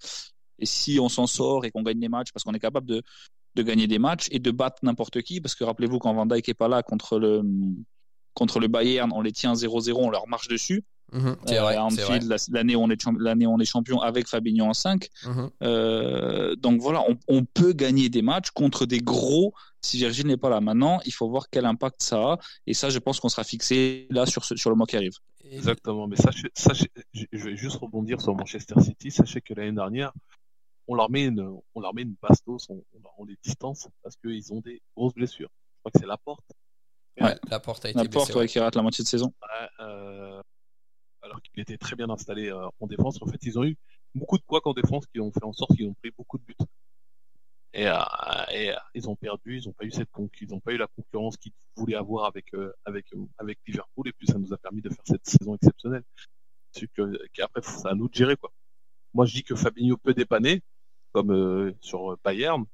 et 0.58 0.66
si 0.66 0.98
on 1.00 1.08
s'en 1.08 1.26
sort 1.26 1.64
et 1.64 1.70
qu'on 1.70 1.82
gagne 1.82 2.00
des 2.00 2.08
matchs, 2.08 2.32
parce 2.32 2.44
qu'on 2.44 2.54
est 2.54 2.58
capable 2.60 2.86
de, 2.86 3.02
de 3.54 3.62
gagner 3.62 3.86
des 3.86 3.98
matchs 3.98 4.28
et 4.30 4.38
de 4.38 4.50
battre 4.50 4.78
n'importe 4.82 5.22
qui, 5.22 5.40
parce 5.40 5.54
que 5.54 5.64
rappelez-vous 5.64 5.98
quand 5.98 6.12
Van 6.14 6.26
Dijk 6.26 6.48
est 6.48 6.54
pas 6.54 6.68
là 6.68 6.82
contre 6.82 7.18
le 7.18 7.42
contre 8.34 8.60
le 8.60 8.68
Bayern, 8.68 9.10
on 9.14 9.22
les 9.22 9.32
tient 9.32 9.54
0-0, 9.54 9.92
on 9.94 10.10
leur 10.10 10.28
marche 10.28 10.48
dessus. 10.48 10.84
C'est 11.12 11.58
Euh, 11.58 11.62
vrai, 11.62 11.76
à 11.76 11.86
c'est 11.90 12.02
vrai. 12.02 12.16
Anfield, 12.16 12.28
la- 12.28 12.36
l'année 12.58 12.76
où 12.76 12.80
on 12.80 12.90
est 12.90 13.00
champ- 13.00 13.16
l'année 13.18 13.46
où 13.46 13.52
on 13.52 13.58
est 13.58 13.64
champion 13.64 14.00
avec 14.00 14.26
Fabinho 14.28 14.64
en 14.66 14.74
5. 14.74 15.08
Mhm. 15.24 15.50
Euh, 15.62 16.56
donc 16.56 16.80
voilà, 16.80 17.02
on, 17.08 17.16
on 17.28 17.44
peut 17.44 17.72
gagner 17.72 18.08
des 18.08 18.22
matchs 18.22 18.50
contre 18.50 18.86
des 18.86 18.98
gros 18.98 19.54
si 19.80 19.98
Virgil 19.98 20.26
n'est 20.26 20.36
pas 20.36 20.48
là. 20.50 20.60
Maintenant, 20.60 21.00
il 21.06 21.12
faut 21.12 21.28
voir 21.28 21.46
quel 21.50 21.64
impact 21.64 22.02
ça 22.02 22.16
a. 22.32 22.38
Et 22.66 22.74
ça, 22.74 22.90
je 22.90 22.98
pense 22.98 23.20
qu'on 23.20 23.28
sera 23.28 23.44
fixé 23.44 24.06
là 24.10 24.26
sur, 24.26 24.44
ce- 24.44 24.56
sur 24.56 24.70
le 24.70 24.76
mois 24.76 24.86
qui 24.86 24.96
arrive. 24.96 25.12
Exactement, 25.48 26.08
mais 26.08 26.16
sachez, 26.16 26.48
sachez, 26.54 26.90
je 27.14 27.44
vais 27.44 27.56
juste 27.56 27.76
rebondir 27.76 28.20
sur 28.20 28.34
Manchester 28.34 28.74
City. 28.80 29.12
Sachez 29.12 29.40
que 29.40 29.54
l'année 29.54 29.70
dernière, 29.72 30.12
on 30.88 30.96
leur 30.96 31.08
met 31.08 31.24
une, 31.26 31.40
on 31.74 31.80
leur 31.80 31.94
met 31.94 32.02
une 32.02 32.16
bastos, 32.20 32.66
on, 32.68 32.74
on, 32.94 32.98
leur- 33.02 33.12
on 33.18 33.24
les 33.24 33.36
distance 33.44 33.86
parce 34.02 34.16
qu'ils 34.16 34.52
ont 34.52 34.60
des 34.60 34.82
grosses 34.96 35.14
blessures. 35.14 35.48
Je 35.50 35.78
crois 35.80 35.92
que 35.92 35.98
c'est 36.00 36.06
la 36.06 36.16
porte. 36.16 36.44
Ouais, 37.20 37.36
la 37.48 37.60
porte 37.60 37.84
a 37.84 37.90
été 37.90 38.08
blessée. 38.08 38.32
ouais, 38.34 38.40
ouais. 38.40 38.48
qui 38.48 38.58
rate 38.58 38.74
la 38.74 38.82
moitié 38.82 39.02
de 39.04 39.08
saison. 39.08 39.32
Ouais, 39.42 39.68
euh, 39.80 40.42
alors 41.22 41.40
qu'il 41.42 41.60
était 41.60 41.78
très 41.78 41.96
bien 41.96 42.10
installé 42.10 42.48
euh, 42.48 42.68
en 42.80 42.86
défense. 42.86 43.20
En 43.22 43.26
fait, 43.26 43.42
ils 43.42 43.58
ont 43.58 43.64
eu 43.64 43.76
beaucoup 44.14 44.38
de 44.38 44.42
couacs 44.44 44.66
en 44.66 44.74
défense 44.74 45.06
qui 45.06 45.20
ont 45.20 45.32
fait 45.32 45.44
en 45.44 45.52
sorte 45.52 45.76
qu'ils 45.76 45.88
ont 45.88 45.94
pris 45.94 46.10
beaucoup 46.16 46.38
de 46.38 46.44
buts. 46.44 46.54
Et, 47.76 47.86
euh, 47.88 47.94
et, 48.52 48.70
euh, 48.72 48.76
ils 48.94 49.08
ont 49.08 49.16
perdu, 49.16 49.58
ils 49.58 49.66
n'ont 49.66 49.74
pas 49.74 49.84
eu 49.84 49.90
cette 49.90 50.08
ils 50.40 50.54
ont 50.54 50.60
pas 50.60 50.72
eu 50.72 50.78
la 50.78 50.86
concurrence 50.86 51.36
qu'ils 51.36 51.52
voulaient 51.76 51.94
avoir 51.96 52.24
avec 52.24 52.54
euh, 52.54 52.72
avec 52.86 53.12
euh, 53.12 53.26
avec 53.36 53.58
Liverpool 53.66 54.08
et 54.08 54.12
puis 54.14 54.26
ça 54.26 54.38
nous 54.38 54.52
a 54.54 54.56
permis 54.56 54.80
de 54.80 54.88
faire 54.88 55.04
cette 55.04 55.26
saison 55.26 55.56
exceptionnelle. 55.56 56.02
C'est 56.72 56.88
que 56.92 57.18
qu'après 57.34 57.60
c'est 57.62 57.86
à 57.86 57.94
nous 57.94 58.08
de 58.08 58.14
gérer 58.14 58.36
quoi. 58.36 58.50
Moi 59.12 59.26
je 59.26 59.34
dis 59.34 59.44
que 59.44 59.54
Fabinho 59.54 59.98
peut 59.98 60.14
dépanner 60.14 60.62
comme 61.12 61.32
euh, 61.32 61.72
sur 61.82 62.16
Bayern, 62.24 62.64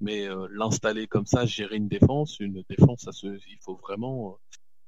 mais 0.00 0.28
l'installer 0.50 1.06
comme 1.06 1.26
ça, 1.26 1.46
gérer 1.46 1.76
une 1.76 1.88
défense, 1.88 2.40
une 2.40 2.64
défense, 2.68 3.02
ça 3.02 3.12
se, 3.12 3.26
il 3.26 3.58
faut 3.62 3.76
vraiment 3.76 4.38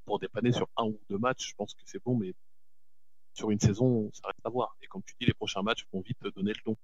pour 0.05 0.19
dépanner 0.19 0.53
sur 0.53 0.69
un 0.77 0.87
ou 0.87 1.01
deux 1.09 1.19
matchs, 1.19 1.51
je 1.51 1.55
pense 1.57 1.75
que 1.75 1.83
c'est 1.87 2.03
bon, 2.05 2.17
mais 2.17 2.35
sur 3.35 3.51
une 3.51 3.61
saison, 3.61 4.11
ça 4.15 4.29
reste 4.29 4.41
à 4.45 4.51
voir. 4.51 4.77
Et 4.83 4.87
comme 4.87 5.03
tu 5.05 5.15
dis, 5.21 5.27
les 5.27 5.35
prochains 5.35 5.63
matchs 5.63 5.87
vont 5.93 6.01
vite 6.03 6.19
te 6.21 6.29
donner 6.29 6.53
le 6.53 6.61
don. 6.65 6.77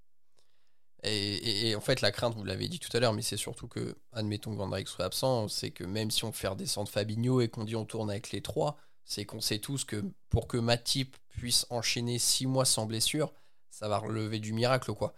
Et, 1.02 1.34
et- 1.36 1.68
et 1.70 1.76
en 1.76 1.80
fait, 1.80 2.00
la 2.02 2.12
crainte, 2.12 2.34
vous 2.34 2.44
l'avez 2.44 2.68
dit 2.68 2.78
tout 2.78 2.94
à 2.96 3.00
l'heure, 3.00 3.14
mais 3.14 3.22
c'est 3.22 3.36
surtout 3.38 3.68
que, 3.68 3.96
admettons 4.12 4.52
que 4.52 4.56
Van 4.58 4.68
Dijk 4.68 4.86
soit 4.88 5.04
absent, 5.06 5.48
c'est 5.48 5.70
que 5.70 5.84
même 5.84 6.10
si 6.10 6.24
on 6.24 6.32
fait 6.32 6.48
redescendre 6.48 6.90
Fabinho 6.90 7.40
et 7.40 7.48
qu'on 7.48 7.64
dit 7.64 7.76
on 7.76 7.86
tourne 7.86 8.10
avec 8.10 8.30
les 8.32 8.42
trois, 8.42 8.76
c'est 9.04 9.24
qu'on 9.24 9.40
sait 9.40 9.58
tous 9.60 9.84
que 9.84 10.04
pour 10.28 10.46
que 10.46 10.58
Matip 10.58 11.16
puisse 11.30 11.66
enchaîner 11.70 12.18
six 12.18 12.46
mois 12.46 12.66
sans 12.66 12.84
blessure, 12.86 13.32
ça 13.70 13.88
va 13.88 13.98
relever 13.98 14.40
du 14.40 14.52
miracle, 14.52 14.92
quoi. 14.94 15.14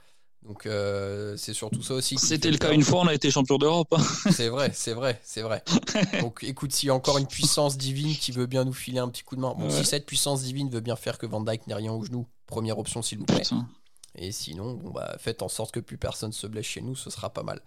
Donc 0.46 0.66
euh, 0.66 1.37
c'est 1.37 1.52
surtout 1.55 1.83
ça 1.83 1.94
aussi. 1.94 2.18
C'était 2.18 2.50
le 2.50 2.59
cas 2.59 2.66
peur. 2.68 2.74
une 2.74 2.83
fois, 2.83 3.00
on 3.02 3.07
a 3.07 3.14
été 3.14 3.31
champion 3.31 3.59
d'Europe. 3.59 3.92
hein. 3.96 4.02
C'est 4.33 4.48
vrai, 4.48 4.70
c'est 4.74 4.92
vrai, 4.92 5.20
c'est 5.22 5.42
vrai. 5.42 5.62
Donc 6.20 6.42
écoute, 6.42 6.72
s'il 6.72 6.88
y 6.88 6.90
a 6.90 6.94
encore 6.94 7.18
une 7.18 7.28
puissance 7.28 7.76
divine 7.78 8.16
qui 8.16 8.33
veut 8.33 8.46
bien 8.46 8.64
nous 8.64 8.72
filer 8.72 8.98
un 8.98 9.09
petit 9.09 9.22
coup 9.22 9.37
de 9.37 9.40
main, 9.40 9.55
bon, 9.57 9.66
Ouais. 9.66 9.70
si 9.70 9.85
cette 9.85 10.05
puissance 10.05 10.42
divine 10.42 10.68
veut 10.68 10.81
bien 10.81 10.96
faire 10.96 11.18
que 11.18 11.26
Van 11.26 11.40
Dijk 11.40 11.66
n'ait 11.68 11.74
rien 11.74 11.92
au 11.92 12.02
genou, 12.05 12.26
première 12.46 12.78
option 12.78 13.02
s'il 13.02 13.18
vous 13.18 13.24
plaît. 13.24 13.42
Putain. 13.42 13.68
Et 14.16 14.33
sinon, 14.33 14.74
bon, 14.74 14.90
bah, 14.90 15.14
faites 15.18 15.42
en 15.42 15.48
sorte 15.48 15.70
que 15.72 15.81
plus 15.81 15.96
personne 15.96 16.33
se 16.33 16.46
blesse 16.48 16.66
chez 16.66 16.81
nous, 16.83 16.96
ce 16.96 17.09
sera 17.09 17.31
pas 17.31 17.42
mal. 17.44 17.61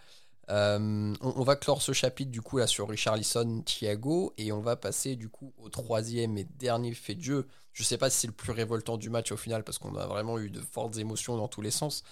Euh, 0.52 1.14
on, 1.22 1.34
on 1.38 1.44
va 1.44 1.56
clore 1.56 1.82
ce 1.82 1.92
chapitre 1.92 2.30
du 2.30 2.42
coup 2.42 2.58
là 2.60 2.68
sur 2.68 2.88
Richarlison, 2.90 3.62
Thiago, 3.62 4.34
et 4.38 4.52
on 4.52 4.60
va 4.62 4.76
passer 4.76 5.16
du 5.16 5.28
coup 5.30 5.54
au 5.58 5.70
troisième 5.70 6.38
et 6.38 6.44
dernier 6.60 6.94
fait 6.94 7.16
de 7.16 7.24
jeu. 7.24 7.48
Je 7.74 7.84
sais 7.84 7.98
pas 7.98 8.10
si 8.12 8.20
c'est 8.20 8.28
le 8.28 8.34
plus 8.34 8.52
révoltant 8.52 8.98
du 8.98 9.10
match 9.10 9.32
au 9.32 9.38
final 9.38 9.64
parce 9.64 9.80
qu'on 9.80 9.96
a 9.96 10.06
vraiment 10.06 10.38
eu 10.40 10.50
de 10.52 10.62
fortes 10.62 10.98
émotions 10.98 11.36
dans 11.36 11.48
tous 11.48 11.62
les 11.62 11.72
sens. 11.72 12.04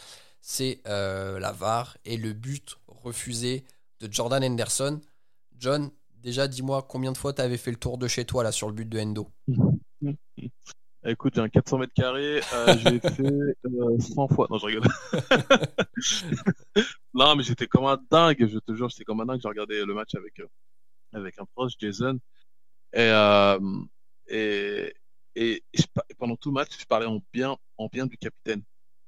C'est 0.45 0.81
euh, 0.87 1.39
la 1.39 1.53
VAR 1.53 1.97
et 2.03 2.17
le 2.17 2.33
but 2.33 2.77
refusé 2.87 3.63
de 4.01 4.11
Jordan 4.11 4.43
Henderson. 4.43 4.99
John, 5.57 5.89
déjà 6.15 6.49
dis-moi 6.49 6.81
combien 6.81 7.13
de 7.13 7.17
fois 7.17 7.31
tu 7.31 7.41
avais 7.41 7.55
fait 7.55 7.71
le 7.71 7.77
tour 7.77 7.97
de 7.97 8.09
chez 8.09 8.25
toi 8.25 8.43
là 8.43 8.51
sur 8.51 8.67
le 8.67 8.73
but 8.73 8.89
de 8.89 8.99
Endo 8.99 9.31
Écoute, 11.05 11.37
un 11.37 11.47
400 11.47 11.77
mètres 11.77 11.93
carrés, 11.93 12.41
euh, 12.53 12.75
j'ai 12.77 12.99
fait 12.99 13.23
euh, 13.23 13.97
100 13.97 14.27
fois. 14.27 14.47
Non, 14.49 14.57
je 14.57 14.65
rigole. 14.65 14.83
non, 17.13 17.37
mais 17.37 17.43
j'étais 17.43 17.67
comme 17.67 17.85
un 17.85 17.97
dingue, 18.11 18.45
je 18.45 18.59
te 18.59 18.75
jure, 18.75 18.89
j'étais 18.89 19.05
comme 19.05 19.21
un 19.21 19.25
dingue. 19.25 19.39
J'ai 19.41 19.47
regardé 19.47 19.85
le 19.85 19.93
match 19.93 20.13
avec 20.15 20.41
euh, 20.41 20.47
avec 21.13 21.39
un 21.39 21.45
proche, 21.55 21.75
Jason, 21.79 22.19
et 22.93 23.07
pendant 26.17 26.35
tout 26.35 26.49
le 26.49 26.55
match, 26.55 26.77
je 26.77 26.85
parlais 26.85 27.07
en 27.07 27.21
bien 27.87 28.07
du 28.07 28.17
capitaine. 28.17 28.61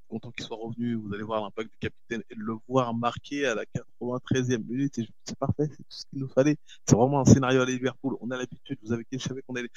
Content 0.07 0.31
qu'il 0.31 0.45
soit 0.45 0.57
revenu, 0.57 0.95
vous 0.95 1.13
allez 1.13 1.23
voir 1.23 1.41
l'impact 1.41 1.71
du 1.71 1.77
capitaine 1.77 2.21
et 2.29 2.35
de 2.35 2.39
le 2.39 2.53
voir 2.67 2.93
marquer 2.93 3.47
à 3.47 3.55
la 3.55 3.65
93e 3.65 4.63
minute, 4.63 4.99
c'est 5.23 5.37
parfait, 5.37 5.67
c'est 5.69 5.77
tout 5.77 5.83
ce 5.89 6.05
qu'il 6.05 6.19
nous 6.19 6.27
fallait. 6.29 6.57
C'est 6.87 6.95
vraiment 6.95 7.19
un 7.21 7.25
scénario 7.25 7.61
à 7.61 7.65
Liverpool. 7.65 8.15
On 8.21 8.29
a 8.29 8.37
l'habitude, 8.37 8.77
vous 8.83 8.93
avez 8.93 9.05
je 9.11 9.17
savais 9.17 9.41
qu'on 9.41 9.55
allait. 9.55 9.69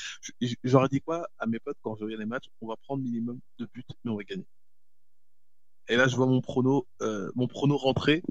J'aurais 0.64 0.88
dit 0.88 1.01
quoi 1.01 1.29
à 1.38 1.47
mes 1.47 1.59
potes 1.59 1.79
quand 1.81 1.97
je 1.97 2.05
regarde 2.05 2.21
les 2.21 2.27
matchs? 2.27 2.49
On 2.61 2.69
va 2.69 2.77
prendre 2.77 3.03
minimum 3.03 3.41
de 3.59 3.67
buts, 3.73 3.85
mais 4.05 4.11
on 4.11 4.17
va 4.17 4.25
gagner. 4.25 4.47
Et 5.88 5.97
là, 5.97 6.07
je 6.09 6.17
vois 6.17 6.27
mon 6.27 6.43
prono, 6.43 6.87
euh, 7.01 7.33
mon 7.35 7.47
prono 7.49 7.79
rentrer, 7.79 8.23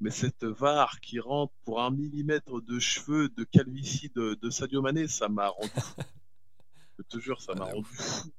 mais 0.00 0.10
cette 0.10 0.44
VAR 0.44 1.00
qui 1.00 1.18
rentre 1.18 1.52
pour 1.64 1.82
un 1.82 1.90
millimètre 1.90 2.62
de 2.62 2.78
cheveux 2.78 3.28
de 3.30 3.42
calvitie 3.42 4.10
de, 4.14 4.34
de 4.34 4.50
Sadio 4.50 4.82
Mané, 4.82 5.08
ça 5.08 5.28
m'a 5.28 5.48
rendu 5.48 5.70
fou. 5.70 6.00
Je 6.98 7.02
te 7.02 7.18
jure, 7.18 7.42
ça 7.42 7.54
m'a 7.56 7.66
Ah, 7.68 7.72
rendu 7.72 7.88
fou. 7.90 8.30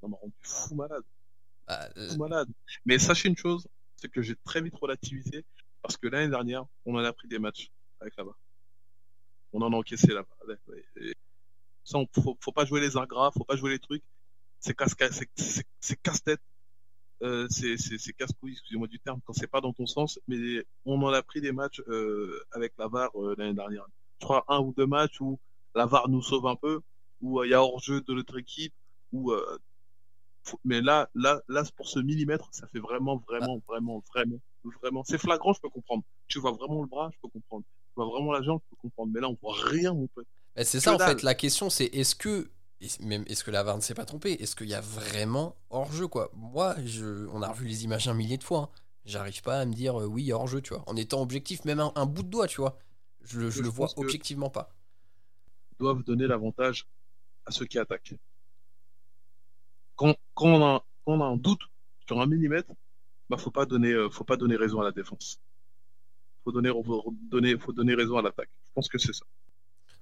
Ça 0.00 0.08
m'a 0.08 0.16
rendu 0.16 0.34
fou 0.42 0.74
malade 0.74 1.04
malade. 2.18 2.48
Mais 2.84 2.98
sachez 2.98 3.28
une 3.28 3.36
chose, 3.36 3.66
c'est 3.96 4.10
que 4.10 4.22
j'ai 4.22 4.36
très 4.44 4.60
vite 4.60 4.74
relativisé 4.76 5.44
parce 5.82 5.96
que 5.96 6.08
l'année 6.08 6.28
dernière, 6.28 6.64
on 6.84 6.94
en 6.94 7.04
a 7.04 7.12
pris 7.12 7.28
des 7.28 7.38
matchs 7.38 7.70
avec 8.00 8.16
là-bas. 8.16 8.36
On 9.52 9.62
en 9.62 9.72
a 9.72 9.76
encaissé 9.76 10.08
là-bas. 10.08 10.28
Ça, 11.84 11.98
faut, 12.22 12.52
pas 12.52 12.64
jouer 12.64 12.80
les 12.80 12.96
ingrats, 12.96 13.30
faut 13.32 13.44
pas 13.44 13.56
jouer 13.56 13.70
les 13.70 13.78
trucs. 13.78 14.04
C'est 14.60 14.76
casse, 14.76 14.94
c'est, 14.98 15.64
c'est, 15.80 16.02
casse-tête. 16.02 16.40
Euh, 17.22 17.48
c'est, 17.48 17.76
casse-couille, 18.12 18.52
excusez-moi 18.52 18.86
du 18.88 19.00
terme, 19.00 19.20
quand 19.24 19.32
c'est 19.32 19.46
pas 19.46 19.60
dans 19.60 19.72
ton 19.72 19.86
sens. 19.86 20.20
Mais 20.28 20.64
on 20.84 21.02
en 21.02 21.12
a 21.12 21.22
pris 21.22 21.40
des 21.40 21.52
matchs 21.52 21.80
euh, 21.88 22.44
avec 22.52 22.74
la 22.78 22.88
VAR 22.88 23.10
euh, 23.14 23.34
l'année 23.38 23.54
dernière. 23.54 23.86
Je 24.20 24.26
crois 24.26 24.44
un 24.48 24.60
ou 24.60 24.74
deux 24.76 24.86
matchs 24.86 25.20
où 25.20 25.38
la 25.74 25.86
VAR 25.86 26.08
nous 26.08 26.22
sauve 26.22 26.46
un 26.46 26.56
peu, 26.56 26.80
où 27.20 27.40
euh, 27.40 27.46
il 27.46 27.50
y 27.50 27.54
a 27.54 27.62
hors-jeu 27.62 28.00
de 28.02 28.12
notre 28.14 28.38
équipe, 28.38 28.74
où 29.12 29.32
euh, 29.32 29.58
mais 30.64 30.80
là, 30.80 31.08
là, 31.14 31.40
là, 31.48 31.62
pour 31.76 31.88
ce 31.88 31.98
millimètre, 32.00 32.48
ça 32.52 32.66
fait 32.68 32.78
vraiment, 32.80 33.16
vraiment, 33.28 33.60
vraiment, 33.68 34.02
vraiment, 34.14 34.38
vraiment. 34.82 35.04
C'est 35.04 35.18
flagrant, 35.18 35.52
je 35.52 35.60
peux 35.60 35.68
comprendre. 35.70 36.02
Tu 36.28 36.38
vois 36.38 36.52
vraiment 36.52 36.80
le 36.82 36.88
bras, 36.88 37.10
je 37.12 37.18
peux 37.22 37.28
comprendre. 37.28 37.64
Tu 37.64 37.92
vois 37.96 38.06
vraiment 38.06 38.32
la 38.32 38.42
jambe, 38.42 38.60
je 38.64 38.70
peux 38.70 38.76
comprendre. 38.82 39.12
Mais 39.14 39.20
là, 39.20 39.28
on 39.28 39.38
voit 39.42 39.54
rien, 39.56 39.94
mon 39.94 40.06
pote. 40.08 40.26
C'est 40.64 40.80
ça 40.80 40.94
en 40.94 40.96
dalle. 40.96 41.18
fait 41.18 41.22
la 41.22 41.34
question 41.34 41.70
c'est 41.70 41.86
est-ce 41.86 42.14
que 42.14 42.50
même 43.00 43.24
est-ce 43.28 43.44
que 43.44 43.50
la 43.50 43.62
VAR 43.62 43.76
ne 43.76 43.80
s'est 43.82 43.94
pas 43.94 44.04
trompée? 44.04 44.32
Est-ce 44.32 44.56
qu'il 44.56 44.68
y 44.68 44.74
a 44.74 44.80
vraiment 44.80 45.56
hors 45.70 45.92
jeu 45.92 46.06
quoi? 46.08 46.30
Moi 46.34 46.74
je 46.84 47.26
on 47.28 47.42
a 47.42 47.48
revu 47.48 47.66
les 47.66 47.84
images 47.84 48.08
un 48.08 48.14
millier 48.14 48.36
de 48.36 48.44
fois. 48.44 48.70
hein. 48.72 48.80
J'arrive 49.04 49.42
pas 49.42 49.60
à 49.60 49.64
me 49.64 49.72
dire 49.72 50.00
euh, 50.00 50.06
oui 50.06 50.32
hors 50.32 50.46
jeu 50.46 50.60
tu 50.60 50.74
vois. 50.74 50.82
En 50.88 50.96
étant 50.96 51.22
objectif 51.22 51.64
même 51.64 51.80
un, 51.80 51.92
un 51.94 52.06
bout 52.06 52.22
de 52.22 52.28
doigt 52.28 52.46
tu 52.46 52.60
vois. 52.60 52.78
Je, 53.22 53.48
je 53.50 53.50
Je 53.50 53.62
le 53.62 53.68
vois 53.68 53.90
objectivement 53.96 54.50
pas. 54.50 54.70
Ils 55.72 55.78
doivent 55.82 56.04
donner 56.04 56.26
l'avantage 56.28 56.86
à 57.46 57.50
ceux 57.52 57.66
qui 57.66 57.78
attaquent. 57.78 58.14
Quand, 60.00 60.16
quand, 60.34 60.48
on 60.48 60.64
a, 60.64 60.84
quand 61.04 61.12
on 61.14 61.20
a 61.22 61.26
un 61.26 61.36
doute 61.36 61.62
sur 62.08 62.20
un 62.20 62.26
millimètre, 62.26 62.72
bah, 63.30 63.38
faut 63.38 63.50
pas 63.52 63.66
donner, 63.66 63.92
euh, 63.92 64.10
faut 64.10 64.24
pas 64.24 64.36
donner 64.38 64.56
raison 64.56 64.80
à 64.80 64.84
la 64.84 64.92
défense. 64.92 65.40
Faut 66.44 66.52
donner, 66.52 66.68
faut 66.70 67.14
donner, 67.30 67.58
faut 67.58 67.72
donner 67.72 67.94
raison 67.94 68.18
à 68.18 68.22
l'attaque. 68.22 68.50
Je 68.66 68.72
pense 68.74 68.88
que 68.88 68.98
c'est 68.98 69.12
ça. 69.14 69.24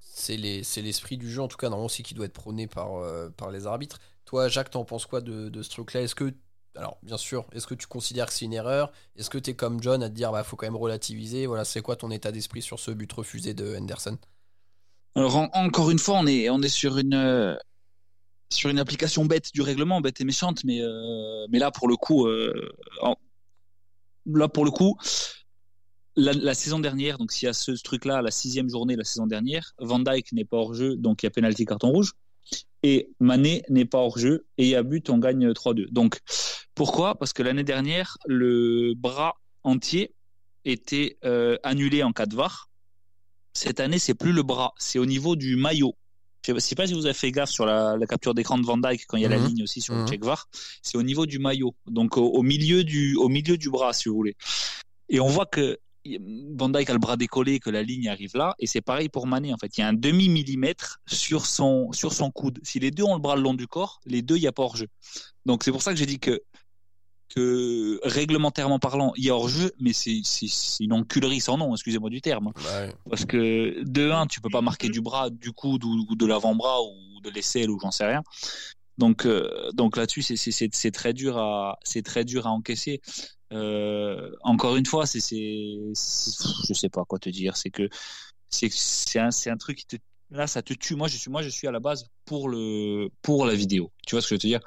C'est 0.00 0.36
les- 0.36 0.62
c'est 0.64 0.82
l'esprit 0.82 1.16
du 1.16 1.30
jeu 1.30 1.42
en 1.42 1.48
tout 1.48 1.56
cas 1.56 1.68
normalement 1.68 1.86
aussi 1.86 2.02
qui 2.02 2.14
doit 2.14 2.26
être 2.26 2.32
prôné 2.32 2.66
par, 2.66 2.96
euh, 2.96 3.30
par 3.30 3.50
les 3.50 3.66
arbitres. 3.66 3.98
Toi 4.24 4.48
Jacques 4.48 4.70
t'en 4.70 4.84
penses 4.84 5.06
quoi 5.06 5.20
de, 5.20 5.48
de 5.48 5.62
ce 5.62 5.70
truc 5.70 5.92
là 5.92 6.02
Est-ce 6.02 6.14
que 6.14 6.34
alors 6.76 6.98
bien 7.02 7.16
sûr 7.16 7.46
est-ce 7.52 7.66
que 7.66 7.74
tu 7.74 7.86
considères 7.86 8.26
que 8.26 8.32
c'est 8.32 8.44
une 8.44 8.52
erreur? 8.52 8.92
Est-ce 9.16 9.30
que 9.30 9.38
tu 9.38 9.50
es 9.50 9.54
comme 9.56 9.82
John 9.82 10.02
à 10.02 10.08
te 10.08 10.14
dire 10.14 10.32
bah 10.32 10.44
faut 10.44 10.56
quand 10.56 10.66
même 10.66 10.76
relativiser? 10.76 11.46
Voilà 11.46 11.64
c'est 11.64 11.82
quoi 11.82 11.96
ton 11.96 12.10
état 12.10 12.32
d'esprit 12.32 12.62
sur 12.62 12.78
ce 12.80 12.90
but 12.90 13.12
refusé 13.12 13.54
de 13.54 13.76
Henderson? 13.76 14.18
Alors 15.14 15.36
en- 15.36 15.50
encore 15.52 15.90
une 15.90 15.98
fois, 15.98 16.18
on 16.18 16.26
est 16.26 16.48
on 16.50 16.62
est 16.62 16.68
sur 16.68 16.96
une 16.98 17.14
euh, 17.14 17.56
sur 18.50 18.70
une 18.70 18.78
application 18.78 19.24
bête 19.24 19.52
du 19.52 19.62
règlement, 19.62 20.00
bête 20.00 20.20
et 20.20 20.24
méchante, 20.24 20.64
mais 20.64 20.80
euh, 20.82 21.46
là 21.50 21.70
pour 21.70 21.88
le 21.88 21.96
coup, 21.96 22.26
euh, 22.26 22.70
là 24.26 24.48
pour 24.48 24.64
le 24.64 24.70
coup, 24.70 24.96
la, 26.16 26.54
saison 26.54 26.80
dernière, 26.80 27.18
donc 27.18 27.30
s'il 27.30 27.46
y 27.46 27.48
a 27.48 27.52
ce, 27.52 27.70
truc-là, 27.72 28.22
la 28.22 28.30
sixième 28.30 28.68
journée 28.68 28.96
la 28.96 29.04
saison 29.04 29.26
dernière, 29.26 29.74
Van 29.78 30.00
Dyke 30.00 30.32
n'est 30.32 30.44
pas 30.44 30.56
hors 30.56 30.74
jeu, 30.74 30.96
donc 30.96 31.22
il 31.22 31.26
y 31.26 31.28
a 31.28 31.30
penalty 31.30 31.64
carton 31.64 31.90
rouge, 31.90 32.12
et 32.82 33.10
Mané 33.20 33.62
n'est 33.68 33.84
pas 33.84 33.98
hors 33.98 34.18
jeu, 34.18 34.46
et 34.56 34.64
il 34.64 34.70
y 34.70 34.74
a 34.74 34.82
but, 34.82 35.10
on 35.10 35.18
gagne 35.18 35.50
3-2. 35.50 35.90
Donc 35.90 36.18
pourquoi? 36.74 37.16
Parce 37.16 37.32
que 37.32 37.42
l'année 37.42 37.64
dernière, 37.64 38.18
le 38.26 38.94
bras 38.96 39.34
entier 39.62 40.14
était 40.64 41.18
euh, 41.24 41.56
annulé 41.62 42.02
en 42.02 42.12
cas 42.12 42.26
de 42.26 42.34
VAR. 42.34 42.68
Cette 43.52 43.80
année, 43.80 43.98
c'est 43.98 44.14
plus 44.14 44.32
le 44.32 44.42
bras, 44.42 44.74
c'est 44.78 44.98
au 44.98 45.06
niveau 45.06 45.36
du 45.36 45.56
maillot. 45.56 45.94
Je 46.46 46.52
ne 46.52 46.58
sais 46.60 46.74
pas 46.74 46.86
si 46.86 46.94
vous 46.94 47.04
avez 47.04 47.14
fait 47.14 47.30
gaffe 47.30 47.50
sur 47.50 47.66
la, 47.66 47.96
la 47.96 48.06
capture 48.06 48.32
d'écran 48.34 48.58
de 48.58 48.64
Van 48.64 48.78
Dyke 48.78 49.04
quand 49.06 49.16
il 49.16 49.22
y 49.22 49.26
a 49.26 49.28
la 49.28 49.38
Mhm. 49.38 49.44
ligne 49.46 49.62
aussi 49.64 49.80
sur 49.80 49.94
le 49.94 50.00
Mhm. 50.02 50.08
check 50.08 50.24
VAR. 50.24 50.46
C'est 50.82 50.96
au 50.96 51.02
niveau 51.02 51.26
du 51.26 51.38
maillot, 51.38 51.74
donc 51.86 52.16
au, 52.16 52.26
au 52.26 52.42
milieu 52.42 52.84
du, 52.84 53.16
au 53.16 53.28
milieu 53.28 53.58
du 53.58 53.70
bras, 53.70 53.92
si 53.92 54.08
vous 54.08 54.14
voulez. 54.14 54.36
Et 55.08 55.20
on 55.20 55.28
voit 55.28 55.46
que 55.46 55.78
Van 56.56 56.70
Dyke 56.70 56.88
a 56.88 56.94
le 56.94 56.98
bras 56.98 57.18
décollé, 57.18 57.60
que 57.60 57.68
la 57.68 57.82
ligne 57.82 58.08
arrive 58.08 58.34
là, 58.34 58.54
et 58.58 58.66
c'est 58.66 58.80
pareil 58.80 59.10
pour 59.10 59.26
Mané. 59.26 59.52
En 59.52 59.58
fait, 59.58 59.76
il 59.76 59.80
y 59.80 59.84
a 59.84 59.88
un 59.88 59.92
demi 59.92 60.30
millimètre 60.30 61.00
sur 61.06 61.44
son 61.44 61.92
sur 61.92 62.14
son 62.14 62.30
coude. 62.30 62.60
Si 62.62 62.78
les 62.78 62.90
deux 62.90 63.02
ont 63.02 63.14
le 63.14 63.20
bras 63.20 63.36
le 63.36 63.42
long 63.42 63.52
du 63.52 63.66
corps, 63.66 64.00
les 64.06 64.22
deux, 64.22 64.36
il 64.36 64.42
y 64.42 64.46
a 64.46 64.52
pas 64.52 64.62
hors 64.62 64.76
jeu. 64.76 64.86
Donc 65.44 65.64
c'est 65.64 65.72
pour 65.72 65.82
ça 65.82 65.92
que 65.92 65.98
j'ai 65.98 66.06
dit 66.06 66.18
que 66.18 66.40
que 67.34 68.00
réglementairement 68.04 68.78
parlant, 68.78 69.12
il 69.16 69.24
y 69.24 69.30
a 69.30 69.34
hors 69.34 69.48
jeu, 69.48 69.72
mais 69.80 69.92
c'est 69.92 70.22
une 70.80 70.92
enculerie 70.92 71.40
sans 71.40 71.58
nom, 71.58 71.74
excusez-moi 71.74 72.10
du 72.10 72.20
terme. 72.20 72.52
Ouais. 72.56 72.92
Parce 73.08 73.24
que 73.24 73.82
de 73.84 74.10
un, 74.10 74.26
tu 74.26 74.40
peux 74.40 74.50
pas 74.50 74.62
marquer 74.62 74.88
du 74.88 75.00
bras, 75.00 75.30
du 75.30 75.52
coude 75.52 75.84
ou, 75.84 76.16
de 76.16 76.26
l'avant-bras 76.26 76.82
ou 76.82 77.20
de 77.22 77.30
l'aisselle 77.30 77.70
ou 77.70 77.78
j'en 77.80 77.90
sais 77.90 78.06
rien. 78.06 78.22
Donc 78.96 79.26
euh, 79.26 79.70
donc 79.74 79.96
là-dessus 79.96 80.22
c'est 80.22 80.90
très 80.90 81.12
dur 81.12 81.38
à 81.38 81.78
c'est 81.84 82.02
très 82.02 82.24
dur 82.24 82.46
à 82.46 82.50
encaisser. 82.50 83.00
Euh, 83.52 84.30
encore 84.42 84.76
une 84.76 84.86
fois, 84.86 85.06
c'est 85.06 85.20
je 85.20 86.74
sais 86.74 86.88
pas 86.88 87.04
quoi 87.04 87.18
te 87.18 87.30
dire, 87.30 87.56
c'est 87.56 87.70
que 87.70 87.88
c'est 88.50 89.18
un 89.18 89.30
c'est 89.30 89.50
un 89.50 89.56
truc 89.56 89.78
qui 89.78 89.86
te 89.86 89.96
là 90.30 90.46
ça 90.46 90.62
te 90.62 90.74
tue. 90.74 90.94
Moi 90.94 91.08
je 91.08 91.16
suis 91.16 91.30
moi 91.30 91.42
je 91.42 91.48
suis 91.48 91.66
à 91.66 91.70
la 91.70 91.80
base 91.80 92.06
pour 92.24 92.48
le 92.48 93.08
pour 93.22 93.46
la 93.46 93.54
vidéo. 93.54 93.90
Tu 94.06 94.14
vois 94.14 94.22
ce 94.22 94.26
que 94.26 94.30
je 94.30 94.34
veux 94.34 94.38
te 94.40 94.46
dire? 94.46 94.60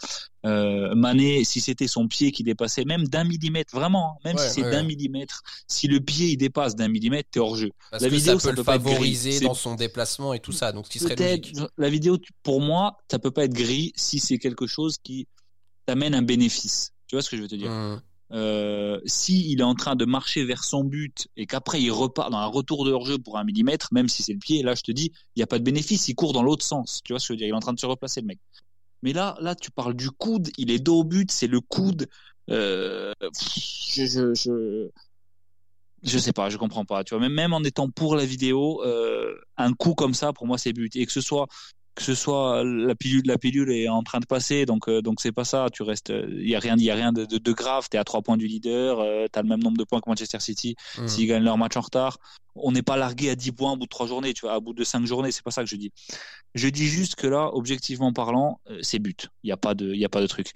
Euh, 0.46 0.96
Mané, 0.96 1.44
si 1.44 1.62
c'était 1.62 1.88
son 1.88 2.08
pied 2.08 2.32
qui 2.32 2.44
dépassait 2.44 2.84
même 2.86 3.08
d'un 3.08 3.24
millimètre, 3.24 3.76
vraiment, 3.76 4.14
hein, 4.14 4.20
même 4.26 4.36
Ouais, 4.38 4.48
si 4.48 4.56
c'est 4.56 4.64
ouais. 4.64 4.72
d'un 4.72 4.84
millimètre, 4.84 5.42
si 5.68 5.88
le 5.88 6.00
pied 6.00 6.28
il 6.30 6.38
dépasse 6.38 6.76
d'un 6.76 6.88
millimètre, 6.88 7.30
t'es 7.32 7.40
hors 7.40 7.56
jeu. 7.56 7.70
Parce 7.92 8.02
La 8.04 8.10
que 8.10 8.16
vidéo, 8.16 8.34
ça 8.34 8.40
ça 8.40 8.50
peut 8.50 8.56
le 8.56 8.56
peut 8.58 8.64
pas 8.64 8.80
favoriser 8.80 9.40
dans 9.40 9.54
son 9.54 9.76
déplacement 9.76 10.34
et 10.34 10.40
tout 10.40 10.52
ça, 10.52 10.72
donc 10.72 10.88
ce 10.88 10.92
qui 10.92 11.00
serait 11.00 11.16
logique. 11.16 11.54
Peut-être 11.54 11.72
la 11.78 11.90
vidéo 11.90 12.18
pour 12.44 12.62
moi, 12.62 12.98
ça 13.10 13.20
peut 13.20 13.32
pas 13.32 13.44
être 13.46 13.54
gris 13.54 13.92
si 13.96 14.20
c'est 14.20 14.38
quelque 14.40 14.66
chose 14.68 14.98
qui 15.04 15.28
t'amène 15.86 16.16
un 16.16 16.22
bénéfice. 16.24 16.92
Tu 17.08 17.16
vois 17.16 17.22
ce 17.22 17.30
que 17.30 17.38
je 17.38 17.42
veux 17.44 17.48
te 17.48 17.56
dire? 17.56 17.70
Mmh. 17.70 18.02
Euh, 18.34 19.00
si 19.06 19.52
il 19.52 19.60
est 19.60 19.64
en 19.64 19.76
train 19.76 19.96
de 19.96 20.06
marcher 20.06 20.46
vers 20.46 20.64
son 20.64 20.84
but 20.84 21.28
et 21.36 21.46
qu'après 21.46 21.82
il 21.82 21.92
repart 21.92 22.32
dans 22.32 22.38
un 22.38 22.46
retour 22.46 22.86
de 22.86 22.92
hors-jeu 22.92 23.18
pour 23.18 23.38
un 23.38 23.44
millimètre, 23.44 23.90
même 23.92 24.08
si 24.08 24.24
c'est 24.24 24.34
le 24.34 24.40
pied, 24.40 24.64
là 24.64 24.76
je 24.76 24.82
te 24.82 24.92
dis, 24.92 25.12
il 25.36 25.40
n'y 25.40 25.44
a 25.44 25.48
pas 25.48 25.60
de 25.60 25.64
bénéfice, 25.64 26.08
il 26.08 26.16
court 26.16 26.34
dans 26.34 26.44
l'autre 26.44 26.66
sens. 26.66 27.02
Tu 27.04 27.14
vois 27.14 27.20
ce 27.20 27.28
que 27.28 27.34
je 27.34 27.34
veux 27.34 27.38
dire? 27.38 27.48
Il 27.48 27.52
est 27.52 27.56
en 27.56 27.60
train 27.60 27.74
de 27.74 27.80
se 27.80 27.86
replacer 27.86 28.22
le 28.22 28.28
mec. 28.28 28.40
Mais 29.04 29.14
là, 29.14 29.38
là 29.42 29.56
tu 29.56 29.72
parles 29.72 29.96
du 29.96 30.12
coude, 30.12 30.50
il 30.58 30.72
est 30.72 30.80
dos 30.80 31.00
au 31.00 31.04
but, 31.04 31.32
c'est 31.32 31.48
le 31.48 31.60
coude. 31.60 32.08
Euh, 32.50 33.14
je, 33.22 34.06
je, 34.06 34.34
je, 34.34 34.90
je 36.04 36.18
sais 36.18 36.34
pas, 36.34 36.50
je 36.50 36.58
comprends 36.58 36.86
pas. 36.86 37.04
Tu 37.04 37.14
vois, 37.14 37.22
même, 37.22 37.34
même 37.34 37.54
en 37.54 37.64
étant 37.64 37.90
pour 37.90 38.16
la 38.16 38.26
vidéo, 38.26 38.84
euh, 38.84 39.36
un 39.58 39.74
coup 39.74 39.94
comme 39.94 40.14
ça, 40.14 40.34
pour 40.34 40.48
moi, 40.48 40.58
c'est 40.58 40.74
but. 40.74 40.96
Et 40.96 41.06
que 41.06 41.12
ce 41.12 41.22
soit 41.22 41.48
que 41.96 42.04
ce 42.04 42.16
soit 42.16 42.64
la 42.64 42.96
pilule, 42.96 43.24
la 43.26 43.38
pilule 43.38 43.72
est 43.72 43.90
en 43.90 44.02
train 44.04 44.20
de 44.20 44.26
passer, 44.26 44.66
donc 44.66 44.88
euh, 44.88 45.02
donc 45.02 45.20
c'est 45.20 45.32
pas 45.32 45.44
ça. 45.44 45.68
Tu 45.72 45.84
restes, 45.84 46.12
il 46.30 46.48
y 46.48 46.56
a 46.56 46.60
rien, 46.60 46.76
il 46.78 46.84
y 46.84 46.92
a 46.92 46.96
rien 46.96 47.12
de, 47.12 47.26
de, 47.26 47.38
de 47.38 47.52
grave. 47.52 47.88
T'es 47.90 47.98
à 47.98 48.04
trois 48.04 48.22
points 48.22 48.38
du 48.38 48.48
leader, 48.48 49.00
euh, 49.00 49.26
t'as 49.32 49.42
le 49.42 49.50
même 49.50 49.62
nombre 49.62 49.78
de 49.78 49.84
points 49.84 50.00
que 50.00 50.10
Manchester 50.10 50.40
City. 50.40 50.76
Mmh. 50.98 51.08
S'ils 51.08 51.28
gagnent 51.28 51.44
leur 51.44 51.58
match 51.58 51.76
en 51.76 51.82
retard, 51.82 52.18
on 52.56 52.72
n'est 52.72 52.82
pas 52.82 52.98
largué 52.98 53.30
à 53.30 53.36
10 53.36 53.52
points 53.54 53.72
au 53.74 53.78
bout 53.78 53.86
de 53.86 53.90
trois 53.90 54.08
journées, 54.08 54.34
tu 54.34 54.42
vois, 54.42 54.54
à 54.54 54.60
bout 54.60 54.74
de 54.74 54.84
cinq 54.84 55.06
journées. 55.06 55.32
C'est 55.32 55.44
pas 55.44 55.52
ça 55.52 55.64
que 55.64 55.70
je 55.70 55.76
dis. 55.76 55.92
Je 56.54 56.68
dis 56.68 56.88
juste 56.88 57.16
que 57.16 57.28
là, 57.28 57.50
objectivement 57.54 58.12
parlant, 58.12 58.60
euh, 58.70 58.80
c'est 58.82 59.00
but. 59.00 59.30
Il 59.44 59.50
y 59.50 59.52
a 59.52 59.58
pas 59.58 59.74
de, 59.74 59.94
il 59.94 60.00
y 60.00 60.06
a 60.06 60.10
pas 60.10 60.22
de 60.22 60.28
truc. 60.28 60.48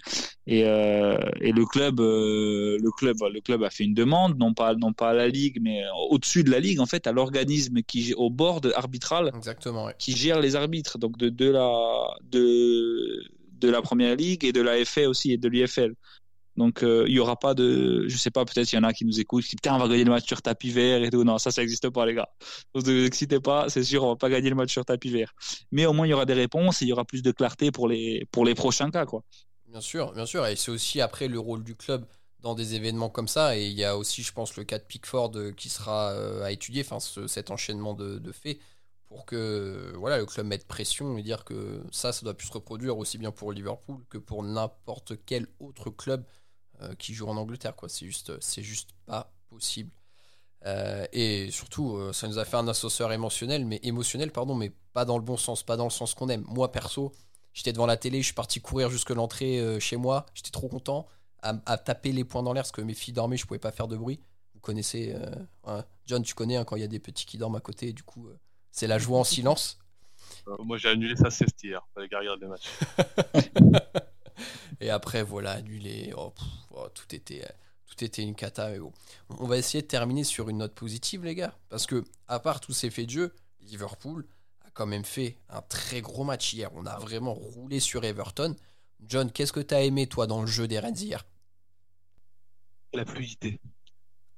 Et 0.46 0.64
euh, 0.64 1.16
et 1.40 1.52
le 1.52 1.64
club, 1.64 2.00
euh, 2.00 2.78
le 2.80 2.90
club, 2.90 3.16
le 3.32 3.40
club 3.40 3.62
a 3.62 3.70
fait 3.70 3.84
une 3.84 3.94
demande, 3.94 4.38
non 4.38 4.52
pas 4.52 4.74
non 4.74 4.92
pas 4.92 5.10
à 5.10 5.14
la 5.14 5.28
ligue, 5.28 5.58
mais 5.60 5.82
au-dessus 6.10 6.44
de 6.44 6.50
la 6.50 6.60
ligue, 6.60 6.80
en 6.80 6.86
fait, 6.86 7.06
à 7.06 7.12
l'organisme 7.12 7.82
qui 7.82 8.12
au 8.14 8.30
board 8.30 8.72
arbitral 8.76 9.32
Exactement, 9.34 9.86
ouais. 9.86 9.94
qui 9.98 10.14
gère 10.14 10.40
les 10.40 10.54
arbitres, 10.54 10.98
donc 10.98 11.16
de, 11.16 11.28
de 11.30 11.50
la 11.50 11.70
de 12.22 13.22
de 13.58 13.70
la 13.70 13.80
première 13.80 14.16
ligue 14.16 14.44
et 14.44 14.52
de 14.52 14.60
la 14.60 14.84
FA 14.84 15.08
aussi 15.08 15.32
et 15.32 15.38
de 15.38 15.48
l'UFL. 15.48 15.94
Donc 16.56 16.82
euh, 16.82 17.04
il 17.08 17.14
y 17.14 17.18
aura 17.18 17.36
pas 17.38 17.54
de, 17.54 18.06
je 18.08 18.16
sais 18.16 18.30
pas, 18.30 18.44
peut-être 18.44 18.72
il 18.72 18.76
y 18.76 18.78
en 18.78 18.84
a 18.84 18.92
qui 18.92 19.04
nous 19.04 19.20
écoutent, 19.20 19.42
qui 19.44 19.50
disent, 19.50 19.56
putain 19.56 19.74
on 19.74 19.78
va 19.78 19.88
gagner 19.88 20.04
le 20.04 20.10
match 20.10 20.26
sur 20.26 20.42
tapis 20.42 20.70
vert 20.70 21.02
et 21.04 21.10
tout. 21.10 21.24
Non, 21.24 21.38
ça 21.38 21.50
ça 21.50 21.62
existe 21.62 21.90
pas 21.90 22.06
les 22.06 22.14
gars. 22.14 22.28
Ne 22.74 22.80
vous 22.80 22.90
excitez 23.06 23.40
pas, 23.40 23.68
c'est 23.68 23.84
sûr 23.84 24.04
on 24.04 24.08
va 24.10 24.16
pas 24.16 24.30
gagner 24.30 24.50
le 24.50 24.56
match 24.56 24.72
sur 24.72 24.84
tapis 24.84 25.10
vert. 25.10 25.32
Mais 25.72 25.86
au 25.86 25.92
moins 25.92 26.06
il 26.06 26.10
y 26.10 26.14
aura 26.14 26.26
des 26.26 26.34
réponses 26.34 26.82
et 26.82 26.86
il 26.86 26.88
y 26.88 26.92
aura 26.92 27.04
plus 27.04 27.22
de 27.22 27.32
clarté 27.32 27.70
pour 27.70 27.88
les 27.88 28.54
prochains 28.54 28.90
cas 28.90 29.06
quoi. 29.06 29.22
Bien 29.66 29.80
sûr, 29.80 30.12
bien 30.12 30.26
sûr. 30.26 30.46
Et 30.46 30.56
c'est 30.56 30.70
aussi 30.70 31.00
après 31.00 31.28
le 31.28 31.38
rôle 31.38 31.64
du 31.64 31.76
club 31.76 32.06
dans 32.40 32.54
des 32.54 32.74
événements 32.74 33.10
comme 33.10 33.28
ça. 33.28 33.56
Et 33.56 33.66
il 33.66 33.72
y 33.72 33.84
a 33.84 33.96
aussi, 33.96 34.22
je 34.22 34.32
pense, 34.32 34.56
le 34.56 34.64
cas 34.64 34.78
de 34.78 34.84
Pickford 34.84 35.32
euh, 35.36 35.52
qui 35.52 35.68
sera 35.68 36.12
euh, 36.12 36.42
à 36.44 36.52
étudier, 36.52 36.82
enfin 36.84 37.00
ce- 37.00 37.26
cet 37.26 37.50
enchaînement 37.50 37.94
de, 37.94 38.18
de 38.18 38.32
faits, 38.32 38.58
pour 39.06 39.26
que 39.26 39.92
voilà, 39.96 40.18
le 40.18 40.26
club 40.26 40.46
mette 40.46 40.66
pression 40.66 41.16
et 41.18 41.22
dire 41.22 41.44
que 41.44 41.82
ça, 41.92 42.12
ça 42.12 42.22
doit 42.24 42.34
plus 42.34 42.46
se 42.48 42.52
reproduire 42.52 42.96
aussi 42.98 43.18
bien 43.18 43.32
pour 43.32 43.52
Liverpool 43.52 44.04
que 44.08 44.18
pour 44.18 44.42
n'importe 44.42 45.14
quel 45.26 45.46
autre 45.60 45.90
club 45.90 46.24
qui 46.98 47.14
joue 47.14 47.26
en 47.28 47.36
Angleterre. 47.36 47.74
quoi. 47.76 47.88
C'est 47.88 48.06
juste, 48.06 48.38
c'est 48.40 48.62
juste 48.62 48.90
pas 49.06 49.32
possible. 49.48 49.90
Euh, 50.64 51.06
et 51.12 51.50
surtout, 51.50 51.96
euh, 51.96 52.12
ça 52.12 52.26
nous 52.26 52.38
a 52.38 52.44
fait 52.44 52.56
un 52.56 52.66
assesseur 52.66 53.12
émotionnel, 53.12 53.64
mais 53.64 53.78
émotionnel, 53.82 54.32
pardon, 54.32 54.54
mais 54.54 54.72
pas 54.92 55.04
dans 55.04 55.16
le 55.18 55.24
bon 55.24 55.36
sens, 55.36 55.62
pas 55.62 55.76
dans 55.76 55.84
le 55.84 55.90
sens 55.90 56.14
qu'on 56.14 56.28
aime. 56.28 56.44
Moi, 56.48 56.72
perso, 56.72 57.12
J'étais 57.56 57.72
devant 57.72 57.86
la 57.86 57.96
télé, 57.96 58.20
je 58.20 58.26
suis 58.26 58.34
parti 58.34 58.60
courir 58.60 58.90
jusque 58.90 59.08
l'entrée 59.08 59.58
euh, 59.58 59.80
chez 59.80 59.96
moi. 59.96 60.26
J'étais 60.34 60.50
trop 60.50 60.68
content 60.68 61.06
à, 61.40 61.54
à 61.64 61.78
taper 61.78 62.12
les 62.12 62.22
poings 62.22 62.42
dans 62.42 62.52
l'air 62.52 62.64
parce 62.64 62.70
que 62.70 62.82
mes 62.82 62.92
filles 62.92 63.14
dormaient, 63.14 63.38
je 63.38 63.46
pouvais 63.46 63.58
pas 63.58 63.72
faire 63.72 63.88
de 63.88 63.96
bruit. 63.96 64.20
Vous 64.52 64.60
connaissez, 64.60 65.14
euh, 65.14 65.30
ouais. 65.66 65.80
John, 66.04 66.22
tu 66.22 66.34
connais 66.34 66.56
hein, 66.56 66.66
quand 66.66 66.76
il 66.76 66.82
y 66.82 66.84
a 66.84 66.88
des 66.88 66.98
petits 66.98 67.24
qui 67.24 67.38
dorment 67.38 67.56
à 67.56 67.60
côté. 67.60 67.94
Du 67.94 68.02
coup, 68.02 68.28
euh, 68.28 68.38
c'est 68.72 68.86
la 68.86 68.98
joie 68.98 69.18
en 69.18 69.24
silence. 69.24 69.78
Euh, 70.48 70.56
moi, 70.64 70.76
j'ai 70.76 70.90
annulé 70.90 71.16
sa 71.16 71.30
sieste 71.30 71.64
hier. 71.64 71.80
Fallait 71.94 72.10
qu'à 72.10 72.18
regarder 72.18 72.42
le 72.42 72.48
match. 72.50 72.68
Et 74.80 74.90
après, 74.90 75.22
voilà, 75.22 75.52
annulé. 75.52 76.12
Oh, 76.16 76.32
oh, 76.70 76.88
tout 76.94 77.14
était, 77.14 77.44
tout 77.86 78.04
était 78.04 78.22
une 78.22 78.34
cata. 78.34 78.70
mais 78.70 78.78
bon. 78.78 78.92
On 79.28 79.46
va 79.46 79.56
essayer 79.58 79.82
de 79.82 79.86
terminer 79.88 80.24
sur 80.24 80.48
une 80.48 80.58
note 80.58 80.74
positive, 80.74 81.24
les 81.24 81.34
gars, 81.34 81.56
parce 81.68 81.86
que 81.86 82.04
à 82.28 82.40
part 82.40 82.60
tous 82.60 82.72
ces 82.72 82.90
faits 82.90 83.06
de 83.06 83.10
jeu, 83.10 83.34
Liverpool 83.60 84.26
a 84.64 84.70
quand 84.70 84.86
même 84.86 85.04
fait 85.04 85.38
un 85.48 85.62
très 85.62 86.00
gros 86.00 86.24
match 86.24 86.52
hier. 86.52 86.70
On 86.74 86.86
a 86.86 86.98
vraiment 86.98 87.34
roulé 87.34 87.80
sur 87.80 88.04
Everton. 88.04 88.54
John, 89.06 89.30
qu'est-ce 89.30 89.52
que 89.52 89.60
tu 89.60 89.74
as 89.74 89.82
aimé 89.82 90.06
toi 90.06 90.26
dans 90.26 90.40
le 90.40 90.46
jeu 90.46 90.68
des 90.68 90.78
Reds 90.78 91.02
hier? 91.02 91.24
La 92.92 93.04
fluidité. 93.04 93.60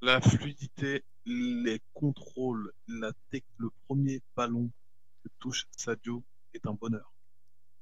La 0.01 0.21
fluidité, 0.21 1.05
les 1.27 1.81
contrôles, 1.93 2.73
la 2.87 3.13
le 3.57 3.71
premier 3.87 4.23
ballon 4.37 4.71
que 5.23 5.29
touche 5.39 5.67
Sadio 5.77 6.23
est 6.55 6.67
un 6.67 6.75
bonheur. 6.75 7.13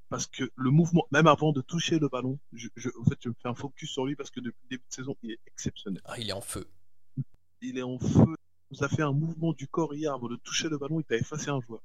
Parce 0.08 0.26
que 0.26 0.50
le 0.54 0.70
mouvement, 0.70 1.06
même 1.10 1.26
avant 1.26 1.52
de 1.52 1.60
toucher 1.60 1.98
le 1.98 2.08
ballon, 2.08 2.38
je, 2.52 2.68
je, 2.76 2.90
en 3.00 3.04
fait, 3.04 3.18
je 3.20 3.28
me 3.28 3.34
fais 3.34 3.48
un 3.48 3.54
focus 3.54 3.90
sur 3.90 4.06
lui 4.06 4.14
parce 4.14 4.30
que 4.30 4.40
depuis 4.40 4.62
le 4.64 4.76
début 4.76 4.84
de 4.88 4.94
saison, 4.94 5.16
il 5.22 5.32
est 5.32 5.40
exceptionnel. 5.46 6.00
Ah, 6.04 6.18
il 6.18 6.28
est 6.28 6.32
en 6.32 6.40
feu. 6.40 6.68
Il 7.60 7.78
est 7.78 7.82
en 7.82 7.98
feu. 7.98 8.36
Il 8.70 8.78
nous 8.78 8.84
a 8.84 8.88
fait 8.88 9.02
un 9.02 9.12
mouvement 9.12 9.52
du 9.52 9.66
corps 9.66 9.94
hier 9.94 10.12
avant 10.12 10.28
de 10.28 10.36
toucher 10.36 10.68
le 10.68 10.78
ballon, 10.78 11.00
il 11.00 11.04
t'a 11.04 11.16
effacé 11.16 11.50
un 11.50 11.60
joueur. 11.60 11.82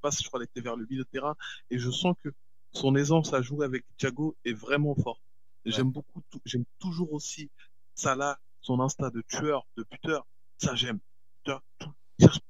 Passe, 0.00 0.22
je 0.22 0.28
crois, 0.28 0.42
était 0.42 0.60
vers 0.60 0.76
le 0.76 0.86
milieu 0.88 1.04
de 1.04 1.08
terrain 1.08 1.36
et 1.70 1.78
je 1.78 1.90
sens 1.90 2.14
que 2.22 2.30
son 2.72 2.94
aisance 2.96 3.32
à 3.32 3.42
jouer 3.42 3.64
avec 3.64 3.84
Thiago 3.96 4.36
est 4.44 4.52
vraiment 4.52 4.94
fort. 4.94 5.20
J'aime 5.64 5.90
beaucoup, 5.90 6.22
j'aime 6.44 6.64
toujours 6.78 7.12
aussi 7.12 7.50
Salah, 7.94 8.38
son 8.60 8.80
instinct 8.80 9.10
de 9.10 9.22
tueur, 9.22 9.66
de 9.76 9.84
buteur. 9.90 10.26
Ça, 10.58 10.74
j'aime. 10.74 11.00
Tu 11.44 11.50
vois, 11.50 11.62
tout, 11.78 11.92
cherche 12.20 12.40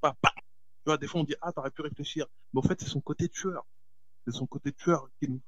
pas, 0.00 0.16
pas. 0.20 0.32
Tu 0.82 0.86
vois, 0.86 0.96
des 0.98 1.06
fois, 1.06 1.20
on 1.20 1.24
dit, 1.24 1.34
ah, 1.42 1.52
t'aurais 1.52 1.70
pu 1.70 1.82
réfléchir. 1.82 2.26
Mais 2.52 2.60
en 2.60 2.62
fait, 2.62 2.80
c'est 2.80 2.88
son 2.88 3.00
côté 3.00 3.28
tueur. 3.28 3.66
C'est 4.26 4.32
son 4.34 4.46
côté 4.46 4.72
tueur 4.72 5.08
qui 5.20 5.28
nous, 5.28 5.40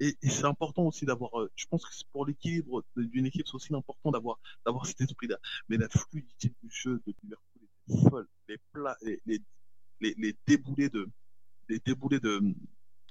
et, 0.00 0.16
et 0.22 0.28
c'est 0.30 0.46
important 0.46 0.84
aussi 0.86 1.04
d'avoir, 1.04 1.38
euh, 1.38 1.50
je 1.54 1.66
pense 1.66 1.84
que 1.84 1.94
c'est 1.94 2.08
pour 2.10 2.24
l'équilibre 2.24 2.82
d'une 2.96 3.26
équipe, 3.26 3.46
c'est 3.46 3.54
aussi 3.54 3.74
important 3.74 4.10
d'avoir, 4.10 4.38
d'avoir 4.64 4.86
cet 4.86 5.00
esprit-là. 5.02 5.36
Mais 5.68 5.76
la 5.76 5.88
fluidité 5.90 6.48
du 6.62 6.70
jeu 6.70 7.02
de 7.06 7.14
Liverpool 7.22 7.62
était 7.62 8.08
folle. 8.08 8.28
Les 8.48 8.56
plats, 8.72 8.96
les, 9.02 9.20
les, 9.26 9.40
les, 10.00 10.14
les 10.16 10.36
déboulés 10.46 10.88
de, 10.88 11.06
les 11.68 11.78
déboulés 11.80 12.18
de, 12.18 12.40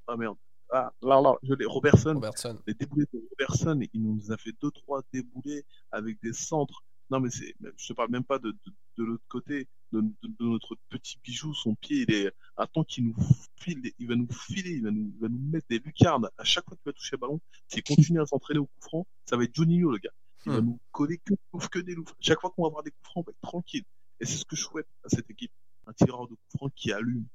ah 0.08 0.18
merde. 0.18 0.38
Ah, 0.72 0.92
là, 1.02 1.22
là, 1.22 1.36
je 1.44 1.54
l'ai, 1.54 1.66
Robertson, 1.66 2.14
Robertson. 2.16 2.60
les 2.66 2.74
déboulés 2.74 3.06
de 3.14 3.20
Robertson, 3.32 3.80
il 3.94 4.02
nous 4.04 4.32
a 4.32 4.38
fait 4.38 4.54
deux, 4.62 4.72
trois 4.72 5.02
déboulés 5.14 5.66
avec 5.92 6.20
des 6.22 6.34
centres. 6.34 6.84
Non, 7.10 7.20
mais 7.20 7.30
c'est, 7.32 7.56
je 7.78 7.88
te 7.88 7.94
parle 7.94 8.12
même 8.12 8.24
pas 8.24 8.38
de, 8.40 8.52
de, 8.52 8.74
de 8.98 9.04
l'autre 9.04 9.24
côté, 9.28 9.68
de, 9.92 10.02
de, 10.02 10.28
de 10.28 10.46
notre 10.46 10.76
petit 10.90 11.18
bijou, 11.24 11.54
son 11.56 11.74
pied, 11.76 12.06
il 12.08 12.14
est, 12.14 12.32
attends 12.56 12.84
qu'il 12.84 13.06
nous 13.06 13.16
file, 13.60 13.82
il 13.98 14.08
va 14.08 14.16
nous 14.16 14.28
filer, 14.32 14.72
il 14.76 14.84
va 14.84 14.92
nous, 14.92 15.12
il 15.16 15.20
va 15.20 15.28
nous 15.30 15.40
mettre 15.50 15.66
des 15.70 15.80
lucarnes 15.80 16.30
à 16.38 16.44
chaque 16.44 16.66
fois 16.66 16.76
qu'il 16.78 16.86
va 16.86 16.94
toucher 16.94 17.16
le 17.16 17.20
ballon. 17.22 17.42
S'il 17.68 17.84
continue 17.84 18.22
à 18.22 18.26
s'entraîner 18.28 18.60
au 18.60 18.68
coup 18.68 18.80
franc, 18.82 19.08
ça 19.26 19.38
va 19.38 19.44
être 19.44 19.56
Juninho, 19.56 19.92
le 19.92 19.98
gars. 19.98 20.12
Il 20.46 20.52
va 20.52 20.62
Hmm. 20.62 20.66
nous 20.66 20.80
coller 20.92 21.18
que, 21.18 21.34
que 21.72 21.80
des 21.80 21.96
loups. 21.96 22.06
Chaque 22.20 22.40
fois 22.40 22.52
qu'on 22.52 22.62
va 22.64 22.68
avoir 22.68 22.84
des 22.84 22.92
coups 22.92 23.06
francs, 23.10 23.26
on 23.26 23.30
va 23.30 23.32
être 23.32 23.42
tranquille. 23.42 23.84
Et 24.20 24.26
c'est 24.26 24.38
ce 24.38 24.46
que 24.46 24.56
je 24.56 24.64
souhaite 24.64 24.88
à 25.04 25.10
cette 25.10 25.30
équipe. 25.30 25.52
Un 25.88 25.94
tireur 25.94 26.28
de 26.28 26.36
coups 26.36 26.58
francs 26.58 26.72
qui 26.76 26.92
allume. 26.94 27.26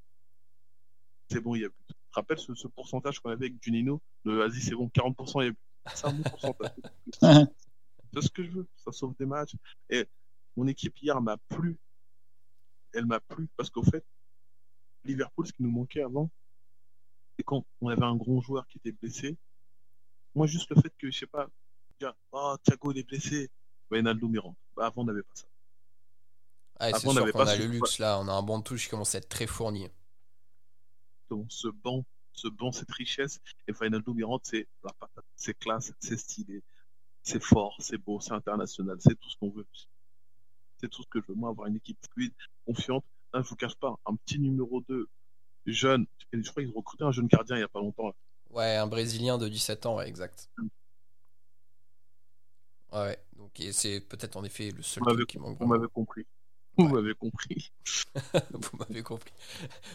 C'est 1.31 1.41
bon, 1.41 1.55
il 1.55 1.63
y 1.63 1.65
a 1.65 1.69
but. 1.69 1.75
Tu 1.89 1.95
te 1.95 2.15
rappelles 2.15 2.39
ce, 2.39 2.55
ce 2.55 2.69
pourcentage 2.69 3.19
qu'on 3.21 3.31
avait 3.31 3.47
avec 3.47 3.63
Juninho? 3.63 4.01
Le, 4.25 4.37
vas-y, 4.39 4.61
c'est 4.61 4.75
bon, 4.75 4.89
40%, 4.95 5.43
il 5.43 5.45
y 5.47 5.49
a 5.49 5.51
but. 5.51 5.59
C'est 5.95 6.07
un 6.07 6.13
bon 6.13 6.23
pourcentage. 6.23 6.71
C'est 8.15 8.23
ce 8.23 8.31
que 8.31 8.45
je 8.45 8.51
veux. 8.51 8.69
Ça 8.77 8.93
sauve 8.93 9.15
des 9.19 9.27
matchs. 9.27 9.57
Et 9.91 10.07
mon 10.57 10.67
équipe 10.67 10.97
hier 11.01 11.21
m'a 11.21 11.37
plu. 11.49 11.79
Elle 12.93 13.07
m'a 13.07 13.21
plu 13.21 13.49
parce 13.57 13.71
qu'au 13.71 13.83
fait, 13.83 14.05
Liverpool, 15.05 15.47
ce 15.47 15.53
qui 15.53 15.63
nous 15.63 15.71
manquait 15.71 16.03
avant, 16.03 16.31
c'est 17.37 17.43
quand 17.43 17.67
on 17.81 17.89
avait 17.89 18.05
un 18.05 18.17
gros 18.17 18.41
joueur 18.41 18.67
qui 18.69 18.79
était 18.79 18.93
blessé. 18.93 19.37
Moi, 20.35 20.47
juste 20.47 20.71
le 20.71 20.81
fait 20.81 20.93
que, 20.99 21.11
je 21.11 21.19
sais 21.19 21.27
pas, 21.27 21.49
dire, 21.99 22.15
oh, 22.33 22.57
Thiago 22.63 22.93
il 22.93 22.99
est 22.99 23.03
blessé, 23.09 23.51
Wijnaldum 23.91 24.33
il 24.35 24.39
rentre. 24.39 24.59
Bah, 24.77 24.87
avant, 24.87 25.03
on 25.03 25.05
n'avait 25.07 25.23
pas 25.23 25.35
ça. 25.35 25.47
Ah, 26.79 26.87
Avant, 26.95 27.11
on 27.11 27.15
n'avait 27.15 27.33
pas 27.33 27.49
a 27.51 27.57
ce- 27.57 27.63
le 27.63 27.67
luxe 27.69 27.99
là, 27.99 28.19
on 28.21 28.29
a 28.29 28.33
un 28.33 28.43
banc 28.43 28.59
de 28.59 28.65
touche 28.65 28.85
qui 28.85 28.91
commence 28.91 29.15
à 29.15 29.19
être 29.19 29.29
très 29.29 29.47
fourni. 29.47 29.89
Donc, 31.31 31.47
ce 31.51 31.69
banc, 31.69 32.05
ce 32.33 32.49
banc, 32.49 32.73
cette 32.73 32.91
richesse, 32.93 33.41
et 33.69 33.73
Wijnaldum 33.73 34.19
il 34.19 34.25
rentre, 34.25 34.49
c'est 34.49 34.69
la 34.83 34.93
patate. 34.93 35.25
C'est 35.37 35.55
classe, 35.59 35.93
c'est 36.01 36.17
stylé, 36.17 36.63
c'est 37.25 37.43
fort, 37.43 37.75
c'est 37.81 37.99
beau, 37.99 38.21
c'est 38.21 38.33
international, 38.33 38.99
c'est 39.01 39.19
tout 39.19 39.31
ce 39.31 39.37
qu'on 39.39 39.51
veut. 39.51 39.67
C'est 40.77 40.89
tout 40.89 41.03
ce 41.03 41.09
que 41.09 41.21
je 41.21 41.27
veux. 41.29 41.35
Moi, 41.35 41.51
avoir 41.51 41.67
une 41.67 41.77
équipe 41.77 41.99
fluide, 42.13 42.35
confiante. 42.67 43.05
Là, 43.33 43.41
je 43.43 43.49
vous 43.49 43.57
cache 43.57 43.75
pas, 43.75 43.97
un 44.07 44.15
petit 44.15 44.39
numéro 44.39 44.83
2, 44.83 45.09
jeune. 45.67 46.07
Je 46.33 46.51
crois 46.51 46.63
qu'ils 46.63 46.71
ont 46.73 46.77
recruté 46.77 47.05
un 47.05 47.11
jeune 47.11 47.27
gardien 47.27 47.57
il 47.57 47.61
y 47.61 47.65
a 47.65 47.69
pas 47.69 47.81
longtemps. 47.81 48.09
là. 48.09 48.15
Ouais, 48.51 48.77
un 48.77 48.87
Brésilien 48.87 49.39
de 49.39 49.49
17 49.49 49.87
ans, 49.87 49.97
ouais, 49.97 50.09
exact. 50.09 50.51
Mm. 50.59 50.69
Ouais, 52.93 53.19
donc 53.33 53.61
c'est 53.73 54.01
peut-être 54.01 54.37
en 54.37 54.45
effet 54.45 54.71
le 54.71 54.83
seul 54.83 55.03
truc 55.03 55.27
qui 55.27 55.39
manque. 55.39 55.59
Vous 55.59 55.67
vraiment. 55.67 55.75
m'avez 55.75 55.89
compris. 55.89 56.27
Vous 56.77 56.89
m'avez 56.89 57.15
compris. 57.15 57.73
Vous 58.53 58.79
m'avez 58.79 59.03
compris. 59.03 59.33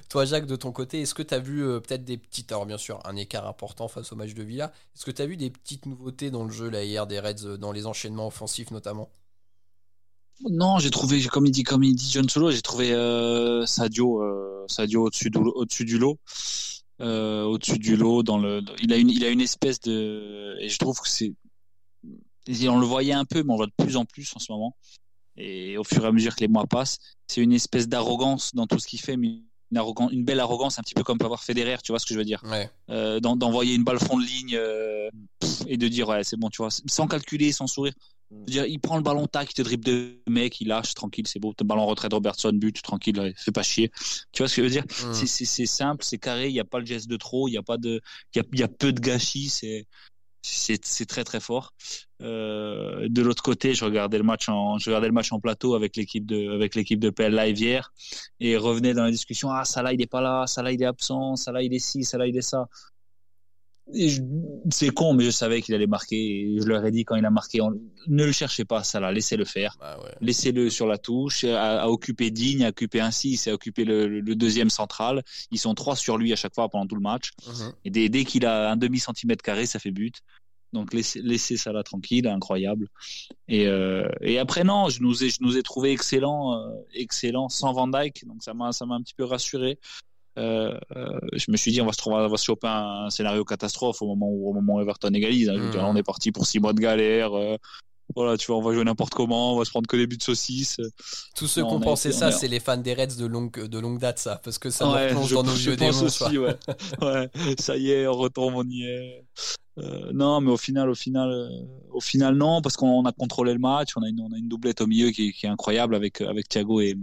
Toi, 0.09 0.25
Jacques, 0.25 0.45
de 0.45 0.55
ton 0.55 0.71
côté, 0.71 1.01
est-ce 1.01 1.13
que 1.13 1.23
tu 1.23 1.33
as 1.33 1.39
vu 1.39 1.63
euh, 1.63 1.79
peut-être 1.79 2.05
des 2.05 2.17
petites. 2.17 2.51
Alors, 2.51 2.65
bien 2.65 2.77
sûr, 2.77 2.99
un 3.05 3.15
écart 3.15 3.47
important 3.47 3.87
face 3.87 4.11
au 4.11 4.15
match 4.15 4.33
de 4.33 4.43
Villa. 4.43 4.71
Est-ce 4.95 5.05
que 5.05 5.11
tu 5.11 5.21
as 5.21 5.25
vu 5.25 5.37
des 5.37 5.49
petites 5.49 5.85
nouveautés 5.85 6.31
dans 6.31 6.43
le 6.43 6.51
jeu, 6.51 6.69
là, 6.69 6.83
hier, 6.83 7.05
des 7.07 7.19
Reds, 7.19 7.45
euh, 7.45 7.57
dans 7.57 7.71
les 7.71 7.85
enchaînements 7.85 8.27
offensifs 8.27 8.71
notamment? 8.71 9.09
Non, 10.47 10.79
j'ai 10.79 10.89
trouvé, 10.89 11.21
comme 11.25 11.45
il 11.45 11.51
dit, 11.51 11.63
comme 11.63 11.83
il 11.83 11.95
dit 11.95 12.09
John 12.11 12.29
Solo, 12.29 12.51
j'ai 12.51 12.61
trouvé 12.61 12.93
euh, 12.93 13.65
Sadio, 13.65 14.23
euh, 14.23 14.65
Sadio 14.67 15.07
au-dessus 15.07 15.29
du, 15.29 15.37
au-dessus 15.37 15.83
du 15.83 15.97
lot, 15.97 16.17
euh, 17.01 17.43
au-dessus 17.43 17.77
du 17.77 17.97
lot. 17.97 18.23
Dans 18.23 18.37
le, 18.37 18.61
il 18.81 18.93
a 18.93 18.97
une, 18.97 19.09
il 19.09 19.25
a 19.25 19.29
une 19.29 19.41
espèce 19.41 19.81
de, 19.81 20.55
et 20.61 20.69
je 20.69 20.77
trouve 20.77 20.99
que 21.01 21.09
c'est, 21.09 21.33
on 22.69 22.79
le 22.79 22.85
voyait 22.85 23.13
un 23.13 23.25
peu, 23.25 23.43
mais 23.43 23.49
on 23.49 23.55
le 23.55 23.57
voit 23.57 23.67
de 23.67 23.83
plus 23.83 23.97
en 23.97 24.05
plus 24.05 24.31
en 24.33 24.39
ce 24.39 24.51
moment. 24.51 24.77
Et 25.39 25.77
au 25.77 25.83
fur 25.83 26.03
et 26.03 26.07
à 26.07 26.11
mesure 26.11 26.35
que 26.35 26.41
les 26.41 26.47
mois 26.47 26.67
passent, 26.67 26.97
c'est 27.27 27.41
une 27.41 27.53
espèce 27.53 27.87
d'arrogance 27.87 28.53
dans 28.53 28.67
tout 28.67 28.77
ce 28.77 28.87
qu'il 28.87 28.99
fait, 28.99 29.15
mais 29.17 29.27
une, 29.71 29.77
arrogance, 29.77 30.11
une 30.11 30.25
belle 30.25 30.39
arrogance, 30.41 30.77
un 30.79 30.81
petit 30.83 30.93
peu 30.95 31.03
comme 31.03 31.17
peut 31.17 31.25
avoir 31.25 31.43
Federer, 31.43 31.77
tu 31.83 31.91
vois 31.91 31.99
ce 31.99 32.05
que 32.05 32.13
je 32.13 32.19
veux 32.19 32.25
dire. 32.25 32.41
Ouais. 32.43 32.69
euh, 32.89 33.19
d'en- 33.19 33.35
d'envoyer 33.37 33.75
une 33.75 33.83
balle 33.83 33.99
fond 33.99 34.17
de 34.19 34.25
ligne 34.25 34.55
euh, 34.55 35.09
pff, 35.39 35.61
et 35.67 35.77
de 35.77 35.87
dire 35.87 36.09
ouais 36.09 36.23
c'est 36.23 36.37
bon 36.37 36.49
tu 36.49 36.57
vois 36.61 36.69
sans 36.71 37.07
calculer 37.07 37.51
sans 37.51 37.67
sourire. 37.67 37.93
Je 38.31 38.35
veux 38.37 38.45
dire, 38.45 38.65
il 38.65 38.79
prend 38.79 38.95
le 38.97 39.01
ballon 39.01 39.25
tac 39.25 39.49
il 39.49 39.53
te 39.55 39.61
dribble 39.63 39.83
deux 39.85 40.21
mecs 40.27 40.59
il 40.61 40.67
lâche 40.67 40.93
tranquille 40.93 41.25
c'est 41.25 41.39
beau. 41.39 41.53
Le 41.59 41.63
ballon 41.65 41.81
en 41.81 41.87
retrait 41.87 42.09
de 42.09 42.15
Robertson 42.15 42.51
but 42.53 42.79
tranquille 42.81 43.19
ouais, 43.19 43.33
fais 43.37 43.51
pas 43.51 43.63
chier. 43.63 43.91
Tu 44.31 44.43
vois 44.43 44.47
ce 44.49 44.55
que 44.55 44.61
je 44.61 44.67
veux 44.67 44.71
dire? 44.71 44.83
Mm. 45.07 45.13
c'est 45.13 45.65
simple 45.65 46.03
c'est 46.03 46.17
carré 46.19 46.47
il 46.49 46.53
y 46.53 46.59
a 46.59 46.65
pas 46.65 46.79
le 46.79 46.85
geste 46.85 47.07
de 47.09 47.17
trop 47.17 47.47
il 47.47 47.53
y 47.53 47.57
a 47.57 47.63
pas 47.63 47.77
de 47.77 48.01
il 48.35 48.39
y 48.39 48.41
a, 48.41 48.59
y 48.59 48.63
a 48.63 48.67
peu 48.67 48.91
de 48.91 48.99
gâchis 48.99 49.49
c'est 49.49 49.85
c'est 50.41 51.05
très 51.05 51.23
très 51.23 51.39
fort. 51.39 51.73
Euh, 52.21 53.07
de 53.09 53.21
l'autre 53.21 53.41
côté 53.43 53.73
je 53.73 53.85
regardais 53.85 54.17
le 54.17 54.23
match 54.23 54.49
en 54.49 54.77
je 54.77 54.89
regardais 54.89 55.07
le 55.07 55.13
match 55.13 55.31
en 55.31 55.39
plateau 55.39 55.75
avec 55.75 55.95
l'équipe 55.95 56.25
de 56.25 56.53
avec 56.53 56.75
l'équipe 56.75 56.99
de 56.99 57.09
PL 57.09 57.33
Live 57.33 57.57
hier 57.57 57.93
et 58.41 58.57
revenait 58.57 58.93
dans 58.93 59.05
la 59.05 59.11
discussion 59.11 59.49
ah 59.51 59.63
là 59.81 59.93
il 59.93 60.01
est 60.01 60.07
pas 60.07 60.19
là 60.19 60.45
là 60.57 60.71
il 60.71 60.81
est 60.81 60.85
absent 60.85 61.35
là 61.47 61.61
il 61.61 61.73
est 61.73 61.79
ci 61.79 62.05
là 62.13 62.27
il 62.27 62.35
est 62.35 62.41
ça 62.41 62.67
c'est 64.71 64.89
con 64.89 65.13
mais 65.13 65.23
je 65.23 65.31
savais 65.31 65.61
qu'il 65.61 65.73
allait 65.73 65.87
marquer 65.87 66.41
et 66.55 66.59
je 66.61 66.65
leur 66.65 66.85
ai 66.85 66.91
dit 66.91 67.05
quand 67.05 67.15
il 67.15 67.25
a 67.25 67.29
marqué 67.31 67.61
on- 67.61 67.79
ne 68.07 68.25
le 68.25 68.31
cherchez 68.31 68.65
pas 68.65 68.83
ça 68.83 68.99
là 68.99 69.11
laissez-le 69.11 69.45
faire 69.45 69.75
Bah 69.79 69.99
ouais. 70.03 70.11
laissez-le 70.21 70.69
sur 70.69 70.85
la 70.87 70.97
touche 70.97 71.43
à, 71.43 71.81
à 71.81 71.87
occuper 71.87 72.29
Digne 72.31 72.65
à 72.65 72.69
occuper 72.69 72.99
ainsi 72.99 73.37
c'est 73.37 73.51
à 73.51 73.53
occuper 73.55 73.85
le, 73.85 74.21
deuxième 74.35 74.69
central 74.69 75.23
ils 75.51 75.57
sont 75.59 75.73
trois 75.73 75.95
sur 75.95 76.17
lui 76.17 76.31
à 76.33 76.35
chaque 76.35 76.53
fois 76.53 76.69
pendant 76.69 76.85
tout 76.87 76.95
le 76.95 77.01
match 77.01 77.31
Mhm. 77.47 77.73
et 77.85 77.89
dès, 77.89 78.09
dès 78.09 78.25
qu'il 78.25 78.45
a 78.45 78.71
un 78.71 78.77
demi 78.77 78.99
centimètre 78.99 79.43
carré, 79.43 79.65
ça 79.65 79.79
fait 79.79 79.91
but. 79.91 80.15
Donc 80.71 80.93
laissez, 80.93 81.19
laissez 81.23 81.57
ça 81.57 81.71
là 81.73 81.81
tranquille, 81.81 82.27
incroyable. 82.27 82.87
Et, 83.47 83.65
euh, 83.65 84.07
et 84.21 84.37
après 84.37 84.63
non, 84.63 84.87
je 84.89 85.01
nous 85.01 85.23
ai, 85.23 85.29
je 85.31 85.37
nous 85.41 85.57
ai 85.57 85.63
trouvé 85.63 85.91
excellent, 85.91 86.53
euh, 86.59 86.69
excellent 86.93 87.49
sans 87.49 87.73
Van 87.73 87.87
Dyke. 87.87 88.23
Donc 88.27 88.43
ça 88.43 88.53
m'a, 88.53 88.71
ça 88.71 88.85
m'a 88.85 88.93
un 88.95 89.01
petit 89.01 89.15
peu 89.15 89.23
rassuré. 89.23 89.79
Euh, 90.37 90.77
euh, 90.95 91.19
je 91.33 91.51
me 91.51 91.57
suis 91.57 91.71
dit 91.71 91.81
on 91.81 91.85
va 91.85 91.91
se 91.91 91.97
trouver, 91.97 92.17
on 92.17 92.27
va 92.27 92.37
se 92.37 92.45
choper 92.45 92.67
un, 92.67 93.09
scénario 93.09 93.43
catastrophe 93.43 94.01
au 94.01 94.07
moment 94.07 94.27
où, 94.29 94.49
au 94.49 94.53
moment 94.53 94.75
où 94.75 94.81
Everton 94.81 95.13
égalise. 95.13 95.49
hein. 95.49 95.55
Je 95.71 95.77
là, 95.77 95.85
on 95.87 95.95
est 95.95 96.03
parti 96.03 96.31
pour 96.31 96.45
six 96.45 96.59
mois 96.59 96.73
de 96.73 96.79
galère. 96.79 97.33
euh, 97.33 97.57
voilà, 98.15 98.37
tu 98.37 98.47
vois, 98.47 98.57
on 98.57 98.61
va 98.63 98.73
jouer 98.73 98.83
n'importe 98.83 99.13
comment, 99.13 99.53
on 99.53 99.59
va 99.59 99.65
se 99.65 99.69
prendre 99.69 99.87
que 99.87 99.95
des 99.95 100.07
buts 100.07 100.17
de 100.17 100.23
saucisses. 100.23 100.77
Tous 101.35 101.45
ceux 101.47 101.61
qui 101.63 101.71
ont 101.71 101.79
pensé 101.79 102.11
ça, 102.11 102.31
c'est 102.31 102.47
les 102.47 102.59
fans 102.59 102.77
des 102.77 102.95
Reds 102.95 103.15
de 103.19 103.25
longue, 103.27 103.67
de 103.67 103.79
longue 103.79 103.99
date, 103.99 104.17
ça. 104.17 104.41
Parce 104.43 104.57
que 104.57 104.71
ça 104.71 104.89
Ouais, 104.91 105.09
replonge 105.09 105.29
je, 105.29 105.35
dans 105.35 105.43
nos 105.43 105.51
vieux 105.51 105.75
démons. 105.75 106.03
aussi, 106.03 106.37
ouais. 106.39 106.55
ouais. 107.03 107.29
Ça 107.59 107.77
y 107.77 107.91
est, 107.91 108.07
on 108.07 108.13
retombe, 108.13 108.55
on 108.55 108.67
y 108.67 108.83
est. 108.83 109.23
Euh, 109.79 110.11
non, 110.13 110.41
mais 110.41 110.51
au 110.51 110.57
final, 110.57 110.89
au 110.89 110.95
final, 110.95 111.29
euh, 111.31 111.49
au 111.91 112.01
final, 112.01 112.35
non, 112.35 112.61
parce 112.61 112.75
qu'on 112.77 113.05
a 113.05 113.11
contrôlé 113.11 113.53
le 113.53 113.59
match. 113.59 113.89
On 113.95 114.01
a 114.03 114.09
une, 114.09 114.21
on 114.21 114.31
a 114.33 114.37
une 114.37 114.47
doublette 114.47 114.81
au 114.81 114.87
milieu 114.87 115.11
qui, 115.11 115.31
qui 115.31 115.45
est 115.45 115.49
incroyable 115.49 115.95
avec 115.95 116.21
avec 116.21 116.47
Thiago 116.49 116.81
et 116.81 116.95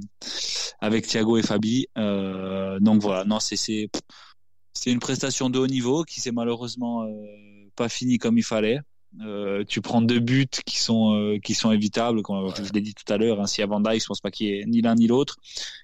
avec 0.81 1.07
Thiago 1.07 1.37
et 1.39 1.43
Fabi. 1.43 1.87
Euh, 1.97 2.79
donc 2.81 3.01
voilà, 3.03 3.25
non, 3.25 3.41
c'est 3.41 3.57
c'est 3.57 3.89
c'est 4.75 4.91
une 4.91 5.01
prestation 5.01 5.49
de 5.51 5.59
haut 5.59 5.67
niveau 5.67 6.05
qui 6.05 6.21
s'est 6.21 6.33
malheureusement 6.33 7.07
pas 7.77 7.89
finie 7.89 8.19
comme 8.19 8.37
il 8.39 8.45
fallait. 8.45 8.81
Tu 9.69 9.81
prends 9.81 10.03
deux 10.03 10.21
buts 10.21 10.47
qui 10.67 10.79
sont 10.79 11.39
qui 11.43 11.55
sont 11.55 11.73
évitables, 11.73 12.23
comme 12.23 12.53
je 12.63 12.73
l'ai 12.73 12.83
dit 12.83 12.93
tout 12.95 13.11
à 13.11 13.17
l'heure. 13.17 13.41
Ainsi 13.41 13.63
à 13.63 13.67
Van 13.67 13.81
Dijk, 13.81 14.03
je 14.03 14.07
pense 14.07 14.21
pas 14.21 14.31
qu'il 14.31 14.49
y 14.49 14.51
ait 14.61 14.65
ni 14.67 14.83
l'un 14.83 14.95
ni 14.95 15.07
l'autre. 15.07 15.37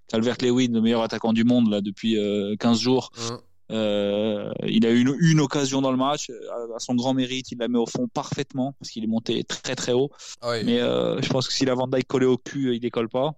Calvert-Lewin, 0.09 0.72
le 0.72 0.82
meilleur 0.82 1.03
attaquant 1.03 1.32
du 1.32 1.45
monde 1.45 1.70
là 1.70 1.80
depuis 1.80 2.18
euh, 2.18 2.55
15 2.57 2.78
jours, 2.80 3.11
Mhm. 3.16 3.38
Euh, 3.73 4.53
il 4.66 4.87
a 4.87 4.91
eu 4.91 5.01
une, 5.01 5.16
une 5.20 5.41
occasion 5.41 5.81
dans 5.81 5.91
le 5.91 5.97
match, 5.97 6.31
à, 6.31 6.77
à 6.77 6.79
son 6.79 6.95
grand 6.95 7.14
mérite, 7.14 7.51
il 7.53 7.59
la 7.59 7.68
met 7.68 7.79
au 7.79 7.87
fond 7.87 8.07
parfaitement 8.09 8.75
parce 8.79 8.91
qu'il 8.91 9.03
est 9.03 9.09
monté 9.09 9.43
très 9.45 9.75
très 9.75 9.93
haut. 9.93 10.11
Ah. 10.41 10.62
Mais 10.64 10.81
euh, 10.81 11.20
je 11.23 11.29
pense 11.29 11.49
que 11.49 11.55
si 11.55 11.64
la 11.64 11.75
Van 11.75 11.89
collé 12.07 12.27
au 12.27 12.39
cul, 12.39 12.75
il 12.75 12.81
décolle 12.81 13.09
pas. 13.09 13.33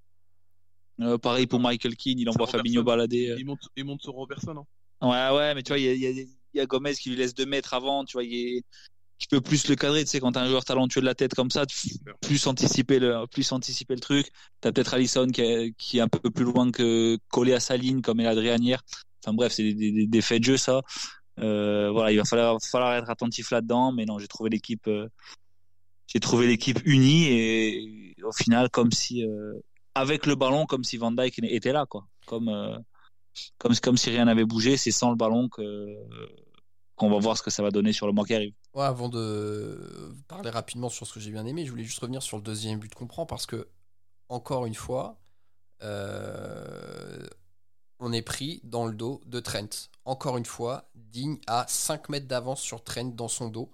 Euh, 1.00 1.18
pareil 1.18 1.46
pour 1.46 1.60
Michael 1.60 1.96
Keane, 1.96 2.18
il 2.18 2.28
envoie. 2.28 2.46
Fabinho 2.46 2.82
balader. 2.82 3.30
euh. 3.30 3.36
Il 3.38 3.46
monte, 3.46 3.60
il 3.76 3.84
monte 3.84 4.02
sur 4.02 4.12
Robertson. 4.12 4.64
Hein. 5.00 5.30
Ouais, 5.32 5.36
ouais, 5.36 5.54
mais 5.54 5.62
tu 5.62 5.70
vois, 5.70 5.78
il 5.78 5.84
y 5.98 6.06
a, 6.06 6.10
y, 6.10 6.28
y 6.54 6.66
Gomez 6.66 6.94
qui 6.94 7.10
lui 7.10 7.16
laisse 7.16 7.34
deux 7.34 7.46
mètres 7.46 7.74
avant, 7.74 8.04
tu 8.04 8.12
vois, 8.12 8.24
il 8.24 8.34
est, 8.34 8.62
tu 9.18 9.28
peux 9.28 9.40
plus 9.40 9.68
le 9.68 9.76
cadrer, 9.76 10.04
tu 10.04 10.10
sais, 10.10 10.20
quand 10.20 10.32
t'as 10.32 10.42
un 10.42 10.48
joueur 10.48 10.64
talentueux 10.64 11.00
de 11.00 11.06
la 11.06 11.14
tête 11.14 11.34
comme 11.34 11.50
ça, 11.50 11.66
tu- 11.66 11.88
plus 12.20 12.46
anticiper 12.46 12.98
le, 12.98 13.26
plus 13.26 13.50
anticiper 13.52 13.94
le 13.94 14.00
truc. 14.00 14.28
T'as 14.60 14.72
peut-être 14.72 14.94
Allison 14.94 15.26
qui 15.26 15.40
est, 15.40 15.74
qui 15.76 15.98
est 15.98 16.00
un 16.00 16.08
peu 16.08 16.30
plus 16.30 16.44
loin 16.44 16.70
que 16.70 17.18
collé 17.28 17.52
à 17.54 17.60
sa 17.60 17.76
ligne, 17.76 18.00
comme 18.00 18.20
est 18.20 18.26
Adrien 18.26 18.56
hier. 18.56 18.82
Enfin 19.24 19.34
bref, 19.34 19.52
c'est 19.52 19.72
des, 19.72 20.20
faits 20.20 20.40
de 20.40 20.44
jeu, 20.44 20.56
ça. 20.56 20.82
Euh, 21.40 21.90
voilà, 21.90 22.12
il 22.12 22.18
va 22.18 22.24
falloir, 22.24 22.58
falloir 22.62 22.94
être 22.94 23.08
attentif 23.08 23.50
là-dedans, 23.50 23.90
mais 23.92 24.04
non, 24.04 24.18
j'ai 24.18 24.28
trouvé 24.28 24.50
l'équipe, 24.50 24.86
euh, 24.86 25.08
j'ai 26.06 26.20
trouvé 26.20 26.46
l'équipe 26.46 26.80
unie 26.84 27.26
et 27.28 28.14
au 28.22 28.32
final, 28.32 28.68
comme 28.68 28.92
si, 28.92 29.24
euh, 29.24 29.54
avec 29.94 30.26
le 30.26 30.34
ballon, 30.34 30.66
comme 30.66 30.84
si 30.84 30.98
Van 30.98 31.10
Dijk 31.10 31.40
était 31.42 31.72
là, 31.72 31.86
quoi. 31.86 32.06
Comme, 32.26 32.50
comme, 33.58 33.96
si 33.96 34.10
rien 34.10 34.26
n'avait 34.26 34.44
bougé, 34.44 34.76
c'est 34.76 34.90
sans 34.90 35.10
le 35.10 35.16
ballon 35.16 35.48
que, 35.48 35.86
qu'on 36.94 37.10
va 37.10 37.18
voir 37.18 37.36
ce 37.36 37.42
que 37.42 37.50
ça 37.50 37.62
va 37.62 37.70
donner 37.70 37.92
sur 37.92 38.06
le 38.06 38.12
mois 38.12 38.24
qui 38.24 38.34
arrive. 38.34 38.54
Avant 38.74 39.08
de 39.08 40.12
parler 40.28 40.50
rapidement 40.50 40.88
sur 40.88 41.06
ce 41.06 41.14
que 41.14 41.20
j'ai 41.20 41.30
bien 41.30 41.46
aimé, 41.46 41.64
je 41.64 41.70
voulais 41.70 41.84
juste 41.84 41.98
revenir 41.98 42.22
sur 42.22 42.36
le 42.36 42.42
deuxième 42.42 42.78
but 42.78 42.94
qu'on 42.94 43.06
prend 43.06 43.24
parce 43.24 43.46
que, 43.46 43.68
encore 44.28 44.66
une 44.66 44.74
fois, 44.74 45.18
on 48.04 48.12
est 48.12 48.22
pris 48.22 48.60
dans 48.64 48.86
le 48.86 48.94
dos 48.94 49.20
de 49.26 49.40
Trent. 49.40 49.88
Encore 50.04 50.36
une 50.36 50.44
fois, 50.46 50.90
Digne 50.94 51.38
a 51.46 51.66
5 51.68 52.08
mètres 52.10 52.26
d'avance 52.28 52.60
sur 52.60 52.84
Trent 52.84 53.04
dans 53.14 53.28
son 53.28 53.48
dos. 53.48 53.70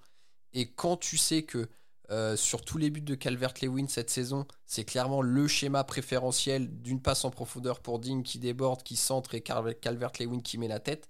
Et 0.53 0.71
quand 0.73 0.97
tu 0.97 1.17
sais 1.17 1.43
que 1.43 1.69
euh, 2.11 2.37
sur 2.37 2.65
tous 2.65 2.79
les 2.79 2.91
buts 2.91 3.01
de 3.03 3.15
Calvert-Lewin 3.15 3.87
cette 3.89 4.11
saison, 4.11 4.47
c'est 4.67 4.85
clairement 4.85 5.23
le 5.23 5.47
schéma 5.49 5.85
préférentiel 5.85 6.81
d'une 6.83 7.01
passe 7.01 7.25
en 7.25 7.31
profondeur 7.31 7.81
pour 7.81 7.99
Digne 8.01 8.23
qui 8.23 8.39
déborde, 8.39 8.83
qui 8.83 8.97
centre 8.97 9.35
et 9.35 9.43
Cal- 9.43 9.77
Calvert-Lewin 9.81 10.41
qui 10.41 10.59
met 10.59 10.69
la 10.69 10.81
tête, 10.81 11.09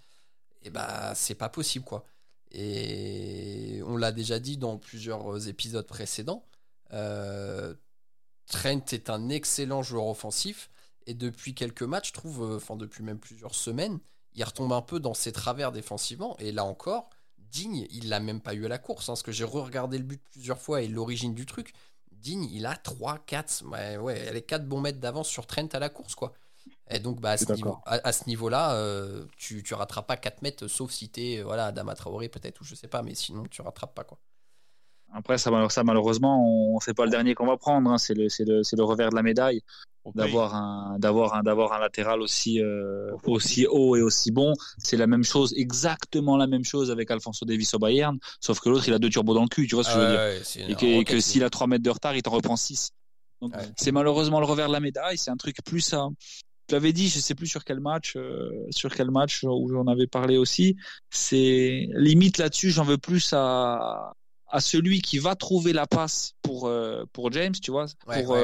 et 0.62 0.70
bah 0.70 1.14
c'est 1.14 1.34
pas 1.34 1.48
possible 1.48 1.84
quoi. 1.86 2.04
Et 2.52 3.80
on 3.86 3.96
l'a 3.96 4.12
déjà 4.12 4.38
dit 4.40 4.56
dans 4.58 4.76
plusieurs 4.78 5.48
épisodes 5.48 5.86
précédents, 5.86 6.44
euh, 6.92 7.74
Trent 8.46 8.84
est 8.92 9.10
un 9.10 9.28
excellent 9.30 9.82
joueur 9.82 10.06
offensif 10.06 10.70
et 11.10 11.14
depuis 11.14 11.54
quelques 11.54 11.82
matchs, 11.82 12.08
je 12.08 12.12
trouve, 12.12 12.42
euh, 12.44 12.56
enfin 12.56 12.76
depuis 12.76 13.02
même 13.02 13.18
plusieurs 13.18 13.54
semaines, 13.54 13.98
il 14.34 14.44
retombe 14.44 14.72
un 14.72 14.80
peu 14.82 15.00
dans 15.00 15.12
ses 15.14 15.32
travers 15.32 15.72
défensivement. 15.72 16.36
Et 16.38 16.52
là 16.52 16.64
encore, 16.64 17.10
Digne, 17.38 17.86
il 17.90 18.08
l'a 18.08 18.20
même 18.20 18.40
pas 18.40 18.54
eu 18.54 18.64
à 18.64 18.68
la 18.68 18.78
course, 18.78 19.08
hein, 19.08 19.12
parce 19.12 19.24
que 19.24 19.32
j'ai 19.32 19.44
re-regardé 19.44 19.98
le 19.98 20.04
but 20.04 20.22
plusieurs 20.30 20.60
fois 20.60 20.82
et 20.82 20.88
l'origine 20.88 21.34
du 21.34 21.46
truc. 21.46 21.72
Digne, 22.12 22.44
il 22.52 22.64
a 22.64 22.76
3, 22.76 23.18
4, 23.26 23.64
ouais, 23.66 23.96
ouais, 23.96 24.32
les 24.32 24.42
4 24.42 24.68
bons 24.68 24.80
mètres 24.80 25.00
d'avance 25.00 25.28
sur 25.28 25.46
Trent 25.46 25.66
à 25.72 25.80
la 25.80 25.88
course, 25.88 26.14
quoi. 26.14 26.32
Et 26.88 27.00
donc, 27.00 27.20
bah, 27.20 27.30
à, 27.32 27.36
ce 27.36 27.46
suis 27.46 27.54
niveau, 27.54 27.70
d'accord. 27.70 27.82
à, 27.86 28.06
à 28.06 28.12
ce 28.12 28.28
niveau-là, 28.28 28.74
euh, 28.74 29.26
tu, 29.36 29.62
tu 29.64 29.74
rateras 29.74 30.02
pas 30.02 30.16
4 30.16 30.42
mètres, 30.42 30.68
sauf 30.68 30.92
si 30.92 31.08
t'es, 31.08 31.38
euh, 31.38 31.44
voilà, 31.44 31.66
Adama 31.66 31.94
Traoré 31.96 32.28
peut-être, 32.28 32.60
ou 32.60 32.64
je 32.64 32.76
sais 32.76 32.88
pas, 32.88 33.02
mais 33.02 33.16
sinon, 33.16 33.44
tu 33.50 33.62
rattrapes 33.62 33.94
pas, 33.94 34.04
quoi. 34.04 34.18
Après, 35.12 35.38
ça, 35.38 35.50
ça 35.70 35.82
malheureusement, 35.82 36.44
on 36.46 36.78
c'est 36.80 36.94
pas 36.94 37.04
le 37.04 37.10
dernier 37.10 37.34
qu'on 37.34 37.46
va 37.46 37.56
prendre. 37.56 37.90
hein. 37.90 37.98
C'est 37.98 38.14
le, 38.14 38.28
c'est 38.28 38.44
le, 38.44 38.62
c'est 38.62 38.76
le 38.76 38.84
revers 38.84 39.10
de 39.10 39.16
la 39.16 39.22
médaille. 39.22 39.62
D'avoir 40.14 40.54
un, 40.54 40.98
d'avoir 40.98 41.34
un, 41.34 41.42
d'avoir 41.42 41.72
un 41.72 41.78
latéral 41.78 42.20
aussi, 42.22 42.60
euh, 42.60 43.10
aussi 43.24 43.66
haut 43.66 43.96
et 43.96 44.02
aussi 44.02 44.30
bon. 44.30 44.54
C'est 44.78 44.96
la 44.96 45.06
même 45.06 45.24
chose, 45.24 45.52
exactement 45.56 46.36
la 46.36 46.46
même 46.46 46.64
chose 46.64 46.90
avec 46.90 47.10
Alfonso 47.10 47.44
Davis 47.44 47.74
au 47.74 47.78
Bayern, 47.78 48.18
sauf 48.40 48.60
que 48.60 48.68
l'autre, 48.68 48.88
il 48.88 48.94
a 48.94 48.98
deux 48.98 49.10
turbos 49.10 49.34
dans 49.34 49.42
le 49.42 49.48
cul. 49.48 49.66
Tu 49.66 49.74
vois 49.74 49.84
ce 49.84 49.90
que 49.90 49.94
je 49.94 50.00
veux 50.00 50.10
dire 50.10 50.20
Ouais, 50.20 51.00
et 51.00 51.04
que, 51.04 51.20
s'il 51.20 51.44
a 51.44 51.50
3 51.50 51.66
mètres 51.66 51.84
de 51.84 51.90
retard, 51.90 52.14
il 52.16 52.22
t'en 52.22 52.30
reprend 52.30 52.56
6. 52.56 52.90
Donc 53.40 53.56
Ouais. 53.56 53.62
c'est 53.76 53.92
malheureusement 53.92 54.38
le 54.40 54.46
revers 54.46 54.68
de 54.68 54.72
la 54.72 54.80
médaille, 54.80 55.16
c'est 55.16 55.30
un 55.30 55.36
truc 55.36 55.56
plus 55.64 55.92
à 55.94 56.08
je 56.68 56.76
l'avais 56.76 56.92
dit, 56.92 57.08
je 57.08 57.18
sais 57.18 57.34
plus 57.34 57.48
sur 57.48 57.64
quel 57.64 57.80
match 57.80 58.14
euh, 58.16 58.48
sur 58.70 58.94
quel 58.94 59.10
match 59.10 59.42
où 59.42 59.68
j'en 59.72 59.86
avais 59.88 60.06
parlé 60.06 60.36
aussi, 60.36 60.76
c'est 61.10 61.88
limite 61.94 62.38
là-dessus, 62.38 62.70
j'en 62.70 62.84
veux 62.84 62.98
plus 62.98 63.32
à 63.32 64.12
à 64.52 64.60
celui 64.60 65.00
qui 65.00 65.18
va 65.18 65.34
trouver 65.36 65.72
la 65.72 65.86
passe 65.86 66.34
pour 66.42 66.66
euh, 66.68 67.04
pour 67.12 67.32
James, 67.32 67.54
tu 67.60 67.70
vois, 67.72 67.86
Ouais, 68.06 68.22
pour 68.22 68.36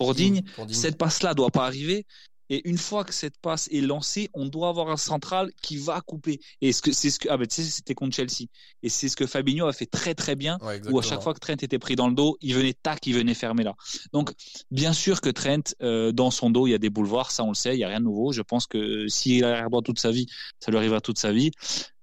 pour 0.00 0.14
Digne, 0.14 0.42
Pour 0.56 0.66
Digne. 0.66 0.76
cette 0.76 0.98
passe-là 0.98 1.34
doit 1.34 1.50
pas 1.50 1.66
arriver. 1.66 2.06
Et 2.52 2.68
une 2.68 2.78
fois 2.78 3.04
que 3.04 3.14
cette 3.14 3.38
passe 3.38 3.68
est 3.70 3.80
lancée, 3.80 4.28
on 4.34 4.44
doit 4.46 4.70
avoir 4.70 4.90
un 4.90 4.96
central 4.96 5.52
qui 5.62 5.76
va 5.76 6.00
couper. 6.00 6.40
Et 6.60 6.72
ce 6.72 6.82
que 6.82 6.90
c'est 6.90 7.10
ce 7.10 7.20
que 7.20 7.28
ah 7.30 7.36
ben 7.36 7.46
tu 7.46 7.62
sais 7.62 7.70
c'était 7.70 7.94
contre 7.94 8.16
Chelsea. 8.16 8.48
Et 8.82 8.88
c'est 8.88 9.08
ce 9.08 9.14
que 9.14 9.24
Fabinho 9.26 9.66
a 9.68 9.72
fait 9.72 9.86
très 9.86 10.16
très 10.16 10.34
bien 10.34 10.58
Ouais, 10.60 10.80
où 10.90 10.98
à 10.98 11.02
chaque 11.02 11.22
fois 11.22 11.32
que 11.32 11.38
Trent 11.38 11.52
était 11.52 11.78
pris 11.78 11.94
dans 11.94 12.08
le 12.08 12.14
dos, 12.14 12.36
il 12.40 12.54
venait 12.54 12.74
tac, 12.74 13.06
il 13.06 13.14
venait 13.14 13.34
fermer 13.34 13.62
là. 13.62 13.74
Donc 14.12 14.32
bien 14.72 14.92
sûr 14.92 15.20
que 15.20 15.30
Trent 15.30 15.62
euh, 15.80 16.10
dans 16.10 16.32
son 16.32 16.50
dos, 16.50 16.66
il 16.66 16.70
y 16.72 16.74
a 16.74 16.78
des 16.78 16.90
boulevards, 16.90 17.30
ça 17.30 17.44
on 17.44 17.50
le 17.50 17.54
sait, 17.54 17.76
il 17.76 17.78
y 17.78 17.84
a 17.84 17.88
rien 17.88 18.00
de 18.00 18.06
nouveau. 18.06 18.32
Je 18.32 18.42
pense 18.42 18.66
que 18.66 19.06
s'il 19.06 19.44
a 19.44 19.52
l'air 19.52 19.70
droit 19.70 19.82
toute 19.82 20.00
sa 20.00 20.10
vie, 20.10 20.26
ça 20.58 20.72
lui 20.72 20.78
arrivera 20.78 21.00
toute 21.00 21.18
sa 21.18 21.30
vie. 21.32 21.52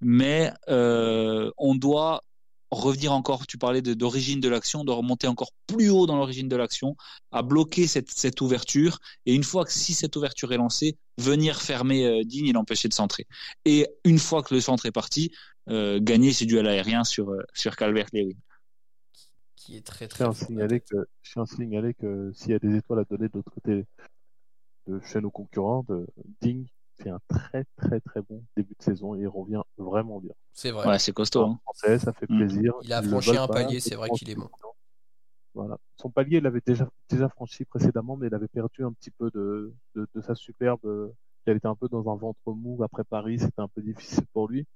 Mais 0.00 0.50
euh, 0.70 1.50
on 1.58 1.74
doit 1.74 2.22
revenir 2.70 3.12
encore, 3.12 3.46
tu 3.46 3.58
parlais 3.58 3.82
de- 3.82 3.94
d'origine 3.94 4.40
de 4.40 4.48
l'action, 4.48 4.84
de 4.84 4.92
remonter 4.92 5.26
encore 5.26 5.52
plus 5.66 5.90
haut 5.90 6.06
dans 6.06 6.16
l'origine 6.16 6.48
de 6.48 6.56
l'action, 6.56 6.96
à 7.32 7.42
bloquer 7.42 7.86
cette, 7.86 8.10
cette 8.10 8.40
ouverture, 8.40 8.98
et 9.26 9.34
une 9.34 9.44
fois 9.44 9.64
que 9.64 9.72
si 9.72 9.94
cette 9.94 10.16
ouverture 10.16 10.52
est 10.52 10.56
lancée, 10.58 10.96
venir 11.18 11.60
fermer 11.62 12.04
euh, 12.06 12.24
Digne 12.24 12.46
et 12.48 12.52
l'empêcher 12.52 12.88
de 12.88 12.94
centrer. 12.94 13.26
Et 13.64 13.86
une 14.04 14.18
fois 14.18 14.42
que 14.42 14.54
le 14.54 14.60
centre 14.60 14.86
est 14.86 14.92
parti, 14.92 15.32
euh, 15.68 15.98
gagner 16.00 16.32
ce 16.32 16.44
duel 16.44 16.66
aérien 16.66 17.04
sur, 17.04 17.30
euh, 17.30 17.42
sur 17.54 17.74
Calvert-Lewin. 17.76 18.36
qui 19.56 19.76
est 19.76 19.86
très 19.86 20.06
Je 20.06 20.10
très 20.10 20.24
tiens 20.24 20.30
à 20.30 20.34
fort. 20.34 20.46
signaler 20.46 20.80
que, 20.80 20.96
je 21.22 21.32
tiens 21.32 21.42
à 21.42 21.46
signaler 21.46 21.94
que 21.94 22.32
s'il 22.34 22.50
y 22.50 22.54
a 22.54 22.58
des 22.58 22.76
étoiles 22.76 23.00
à 23.00 23.04
donner 23.04 23.28
de 23.28 23.32
l'autre 23.34 23.50
côté 23.50 23.84
de 24.86 25.00
chez 25.04 25.20
nos 25.20 25.30
concurrents, 25.30 25.84
de 25.88 26.06
Ding 26.40 26.66
fait 27.02 27.10
un 27.10 27.20
très 27.28 27.64
très 27.76 28.00
très 28.00 28.22
bon 28.22 28.42
début 28.56 28.74
de 28.78 28.82
saison 28.82 29.14
et 29.14 29.20
il 29.20 29.28
revient 29.28 29.62
vraiment 29.76 30.20
bien. 30.20 30.32
C'est 30.52 30.70
vrai. 30.70 30.86
Ouais, 30.88 30.98
c'est 30.98 31.12
costaud. 31.12 31.44
hein. 31.44 31.58
Français, 31.62 31.98
ça 31.98 32.12
fait 32.12 32.26
Mm. 32.28 32.36
plaisir. 32.36 32.74
Il 32.82 32.92
a 32.92 33.02
franchi 33.02 33.36
un 33.36 33.46
palier, 33.48 33.80
c'est 33.80 33.94
vrai 33.94 34.10
qu'il 34.10 34.28
est 34.30 34.34
bon. 34.34 34.48
Voilà. 35.54 35.76
Son 35.96 36.10
palier, 36.10 36.36
il 36.38 36.42
l'avait 36.44 36.62
déjà, 36.64 36.88
déjà 37.08 37.28
franchi 37.28 37.64
précédemment, 37.64 38.16
mais 38.16 38.28
il 38.28 38.34
avait 38.34 38.48
perdu 38.48 38.84
un 38.84 38.92
petit 38.92 39.10
peu 39.10 39.30
de, 39.32 39.74
de, 39.94 40.06
de 40.14 40.20
sa 40.20 40.34
superbe. 40.34 40.80
Il 41.46 41.56
était 41.56 41.66
un 41.66 41.74
peu 41.74 41.88
dans 41.88 42.08
un 42.12 42.16
ventre 42.16 42.38
mou 42.52 42.82
après 42.84 43.04
Paris, 43.04 43.38
c'était 43.38 43.60
un 43.60 43.68
peu 43.68 43.80
difficile 43.82 44.26
pour 44.34 44.48
lui, 44.48 44.66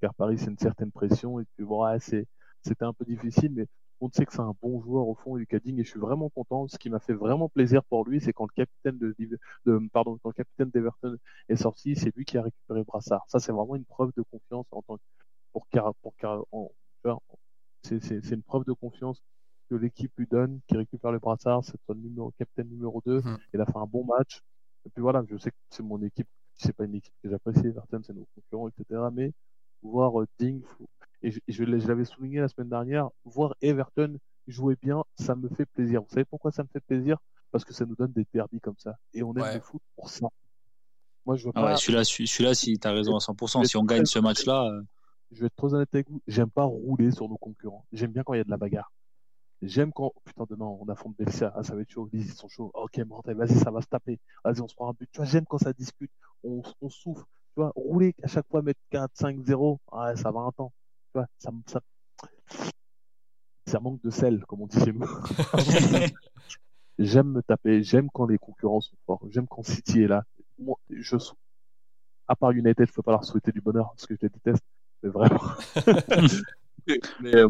car 0.00 0.14
Paris, 0.14 0.36
c'est 0.38 0.50
une 0.50 0.58
certaine 0.58 0.92
pression, 0.92 1.40
et 1.40 1.44
puis 1.56 1.64
bon, 1.64 1.84
ouais, 1.84 1.98
c'est, 2.00 2.26
c'était 2.62 2.84
un 2.84 2.92
peu 2.92 3.04
difficile, 3.06 3.50
mais 3.54 3.66
on 4.00 4.10
sait 4.10 4.26
que 4.26 4.32
c'est 4.32 4.40
un 4.40 4.54
bon 4.62 4.80
joueur 4.80 5.08
au 5.08 5.14
fond, 5.14 5.34
Lucas 5.36 5.58
Digne, 5.60 5.78
et 5.78 5.84
je 5.84 5.90
suis 5.90 6.00
vraiment 6.00 6.28
content. 6.30 6.68
Ce 6.68 6.78
qui 6.78 6.90
m'a 6.90 7.00
fait 7.00 7.14
vraiment 7.14 7.48
plaisir 7.48 7.82
pour 7.84 8.04
lui, 8.04 8.20
c'est 8.20 8.32
quand 8.32 8.46
le 8.46 8.54
capitaine 8.64 8.98
de, 8.98 9.14
de 9.66 9.88
pardon, 9.92 10.18
quand 10.22 10.30
le 10.30 10.34
capitaine 10.34 10.70
d'Everton 10.70 11.16
est 11.48 11.56
sorti, 11.56 11.96
c'est 11.96 12.14
lui 12.16 12.24
qui 12.24 12.38
a 12.38 12.42
récupéré 12.42 12.80
le 12.80 12.84
brassard. 12.84 13.24
Ça, 13.28 13.40
c'est 13.40 13.52
vraiment 13.52 13.76
une 13.76 13.84
preuve 13.84 14.12
de 14.16 14.22
confiance 14.22 14.66
en 14.70 14.82
tant 14.82 14.96
que, 14.96 15.02
pour 15.52 15.68
Car, 15.68 15.94
pour 16.02 16.14
Car, 16.16 16.44
c'est, 17.82 18.02
c'est, 18.02 18.22
c'est 18.24 18.34
une 18.34 18.42
preuve 18.42 18.64
de 18.64 18.72
confiance 18.72 19.22
que 19.70 19.74
l'équipe 19.74 20.12
lui 20.16 20.26
donne, 20.26 20.60
qui 20.66 20.76
récupère 20.76 21.12
le 21.12 21.18
brassard, 21.18 21.64
c'est 21.64 21.78
son 21.86 21.94
numéro, 21.94 22.32
capitaine 22.38 22.68
numéro 22.68 23.02
2. 23.04 23.20
Mhm. 23.20 23.38
Il 23.54 23.60
a 23.60 23.66
fait 23.66 23.76
un 23.76 23.86
bon 23.86 24.04
match. 24.04 24.40
Et 24.86 24.90
puis 24.90 25.02
voilà, 25.02 25.22
je 25.28 25.36
sais 25.36 25.50
que 25.50 25.56
c'est 25.70 25.82
mon 25.82 26.00
équipe, 26.02 26.28
c'est 26.54 26.72
pas 26.72 26.84
une 26.84 26.94
équipe 26.94 27.12
que 27.22 27.28
j'apprécie, 27.28 27.66
Everton, 27.66 28.00
c'est 28.02 28.14
nos 28.14 28.26
concurrents, 28.34 28.68
etc. 28.68 29.10
Mais 29.12 29.32
voir 29.82 30.20
euh, 30.20 30.26
Ding, 30.38 30.62
et 31.22 31.32
je, 31.48 31.64
l'avais 31.64 32.04
souligné 32.04 32.40
la 32.40 32.48
semaine 32.48 32.68
dernière, 32.68 33.08
voir 33.24 33.54
Everton 33.60 34.16
jouer 34.46 34.76
bien, 34.80 35.04
ça 35.16 35.34
me 35.34 35.48
fait 35.48 35.66
plaisir. 35.66 36.02
Vous 36.02 36.08
savez 36.08 36.24
pourquoi 36.24 36.52
ça 36.52 36.62
me 36.62 36.68
fait 36.68 36.80
plaisir? 36.80 37.18
Parce 37.50 37.64
que 37.64 37.74
ça 37.74 37.84
nous 37.86 37.96
donne 37.96 38.12
des 38.12 38.26
derbies 38.32 38.60
comme 38.60 38.78
ça. 38.78 38.96
Et 39.14 39.22
on 39.22 39.34
aime 39.34 39.42
Ouais. 39.42 39.54
le 39.54 39.60
foot 39.60 39.82
pour 39.96 40.10
ça. 40.10 40.28
Moi, 41.26 41.36
je 41.36 41.46
veux 41.46 41.52
Ah 41.54 41.62
pas, 41.62 41.72
ouais, 41.72 41.76
celui-là, 41.76 42.04
celui- 42.04 42.26
celui-là, 42.26 42.54
si 42.54 42.78
t'as 42.78 42.92
raison 42.92 43.16
à 43.16 43.20
100%, 43.20 43.64
si 43.64 43.76
on 43.76 43.84
gagne 43.84 44.06
ce 44.06 44.18
match-là, 44.18 44.64
euh, 44.64 44.82
je 45.30 45.40
vais 45.40 45.46
être 45.46 45.56
très 45.56 45.74
honnête 45.74 45.88
avec 45.92 46.08
vous, 46.08 46.22
j'aime 46.26 46.50
pas 46.50 46.64
rouler 46.64 47.10
sur 47.10 47.28
nos 47.28 47.36
concurrents. 47.36 47.84
J'aime 47.92 48.12
bien 48.12 48.22
quand 48.22 48.34
il 48.34 48.38
y 48.38 48.40
a 48.40 48.44
de 48.44 48.50
la 48.50 48.56
bagarre. 48.56 48.92
J'aime 49.60 49.92
quand, 49.92 50.12
putain, 50.24 50.46
demain, 50.48 50.66
on 50.66 50.88
affronte 50.88 51.16
Belsia, 51.18 51.52
ah, 51.56 51.64
ça 51.64 51.74
va 51.74 51.82
être 51.82 51.90
chaud, 51.90 52.08
ils 52.12 52.32
sont 52.32 52.48
chauds, 52.48 52.70
ok, 52.74 52.96
mortel, 52.98 53.36
vas-y, 53.36 53.58
ça 53.58 53.70
va 53.72 53.82
se 53.82 53.88
taper, 53.88 54.20
vas-y, 54.44 54.60
on 54.60 54.68
se 54.68 54.74
prend 54.74 54.88
un 54.88 54.92
but. 54.92 55.10
Tu 55.12 55.18
vois, 55.18 55.26
j'aime 55.26 55.44
quand 55.46 55.58
ça 55.58 55.72
discute, 55.72 56.12
on, 56.44 56.62
on 56.80 56.88
souffle, 56.88 57.24
tu 57.54 57.60
vois, 57.60 57.72
rouler 57.74 58.14
à 58.22 58.28
chaque 58.28 58.46
fois, 58.48 58.62
mettre 58.62 58.80
4, 58.90 59.10
5, 59.14 59.40
0, 59.44 59.80
ouais, 59.92 60.16
ça 60.16 60.30
va 60.30 60.40
un 60.40 60.52
temps. 60.52 60.72
Tu 61.12 61.18
vois, 61.18 61.26
ça, 61.38 61.50
ça, 61.66 61.80
ça 63.66 63.80
manque 63.80 64.02
de 64.02 64.10
sel, 64.10 64.44
comme 64.46 64.62
on 64.62 64.66
dit 64.66 64.80
chez 64.80 64.92
nous. 64.92 65.06
j'aime 66.98 67.32
me 67.32 67.42
taper, 67.42 67.82
j'aime 67.82 68.08
quand 68.10 68.26
les 68.26 68.38
concurrents 68.38 68.80
sont 68.80 68.96
forts, 69.06 69.22
j'aime 69.30 69.46
quand 69.46 69.62
City 69.62 70.02
est 70.02 70.08
là. 70.08 70.24
Moi, 70.58 70.76
je, 70.90 71.16
à 72.26 72.36
part 72.36 72.52
United, 72.52 72.86
il 72.88 72.92
faut 72.92 73.02
pas 73.02 73.12
leur 73.12 73.24
souhaiter 73.24 73.52
du 73.52 73.60
bonheur, 73.60 73.90
parce 73.90 74.06
que 74.06 74.14
je 74.14 74.20
les 74.22 74.28
déteste, 74.28 74.64
mais 75.02 75.10
vraiment. 75.10 75.40
mais, 77.20 77.34
euh, 77.34 77.48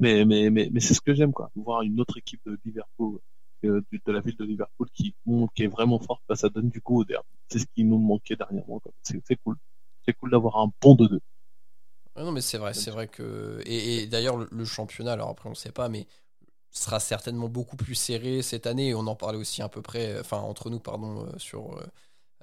mais, 0.00 0.24
mais, 0.24 0.50
mais, 0.50 0.70
mais 0.72 0.80
c'est 0.80 0.94
ce 0.94 1.00
que 1.00 1.14
j'aime, 1.14 1.32
quoi. 1.32 1.50
Voir 1.56 1.82
une 1.82 2.00
autre 2.00 2.16
équipe 2.18 2.40
de 2.46 2.58
Liverpool, 2.64 3.18
de, 3.62 4.12
la 4.12 4.20
ville 4.20 4.36
de 4.36 4.44
Liverpool 4.44 4.88
qui, 4.92 5.14
qui 5.54 5.62
est 5.64 5.68
vraiment 5.68 5.98
forte, 5.98 6.22
bah, 6.28 6.36
ça 6.36 6.48
donne 6.48 6.68
du 6.68 6.80
coup 6.80 7.00
au 7.00 7.04
derby. 7.04 7.28
C'est 7.48 7.58
ce 7.58 7.66
qui 7.74 7.84
nous 7.84 7.98
manquait 7.98 8.36
dernièrement. 8.36 8.80
C'est, 9.02 9.36
cool. 9.36 9.56
C'est 10.04 10.14
cool 10.14 10.30
d'avoir 10.30 10.58
un 10.58 10.72
bon 10.80 10.94
de 10.94 11.06
deux. 11.06 11.20
Ouais, 12.16 12.24
non, 12.24 12.32
mais 12.32 12.40
c'est 12.40 12.58
vrai, 12.58 12.74
c'est 12.74 12.90
vrai 12.90 13.08
que. 13.08 13.60
Et, 13.66 14.06
d'ailleurs, 14.06 14.36
le, 14.36 14.64
championnat, 14.64 15.12
alors 15.12 15.30
après, 15.30 15.48
on 15.48 15.52
ne 15.52 15.56
sait 15.56 15.72
pas, 15.72 15.88
mais 15.88 16.06
sera 16.70 17.00
certainement 17.00 17.48
beaucoup 17.48 17.76
plus 17.76 17.94
serré 17.94 18.42
cette 18.42 18.66
année. 18.66 18.94
On 18.94 19.06
en 19.06 19.16
parlait 19.16 19.38
aussi 19.38 19.62
à 19.62 19.68
peu 19.68 19.82
près, 19.82 20.18
enfin, 20.20 20.38
entre 20.38 20.70
nous, 20.70 20.80
pardon, 20.80 21.26
euh, 21.26 21.38
sur, 21.38 21.76
euh, 21.76 21.86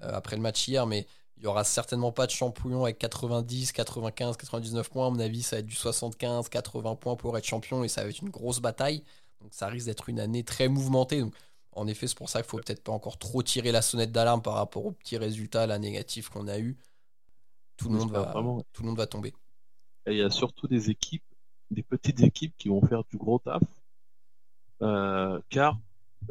euh, 0.02 0.12
après 0.14 0.36
le 0.36 0.42
match 0.42 0.68
hier, 0.68 0.86
mais 0.88 1.06
il 1.38 1.44
y 1.44 1.48
aura 1.48 1.64
certainement 1.64 2.12
pas 2.12 2.26
de 2.26 2.32
champion 2.32 2.84
avec 2.84 2.98
90, 2.98 3.72
95, 3.74 4.38
99 4.38 4.90
points. 4.90 5.08
À 5.08 5.10
mon 5.10 5.20
avis, 5.20 5.44
ça 5.44 5.58
va 5.58 5.60
être 5.60 5.66
du 5.66 5.76
75, 5.76 6.50
80 6.50 6.96
points 6.96 7.16
pour 7.16 7.38
être 7.38 7.46
champion 7.46 7.84
et 7.84 7.88
ça 7.88 8.04
va 8.04 8.10
être 8.10 8.22
une 8.22 8.30
grosse 8.30 8.60
bataille. 8.60 9.04
Donc 9.46 9.54
ça 9.54 9.68
risque 9.68 9.86
d'être 9.86 10.10
une 10.10 10.20
année 10.20 10.44
très 10.44 10.68
mouvementée. 10.68 11.22
Donc, 11.22 11.36
en 11.74 11.86
effet, 11.86 12.08
c'est 12.08 12.18
pour 12.18 12.30
ça 12.30 12.42
qu'il 12.42 12.50
faut 12.50 12.58
peut-être 12.58 12.84
pas 12.84 12.92
encore 12.92 13.20
trop 13.20 13.44
tirer 13.44 13.72
la 13.72 13.84
sonnette 13.84 14.12
d'alarme 14.12 14.42
par 14.42 14.56
rapport 14.56 14.88
aux 14.88 14.92
petits 14.92 15.18
résultats, 15.18 15.68
là, 15.68 15.78
négatifs 15.78 16.30
qu'on 16.30 16.48
a 16.48 16.58
eu. 16.58 16.76
Tout 17.78 17.90
le 17.90 17.98
monde 17.98 18.12
va, 18.12 18.24
vraiment, 18.24 18.64
tout 18.74 18.82
le 18.82 18.88
monde 18.88 18.98
va 18.98 19.06
tomber. 19.06 19.36
Et 20.08 20.14
il 20.14 20.18
y 20.18 20.24
a 20.24 20.32
surtout 20.32 20.68
des 20.68 20.90
équipes, 20.90 21.24
des 21.70 21.84
petites 21.84 22.22
équipes 22.22 22.56
qui 22.58 22.70
vont 22.70 22.82
faire 22.82 23.04
du 23.04 23.18
gros 23.18 23.38
taf, 23.38 23.62
euh, 24.82 25.40
car 25.52 25.78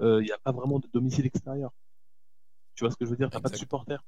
euh, 0.01 0.21
il 0.21 0.25
n'y 0.25 0.33
a 0.33 0.39
pas 0.39 0.51
vraiment 0.51 0.81
de 0.81 0.89
domicile 0.93 1.27
extérieur. 1.27 1.71
Tu 2.75 2.83
vois 2.83 2.91
ce 2.91 2.97
que 2.97 3.05
je 3.05 3.11
veux 3.11 3.17
dire? 3.17 3.31
T'as 3.31 3.39
pas 3.39 3.49
de 3.49 3.57
supporters. 3.57 4.03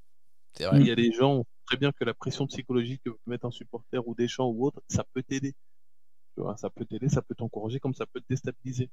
Il 0.59 0.85
y 0.85 0.91
a 0.91 0.97
des 0.97 1.13
gens, 1.13 1.45
très 1.65 1.77
bien 1.77 1.93
que 1.93 2.03
la 2.03 2.13
pression 2.13 2.49
psychologique 2.49 3.03
que 3.05 3.11
peut 3.11 3.19
mettre 3.27 3.47
un 3.47 3.53
supporter 3.53 4.03
ou 4.09 4.17
des 4.17 4.27
champs 4.27 4.49
ou 4.49 4.67
autre, 4.67 4.83
ça 4.89 5.05
peut 5.13 5.23
t'aider. 5.23 5.55
Ça 6.57 6.71
peut 6.71 6.85
t'aider, 6.85 7.09
ça 7.09 7.23
peut 7.23 7.35
t'encourager, 7.35 7.81
comme 7.81 7.95
ça 7.95 8.07
peut 8.07 8.21
te 8.21 8.27
déstabiliser. 8.29 8.91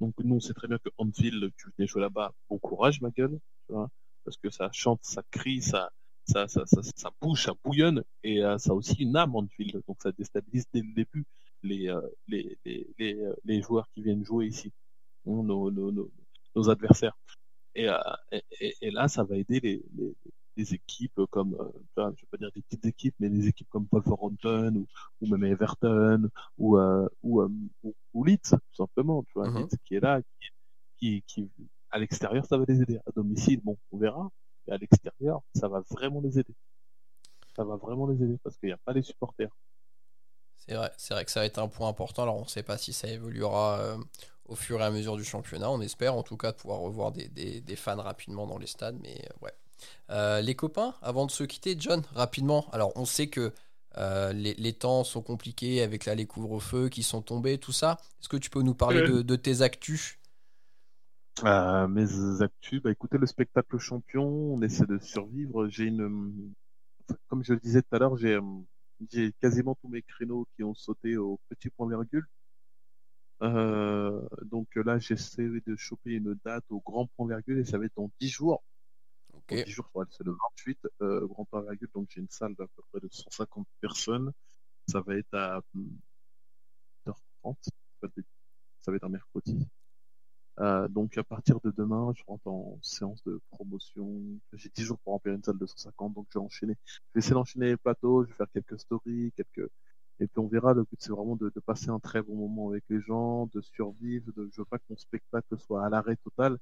Donc 0.00 0.14
nous, 0.22 0.36
on 0.36 0.40
sait 0.40 0.54
très 0.54 0.68
bien 0.68 0.78
que 0.78 0.90
Anfield, 0.98 1.52
tu 1.56 1.70
venais 1.76 1.86
jouer 1.86 2.02
là-bas, 2.02 2.32
bon 2.50 2.58
courage, 2.58 3.00
ma 3.00 3.10
gueule, 3.10 3.38
tu 3.66 3.72
vois, 3.72 3.90
parce 4.24 4.36
que 4.36 4.50
ça 4.50 4.70
chante, 4.72 5.00
ça 5.02 5.22
crie, 5.30 5.62
ça, 5.62 5.90
ça, 6.24 6.48
ça, 6.48 6.64
ça, 6.66 7.10
bouge, 7.20 7.44
ça 7.44 7.52
bouillonne, 7.64 8.02
et 8.22 8.42
euh, 8.42 8.58
ça 8.58 8.72
a 8.72 8.74
aussi 8.74 8.96
une 9.02 9.16
âme 9.16 9.34
Anfield, 9.36 9.82
donc 9.86 9.96
ça 10.02 10.12
déstabilise 10.12 10.66
dès 10.72 10.82
le 10.82 10.92
début 10.94 11.24
les, 11.62 11.88
euh, 11.88 12.00
les, 12.28 12.58
les, 12.64 12.86
les, 12.98 13.14
euh, 13.14 13.34
les 13.44 13.62
joueurs 13.62 13.88
qui 13.94 14.02
viennent 14.02 14.24
jouer 14.24 14.46
ici, 14.46 14.72
nos, 15.24 15.42
nos, 15.42 15.70
nos, 15.70 16.70
adversaires. 16.70 17.16
Et, 17.74 17.86
là, 18.90 19.08
ça 19.08 19.24
va 19.24 19.36
aider 19.36 19.60
les, 19.60 19.84
les 20.56 20.74
équipes 20.74 21.20
comme, 21.30 21.54
euh, 21.54 21.70
je 21.96 22.22
vais 22.22 22.28
pas 22.30 22.36
dire 22.38 22.50
des 22.54 22.62
petites 22.62 22.86
équipes, 22.86 23.14
mais 23.20 23.28
des 23.30 23.48
équipes 23.48 23.68
comme 23.70 23.86
Wolverhampton 23.92 24.74
ou, 24.76 24.86
ou 25.20 25.26
même 25.28 25.44
Everton 25.44 26.28
ou, 26.58 26.78
euh, 26.78 27.08
ou, 27.22 27.42
euh, 27.42 27.48
ou, 27.82 27.94
ou 28.14 28.24
Leeds, 28.24 28.50
tout 28.50 28.74
simplement, 28.76 29.22
tu 29.24 29.32
vois, 29.34 29.48
Mhm. 29.48 29.54
Leeds 29.54 29.76
qui 29.84 29.96
est 29.96 30.00
là, 30.00 30.20
qui, 30.98 31.22
qui, 31.26 31.48
qui 31.48 31.68
à 31.90 31.98
l'extérieur, 31.98 32.44
ça 32.46 32.58
va 32.58 32.64
les 32.68 32.82
aider. 32.82 32.98
À 33.06 33.12
domicile, 33.14 33.60
bon, 33.62 33.78
on 33.92 33.98
verra, 33.98 34.28
mais 34.66 34.74
à 34.74 34.78
l'extérieur, 34.78 35.42
ça 35.54 35.68
va 35.68 35.80
vraiment 35.90 36.20
les 36.20 36.38
aider. 36.38 36.54
Ça 37.56 37.64
va 37.64 37.74
vraiment 37.74 38.06
les 38.06 38.22
aider 38.22 38.38
parce 38.44 38.56
qu'il 38.56 38.68
n'y 38.68 38.72
a 38.72 38.76
pas 38.78 38.92
les 38.92 39.02
supporters. 39.02 39.50
C'est 40.56 40.74
vrai, 40.74 40.92
c'est 40.98 41.14
vrai 41.14 41.24
que 41.24 41.30
ça 41.30 41.40
va 41.40 41.46
être 41.46 41.58
un 41.58 41.68
point 41.68 41.88
important. 41.88 42.22
Alors, 42.24 42.36
on 42.36 42.42
ne 42.42 42.48
sait 42.48 42.62
pas 42.62 42.76
si 42.78 42.92
ça 42.92 43.08
évoluera 43.08 43.80
euh, 43.80 43.98
au 44.46 44.54
fur 44.56 44.80
et 44.80 44.84
à 44.84 44.90
mesure 44.90 45.16
du 45.16 45.24
championnat. 45.24 45.70
On 45.70 45.80
espère 45.80 46.14
en 46.14 46.22
tout 46.22 46.36
cas 46.36 46.52
de 46.52 46.56
pouvoir 46.56 46.80
revoir 46.80 47.12
des, 47.12 47.28
des- 47.28 47.60
des 47.60 47.76
fans 47.76 47.96
rapidement 48.02 48.46
dans 48.46 48.58
les 48.58 48.66
stades. 48.66 48.98
Mais 49.00 49.28
ouais. 49.42 49.54
Euh, 50.10 50.40
les 50.40 50.54
copains, 50.54 50.94
avant 51.02 51.26
de 51.26 51.30
se 51.30 51.44
quitter, 51.44 51.76
John, 51.78 52.02
rapidement. 52.14 52.68
Alors, 52.72 52.92
on 52.96 53.04
sait 53.04 53.28
que 53.28 53.52
Euh, 53.98 54.32
les, 54.34 54.52
les 54.56 54.74
temps 54.74 55.04
sont 55.04 55.22
compliqués 55.22 55.80
avec 55.80 56.04
là, 56.04 56.14
les 56.14 56.26
couvre-feux 56.26 56.90
qui 56.90 57.02
sont 57.02 57.22
tombés, 57.22 57.56
tout 57.58 57.72
ça. 57.72 57.96
Est-ce 58.20 58.28
que 58.28 58.36
tu 58.36 58.50
peux 58.50 58.60
nous 58.60 58.74
parler 58.74 59.00
de, 59.02 59.22
de 59.22 59.36
tes 59.36 59.62
actus? 59.62 60.18
Euh, 61.44 61.86
mes 61.88 62.42
actus, 62.42 62.80
bah 62.82 62.90
écoutez, 62.90 63.18
le 63.18 63.26
spectacle 63.26 63.78
champion, 63.78 64.24
on 64.26 64.62
essaie 64.62 64.86
de 64.86 64.98
survivre. 64.98 65.68
J'ai 65.68 65.84
une, 65.84 66.54
comme 67.28 67.44
je 67.44 67.54
le 67.54 67.60
disais 67.60 67.82
tout 67.82 67.94
à 67.96 67.98
l'heure, 67.98 68.16
j'ai, 68.16 68.34
euh, 68.34 68.42
j'ai 69.10 69.32
quasiment 69.40 69.76
tous 69.82 69.88
mes 69.88 70.02
créneaux 70.02 70.46
qui 70.56 70.64
ont 70.64 70.74
sauté 70.74 71.16
au 71.16 71.40
petit 71.50 71.70
point 71.70 71.88
virgule. 71.88 72.26
Euh, 73.42 74.20
donc 74.44 74.68
là, 74.76 74.98
j'essaie 74.98 75.48
de 75.66 75.76
choper 75.76 76.12
une 76.12 76.34
date 76.44 76.64
au 76.70 76.80
grand 76.80 77.06
point 77.16 77.28
virgule 77.28 77.58
et 77.58 77.64
ça 77.64 77.78
va 77.78 77.84
être 77.86 77.96
dans 77.96 78.10
10 78.20 78.28
jours. 78.28 78.62
Ok. 79.48 79.58
Dans 79.58 79.64
10 79.64 79.70
jours, 79.70 79.90
c'est 80.10 80.24
le 80.24 80.32
28, 80.32 80.78
euh, 81.02 81.26
grand 81.26 81.46
virgule. 81.52 81.88
Donc 81.94 82.08
j'ai 82.10 82.20
une 82.20 82.30
salle 82.30 82.54
d'à 82.56 82.66
peu 82.66 82.82
près 82.90 83.00
de 83.00 83.08
150 83.10 83.66
personnes. 83.80 84.32
Ça 84.88 85.00
va 85.00 85.16
être 85.16 85.34
à 85.34 85.60
hum, 85.74 85.98
8h30. 87.06 87.56
Ça 88.80 88.90
va 88.90 88.96
être 88.96 89.04
un 89.04 89.08
mercredi. 89.08 89.68
Euh, 90.58 90.88
donc 90.88 91.18
à 91.18 91.24
partir 91.24 91.60
de 91.60 91.70
demain, 91.70 92.12
je 92.16 92.22
rentre 92.26 92.46
en 92.46 92.78
séance 92.82 93.22
de 93.24 93.40
promotion. 93.50 94.22
J'ai 94.54 94.70
10 94.70 94.84
jours 94.84 94.98
pour 95.00 95.12
remplir 95.12 95.34
une 95.34 95.42
salle 95.42 95.58
de 95.58 95.66
150, 95.66 96.14
donc 96.14 96.26
je 96.30 96.38
vais 96.38 96.44
enchaîner. 96.44 96.76
Je 96.84 97.00
vais 97.14 97.18
essayer 97.18 97.34
d'enchaîner 97.34 97.66
les 97.66 97.76
plateaux, 97.76 98.24
je 98.24 98.30
vais 98.30 98.36
faire 98.36 98.50
quelques 98.52 98.80
stories, 98.80 99.32
quelques 99.36 99.70
et 100.18 100.26
puis 100.26 100.38
on 100.38 100.46
verra. 100.48 100.72
Le 100.74 100.84
but 100.84 100.98
c'est 100.98 101.10
vraiment 101.10 101.36
de, 101.36 101.50
de 101.54 101.60
passer 101.60 101.90
un 101.90 101.98
très 102.00 102.22
bon 102.22 102.36
moment 102.36 102.70
avec 102.70 102.84
les 102.88 103.00
gens, 103.00 103.46
de 103.46 103.60
survivre. 103.60 104.32
De... 104.34 104.48
Je 104.52 104.60
veux 104.60 104.64
pas 104.64 104.78
que 104.78 104.84
mon 104.88 104.96
spectacle 104.96 105.58
soit 105.58 105.84
à 105.84 105.90
l'arrêt 105.90 106.16
total, 106.16 106.58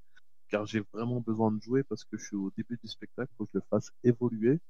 car 0.48 0.66
j'ai 0.66 0.80
vraiment 0.92 1.20
besoin 1.20 1.52
de 1.52 1.60
jouer 1.60 1.82
parce 1.84 2.04
que 2.04 2.16
je 2.16 2.24
suis 2.26 2.36
au 2.36 2.50
début 2.56 2.78
du 2.82 2.88
spectacle, 2.88 3.32
faut 3.36 3.44
que 3.46 3.52
je 3.54 3.58
le 3.58 3.64
fasse 3.70 3.90
évoluer. 4.04 4.60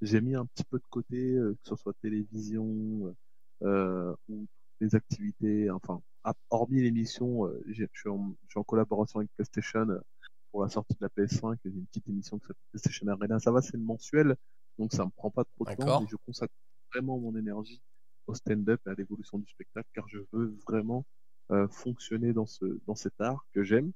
J'ai 0.00 0.20
mis 0.20 0.34
un 0.34 0.46
petit 0.46 0.64
peu 0.64 0.78
de 0.78 0.84
côté, 0.90 1.34
euh, 1.36 1.54
que 1.54 1.68
ce 1.68 1.76
soit 1.76 1.94
télévision 2.02 3.14
euh, 3.62 4.14
ou 4.28 4.46
les 4.80 4.94
activités, 4.94 5.70
enfin 5.70 6.02
à- 6.24 6.34
hormis 6.50 6.82
l'émission, 6.82 7.46
euh, 7.46 7.62
je 7.68 7.84
suis, 7.94 8.08
en, 8.08 8.34
collaboration 8.64 9.20
avec 9.20 9.30
PlayStation 9.36 9.88
euh, 9.88 10.00
pour 10.50 10.62
la 10.62 10.68
sortie 10.68 10.94
de 10.94 10.98
la 11.02 11.08
PS5. 11.08 11.58
J'ai 11.64 11.70
une 11.70 11.86
petite 11.86 12.08
émission 12.08 12.38
qui 12.38 12.46
s'appelle 12.46 12.62
PlayStation 12.72 13.06
Arena. 13.08 13.38
Ça 13.40 13.50
va, 13.52 13.62
c'est 13.62 13.76
le 13.76 13.82
mensuel, 13.82 14.36
donc 14.78 14.92
ça 14.92 15.04
me 15.04 15.10
prend 15.10 15.30
pas 15.30 15.44
trop 15.44 15.64
de 15.64 15.74
temps, 15.76 16.00
mais 16.02 16.08
je 16.10 16.16
consacre 16.26 16.54
vraiment 16.92 17.18
mon 17.18 17.36
énergie 17.36 17.80
au 18.26 18.34
stand-up 18.34 18.80
et 18.86 18.90
à 18.90 18.94
l'évolution 18.94 19.38
du 19.38 19.46
spectacle, 19.48 19.88
car 19.94 20.08
je 20.08 20.18
veux 20.32 20.56
vraiment 20.66 21.04
euh, 21.50 21.68
fonctionner 21.68 22.32
dans 22.32 22.46
ce 22.46 22.64
dans 22.86 22.94
cet 22.94 23.20
art 23.20 23.46
que 23.52 23.62
j'aime, 23.62 23.92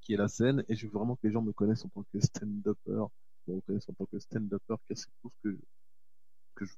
qui 0.00 0.14
est 0.14 0.16
la 0.16 0.28
scène, 0.28 0.64
et 0.68 0.76
je 0.76 0.86
veux 0.86 0.92
vraiment 0.92 1.16
que 1.16 1.26
les 1.26 1.32
gens 1.32 1.42
me 1.42 1.52
connaissent 1.52 1.84
en 1.84 1.88
tant 1.88 2.04
que 2.12 2.20
stand-upper, 2.20 3.04
me 3.46 3.54
reconnaissent 3.56 3.88
en 3.88 3.94
tant 3.94 4.06
que 4.06 4.18
stand-upper, 4.18 4.74
car 4.88 4.96
c'est 4.96 5.06
tout 5.22 5.30
ce 5.42 5.48
que 5.48 5.58
que 6.56 6.64
je 6.64 6.72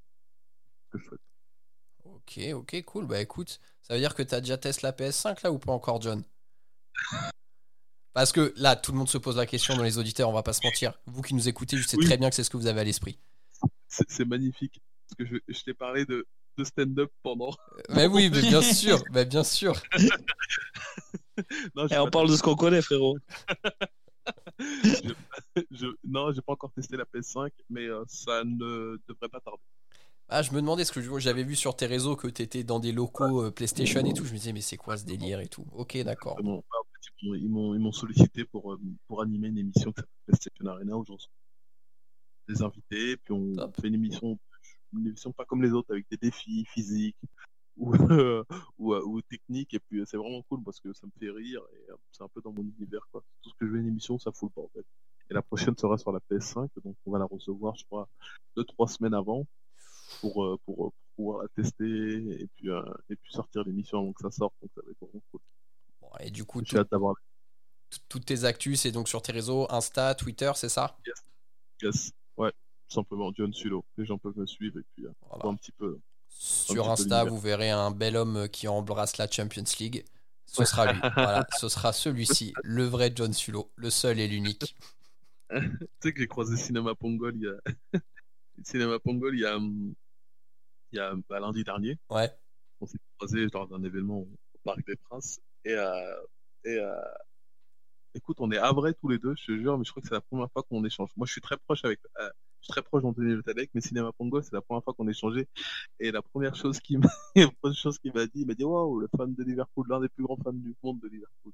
que 0.91 0.99
je 0.99 1.05
souhaite. 1.07 1.21
Ok, 2.05 2.39
ok, 2.55 2.83
cool. 2.85 3.07
Bah 3.07 3.21
écoute, 3.21 3.61
ça 3.83 3.95
veut 3.95 4.01
dire 4.01 4.15
que 4.15 4.23
tu 4.23 4.35
as 4.35 4.41
déjà 4.41 4.59
testé 4.59 4.83
la 4.87 4.93
PS5 4.93 5.43
là 5.45 5.53
ou 5.53 5.59
pas 5.59 5.73
encore, 5.73 6.01
John? 6.03 6.23
Parce 8.13 8.33
que 8.33 8.53
là, 8.57 8.77
tout 8.77 8.93
le 8.93 8.99
monde 8.99 9.09
se 9.09 9.19
pose 9.19 9.37
la 9.37 9.47
question 9.47 9.77
dans 9.77 9.83
les 9.83 9.97
auditeurs, 9.99 10.29
on 10.29 10.33
va 10.33 10.43
pas 10.43 10.53
se 10.53 10.61
mentir. 10.67 10.99
Vous 11.07 11.23
qui 11.23 11.35
nous 11.35 11.49
écoutez, 11.49 11.77
je 11.79 11.87
sais 11.87 11.97
Oui. 11.97 12.05
très 12.05 12.19
bien 12.19 12.29
que 12.29 12.37
c'est 12.37 12.45
ce 12.45 12.51
que 12.51 12.57
vous 12.59 12.67
avez 12.67 12.81
à 12.81 12.85
l'esprit. 12.85 13.19
C'est 13.89 14.09
c'est 14.11 14.25
magnifique. 14.25 14.81
Parce 15.09 15.17
que 15.19 15.25
je, 15.25 15.37
je 15.53 15.63
t'ai 15.63 15.73
parlé 15.75 16.05
de, 16.05 16.27
de 16.59 16.65
stand-up 16.65 17.11
pendant. 17.23 17.55
Mais 17.91 18.07
oui, 18.07 18.29
mais 18.31 18.43
bien 18.43 18.61
sûr, 18.63 19.03
mais 19.13 19.25
bien 19.25 19.45
sûr. 19.45 19.81
Non, 21.75 21.87
Et 21.89 21.99
on 21.99 22.05
pas- 22.05 22.11
parle 22.11 22.29
de 22.31 22.37
ce 22.37 22.43
qu'on 22.43 22.55
connaît, 22.55 22.83
frérot. 22.83 23.17
je, 25.71 25.87
non, 26.05 26.33
j'ai 26.33 26.41
pas 26.43 26.53
encore 26.53 26.73
testé 26.73 26.97
la 26.97 27.05
PS5, 27.05 27.51
mais 27.71 27.87
euh, 27.87 28.05
ça 28.07 28.45
ne 28.45 28.99
devrait 29.09 29.29
pas 29.31 29.41
tarder. 29.41 29.63
Ah, 30.29 30.43
je 30.43 30.53
me 30.53 30.57
demandais 30.61 30.85
ce 30.85 30.93
que 30.93 31.01
je- 31.01 31.19
j'avais 31.19 31.43
vu 31.45 31.57
sur 31.57 31.77
tes 31.77 31.87
réseaux 31.87 32.17
que 32.17 32.29
tu 32.29 32.43
étais 32.43 32.65
dans 32.65 32.81
des 32.81 32.93
locaux 32.93 33.43
euh, 33.45 33.51
PlayStation 33.51 34.01
et 34.05 34.15
tout. 34.15 34.25
Je 34.25 34.33
me 34.33 34.39
disais, 34.39 34.53
mais 34.53 34.61
c'est 34.61 34.77
quoi 34.77 34.97
ce 34.97 35.05
délire 35.05 35.41
et 35.41 35.49
tout? 35.49 35.67
Ok, 35.73 35.97
d'accord. 36.05 36.37
Ils 36.41 37.49
m'ont- 37.49 37.93
sollicité 37.93 38.45
pour, 38.45 38.73
euh, 38.73 38.81
pour 39.07 39.21
animer 39.21 39.49
une 39.49 39.59
émission 39.59 39.93
qui 39.93 40.01
s'appelle 40.01 40.15
PlayStation 40.27 40.67
Arena 40.67 40.97
où 40.97 41.05
j'en 41.05 41.19
suis 41.19 41.31
des 42.49 42.63
invités, 42.63 43.17
puis 43.19 43.33
on 43.35 43.53
Top. 43.53 43.81
fait 43.81 43.89
une 43.89 43.95
émission, 43.95 44.39
une 44.95 45.09
émission 45.09 45.33
pas 45.33 45.45
comme 45.45 45.63
les 45.63 45.71
autres 45.73 45.93
avec 45.93 46.07
des 46.11 46.17
défis 46.17 46.65
physiques 46.73 47.17
ou, 47.77 47.95
euh, 47.95 48.45
ou, 48.79 48.95
euh, 48.95 49.03
ou 49.05 49.23
techniques, 49.23 49.75
et 49.75 49.81
puis 49.81 50.01
euh, 50.01 50.05
c'est 50.07 50.17
vraiment 50.17 50.43
cool 50.43 50.63
parce 50.63 50.79
que 50.81 50.93
ça 50.93 51.07
me 51.07 51.13
fait 51.19 51.31
rire 51.31 51.63
et 51.73 51.91
euh, 51.91 51.97
c'est 52.11 52.23
un 52.23 52.29
peu 52.29 52.41
dans 52.43 52.53
mon 52.53 52.63
univers 52.63 53.07
quoi. 53.11 53.23
Tout 53.43 53.51
ce 53.51 53.55
que 53.55 53.67
je 53.67 53.73
veux 53.73 53.79
une 53.79 53.89
émission, 53.89 54.19
ça 54.19 54.31
fout 54.33 54.51
le 54.51 54.61
bordel. 54.63 54.85
Et 55.31 55.35
la 55.35 55.43
prochaine 55.43 55.77
sera 55.79 55.97
sur 55.99 56.13
la 56.13 56.21
PS5, 56.21 56.69
donc 56.85 56.97
on 57.07 57.11
va 57.13 57.19
la 57.19 57.25
recevoir, 57.25 57.75
je 57.77 57.85
crois, 57.85 58.09
deux 58.57 58.65
trois 58.65 58.89
semaines 58.89 59.15
avant 59.15 59.47
pour 60.21 60.35
pour, 60.35 60.59
pour 60.67 60.93
pouvoir 61.17 61.43
la 61.43 61.49
tester 61.49 61.85
et 62.43 62.47
puis 62.57 62.69
euh, 62.69 62.83
et 63.09 63.17
puis 63.17 63.33
sortir 63.33 63.65
l'émission 63.65 63.99
avant 64.01 64.13
que 64.13 64.23
ça 64.23 64.31
sorte, 64.31 64.55
donc 64.61 64.71
ça 64.75 64.83
va 64.85 64.91
être 64.91 64.99
vraiment 65.01 65.23
cool. 65.31 65.41
Bon, 66.01 66.11
et 66.21 66.31
du 66.31 66.45
coup, 66.45 66.61
tout- 66.63 66.77
toutes 68.09 68.25
tes 68.25 68.45
actus, 68.45 68.81
c'est 68.81 68.93
donc 68.93 69.09
sur 69.09 69.23
tes 69.23 69.33
réseaux, 69.33 69.67
Insta, 69.71 70.15
Twitter, 70.15 70.51
c'est 70.57 70.69
ça? 70.69 70.99
Yes. 71.83 72.13
Ouais, 72.37 72.51
tout 72.89 72.95
simplement 72.95 73.33
John 73.35 73.53
Sulo. 73.53 73.85
Les 73.97 74.05
gens 74.05 74.19
peuvent 74.19 74.37
me 74.37 74.47
suivre 74.47 74.79
et 74.79 74.85
puis 74.95 75.05
Voilà. 75.29 75.49
un 75.49 75.57
petit 75.57 75.73
peu. 75.73 75.99
Sur 76.39 76.91
Insta, 76.91 77.25
vous 77.25 77.39
verrez 77.39 77.71
un 77.71 77.91
bel 77.91 78.17
homme 78.17 78.49
qui 78.49 78.69
embrasse 78.69 79.17
la 79.17 79.31
Champions 79.31 79.65
League. 79.79 80.05
Ce 80.47 80.65
sera 80.65 80.93
lui. 80.93 81.01
voilà, 81.15 81.47
ce 81.59 81.69
sera 81.69 81.93
celui-ci, 81.93 82.53
le 82.63 82.85
vrai 82.85 83.13
John 83.15 83.33
Sulo, 83.33 83.71
le 83.77 83.91
seul 83.91 84.21
et 84.21 84.29
l'unique. 84.29 84.77
Tu 85.53 85.59
sais 86.03 86.13
que 86.15 86.21
j'ai 86.21 86.29
croisé 86.29 86.57
Cinéma 86.57 86.95
Pongol 86.95 87.37
il 87.37 87.43
y 87.43 87.47
a 87.47 88.01
Cinéma 88.65 88.99
Pongol 88.99 89.35
il 89.35 89.41
y 89.41 89.45
a 89.45 89.57
hum, 89.57 89.93
il 90.93 90.97
y 90.97 90.99
a 90.99 91.15
bah, 91.29 91.41
lundi 91.41 91.63
dernier. 91.63 91.99
Ouais. 92.09 92.31
On 92.81 92.87
s'est 92.87 92.97
croisés 93.19 93.47
lors 93.53 93.69
d'un 93.69 93.83
événement 93.83 94.21
au 94.21 94.29
Parc 94.65 94.83
des 94.87 94.97
Princes 94.97 95.41
et 95.67 95.75
euh, 95.75 96.15
et 96.65 96.79
euh, 96.79 96.95
écoute, 98.15 98.39
on 98.41 98.51
est 98.51 98.59
avrés 98.59 98.95
tous 98.95 99.09
les 99.09 99.19
deux, 99.19 99.35
je 99.37 99.47
te 99.47 99.59
jure, 99.59 99.79
mais 99.79 99.85
je 99.85 99.91
crois 99.91 100.03
que 100.03 100.09
c'est 100.09 100.15
la 100.15 100.21
première 100.21 100.51
fois 100.53 100.63
qu'on 100.63 100.85
échange. 100.85 101.11
Moi, 101.17 101.27
je 101.27 101.33
suis 101.33 101.41
très 101.41 101.57
proche 101.57 101.85
avec 101.85 102.01
euh, 102.21 102.31
suis 102.63 102.73
très 102.73 102.83
proche 102.83 103.03
d'Anthony 103.03 103.33
Le 103.35 103.43
Tallec, 103.43 103.71
mais 103.75 103.81
Cinéma 103.81 104.13
Pongol, 104.13 104.43
c'est 104.45 104.53
la 104.53 104.63
première 104.63 104.83
fois 104.85 104.95
qu'on 104.95 105.09
échangeait. 105.09 105.47
Et 106.01 106.11
la 106.13 106.23
première 106.23 106.55
chose 106.57 106.81
qu'il 106.81 106.99
m'a, 106.99 107.09
la 107.37 107.51
première 107.61 107.77
chose 107.77 107.99
qu'il 107.99 108.13
m'a 108.15 108.25
dit, 108.27 108.33
il 108.43 108.47
m'a 108.47 108.55
dit, 108.55 108.65
waouh, 108.65 108.99
le 109.01 109.09
fan 109.17 109.35
de 109.35 109.43
Liverpool, 109.45 109.87
l'un 109.89 110.01
des 110.01 110.09
plus 110.09 110.25
grands 110.25 110.37
fans 110.43 110.53
du 110.53 110.75
monde 110.83 111.01
de 111.01 111.09
Liverpool. 111.09 111.53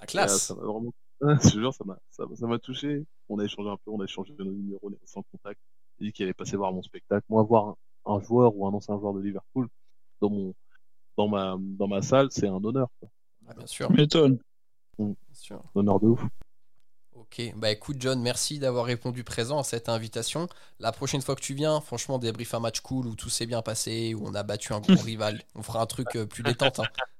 La 0.00 0.04
Et, 0.04 0.04
euh, 0.04 0.06
classe. 0.06 0.42
ça 0.48 0.54
m'a 0.54 0.62
vraiment, 0.62 0.92
je 1.20 1.48
te 1.50 1.58
jure, 1.58 1.72
ça 1.74 1.84
m'a, 1.84 1.98
ça, 2.10 2.26
m'a- 2.26 2.36
ça 2.36 2.46
m'a 2.46 2.58
touché. 2.58 3.04
On 3.28 3.38
a 3.38 3.44
échangé 3.44 3.68
un 3.70 3.76
peu, 3.76 3.90
on 3.90 4.00
a 4.00 4.04
échangé 4.04 4.34
nos 4.38 4.44
numéros, 4.44 4.80
on 4.82 4.90
est 4.92 5.16
en 5.16 5.22
contact. 5.22 5.60
Il 5.98 6.06
dit 6.06 6.12
qu'il 6.12 6.24
allait 6.24 6.34
passer 6.34 6.56
voir 6.56 6.72
mon 6.72 6.82
spectacle. 6.82 7.24
Moi, 7.28 7.42
voir 7.44 7.68
un, 8.06 8.14
un 8.16 8.20
joueur 8.20 8.56
ou 8.56 8.66
un 8.66 8.70
ancien 8.72 8.98
joueur 8.98 9.14
de 9.14 9.20
Liverpool 9.20 9.68
dans 10.20 10.30
mon, 10.30 10.54
dans 11.16 11.28
ma, 11.28 11.56
dans 11.60 11.88
ma 11.88 12.02
salle, 12.02 12.28
c'est 12.30 12.48
un 12.48 12.62
honneur, 12.64 12.88
quoi. 13.00 13.08
Ah, 13.48 13.54
bien 13.54 13.66
sûr, 13.66 13.88
Tu 13.88 13.94
m'étonnes. 13.94 14.38
bien 14.98 15.14
sûr. 15.32 15.62
Un 15.74 15.80
honneur 15.80 16.00
de 16.00 16.06
ouf. 16.08 16.24
Ok, 17.22 17.40
bah 17.56 17.70
écoute 17.70 17.96
John, 18.00 18.20
merci 18.20 18.58
d'avoir 18.58 18.84
répondu 18.84 19.22
présent 19.24 19.58
à 19.58 19.62
cette 19.64 19.88
invitation. 19.88 20.48
La 20.80 20.90
prochaine 20.92 21.22
fois 21.22 21.36
que 21.36 21.40
tu 21.40 21.54
viens, 21.54 21.80
franchement, 21.80 22.18
débrief 22.18 22.52
un 22.54 22.60
match 22.60 22.80
cool 22.80 23.06
où 23.06 23.14
tout 23.14 23.30
s'est 23.30 23.46
bien 23.46 23.62
passé, 23.62 24.12
où 24.14 24.26
on 24.26 24.34
a 24.34 24.42
battu 24.42 24.72
un 24.72 24.80
gros 24.80 24.96
rival. 25.00 25.40
On 25.54 25.62
fera 25.62 25.80
un 25.80 25.86
truc 25.86 26.16
euh, 26.16 26.26
plus 26.26 26.42
détente. 26.42 26.80
hein. 26.80 26.84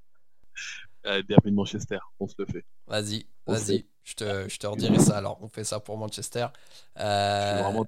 Euh, 1.07 1.23
bienvenue 1.27 1.51
de 1.51 1.57
Manchester, 1.57 1.99
on 2.21 2.29
se 2.29 2.35
le 2.39 2.47
fait. 2.47 2.65
Vas-y, 2.87 3.27
vas-y, 3.47 3.87
je 4.05 4.15
te, 4.15 4.49
je 4.49 4.59
te 4.59 4.67
redirai 4.67 4.99
ça 5.01 5.19
alors. 5.19 5.39
On 5.43 5.49
fait 5.49 5.65
ça 5.65 5.81
pour 5.81 5.99
Manchester. 5.99 6.47
Je 6.95 7.03
Euh, 7.03 7.47
suis 7.47 7.57
vraiment, 7.57 7.87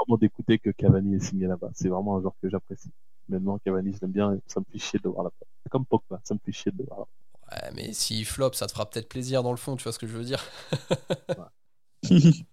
vraiment 0.00 0.18
d'écouter 0.18 0.58
que 0.58 0.70
Cavani 0.70 1.16
est 1.16 1.20
signé 1.20 1.46
là-bas. 1.46 1.70
C'est 1.74 1.88
vraiment 1.88 2.16
un 2.16 2.20
joueur 2.20 2.34
que 2.42 2.48
j'apprécie. 2.50 2.92
Maintenant, 3.28 3.58
Cavani, 3.58 3.92
je 3.94 4.00
l'aime 4.02 4.12
bien 4.12 4.34
et 4.34 4.40
ça 4.46 4.60
me 4.60 4.66
fait 4.72 4.78
chier 4.78 4.98
de 4.98 5.04
le 5.04 5.10
voir 5.12 5.24
là-bas. 5.24 5.46
C'est 5.64 5.70
comme 5.70 5.86
Pogba, 5.86 6.20
ça 6.24 6.34
me 6.34 6.40
fait 6.44 6.52
chier 6.52 6.72
de 6.72 6.78
le 6.78 6.84
voir 6.84 7.00
là-bas. 7.00 7.10
Ouais, 7.54 7.70
mais 7.74 7.92
s'il 7.92 8.24
flop, 8.24 8.52
ça 8.54 8.66
te 8.66 8.72
fera 8.72 8.88
peut-être 8.88 9.08
plaisir 9.08 9.42
dans 9.42 9.50
le 9.50 9.56
fond, 9.56 9.76
tu 9.76 9.84
vois 9.84 9.92
ce 9.92 9.98
que 9.98 10.06
je 10.06 10.16
veux 10.16 10.24
dire 10.24 10.44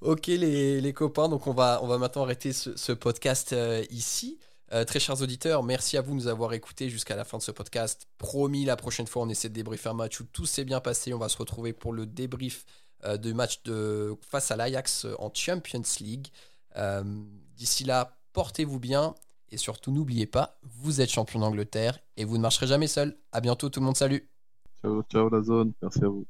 Ok 0.00 0.26
les, 0.26 0.80
les 0.80 0.92
copains, 0.92 1.28
donc 1.28 1.46
on 1.46 1.52
va, 1.52 1.80
on 1.82 1.86
va 1.86 1.98
maintenant 1.98 2.22
arrêter 2.24 2.52
ce, 2.52 2.76
ce 2.76 2.92
podcast 2.92 3.52
euh, 3.52 3.84
ici. 3.90 4.38
Euh, 4.72 4.84
très 4.84 4.98
chers 4.98 5.20
auditeurs, 5.22 5.62
merci 5.62 5.96
à 5.96 6.00
vous 6.02 6.10
de 6.10 6.16
nous 6.16 6.26
avoir 6.28 6.52
écoutés 6.52 6.90
jusqu'à 6.90 7.16
la 7.16 7.24
fin 7.24 7.38
de 7.38 7.42
ce 7.42 7.52
podcast. 7.52 8.08
Promis, 8.18 8.64
la 8.64 8.76
prochaine 8.76 9.06
fois, 9.06 9.22
on 9.22 9.28
essaie 9.28 9.48
de 9.48 9.54
débriefer 9.54 9.88
un 9.90 9.94
match 9.94 10.20
où 10.20 10.24
tout 10.24 10.46
s'est 10.46 10.64
bien 10.64 10.80
passé. 10.80 11.14
On 11.14 11.18
va 11.18 11.28
se 11.28 11.36
retrouver 11.36 11.72
pour 11.72 11.92
le 11.92 12.06
débrief 12.06 12.64
euh, 13.04 13.16
de 13.16 13.32
match 13.32 13.62
de, 13.62 14.16
face 14.28 14.50
à 14.50 14.56
l'Ajax 14.56 15.06
en 15.18 15.32
Champions 15.32 15.82
League. 16.00 16.28
D'ici 17.56 17.84
là, 17.84 18.18
portez-vous 18.32 18.80
bien 18.80 19.14
et 19.54 19.56
surtout 19.56 19.92
n'oubliez 19.92 20.26
pas, 20.26 20.58
vous 20.62 21.00
êtes 21.00 21.10
champion 21.10 21.38
d'Angleterre 21.38 22.00
et 22.16 22.24
vous 22.24 22.36
ne 22.36 22.42
marcherez 22.42 22.66
jamais 22.66 22.88
seul. 22.88 23.16
À 23.32 23.40
bientôt 23.40 23.68
tout 23.68 23.80
le 23.80 23.86
monde, 23.86 23.96
salut 23.96 24.28
Ciao, 24.82 25.02
ciao 25.04 25.28
la 25.30 25.40
zone. 25.40 25.72
Merci 25.80 26.04
à 26.04 26.08
vous. 26.08 26.26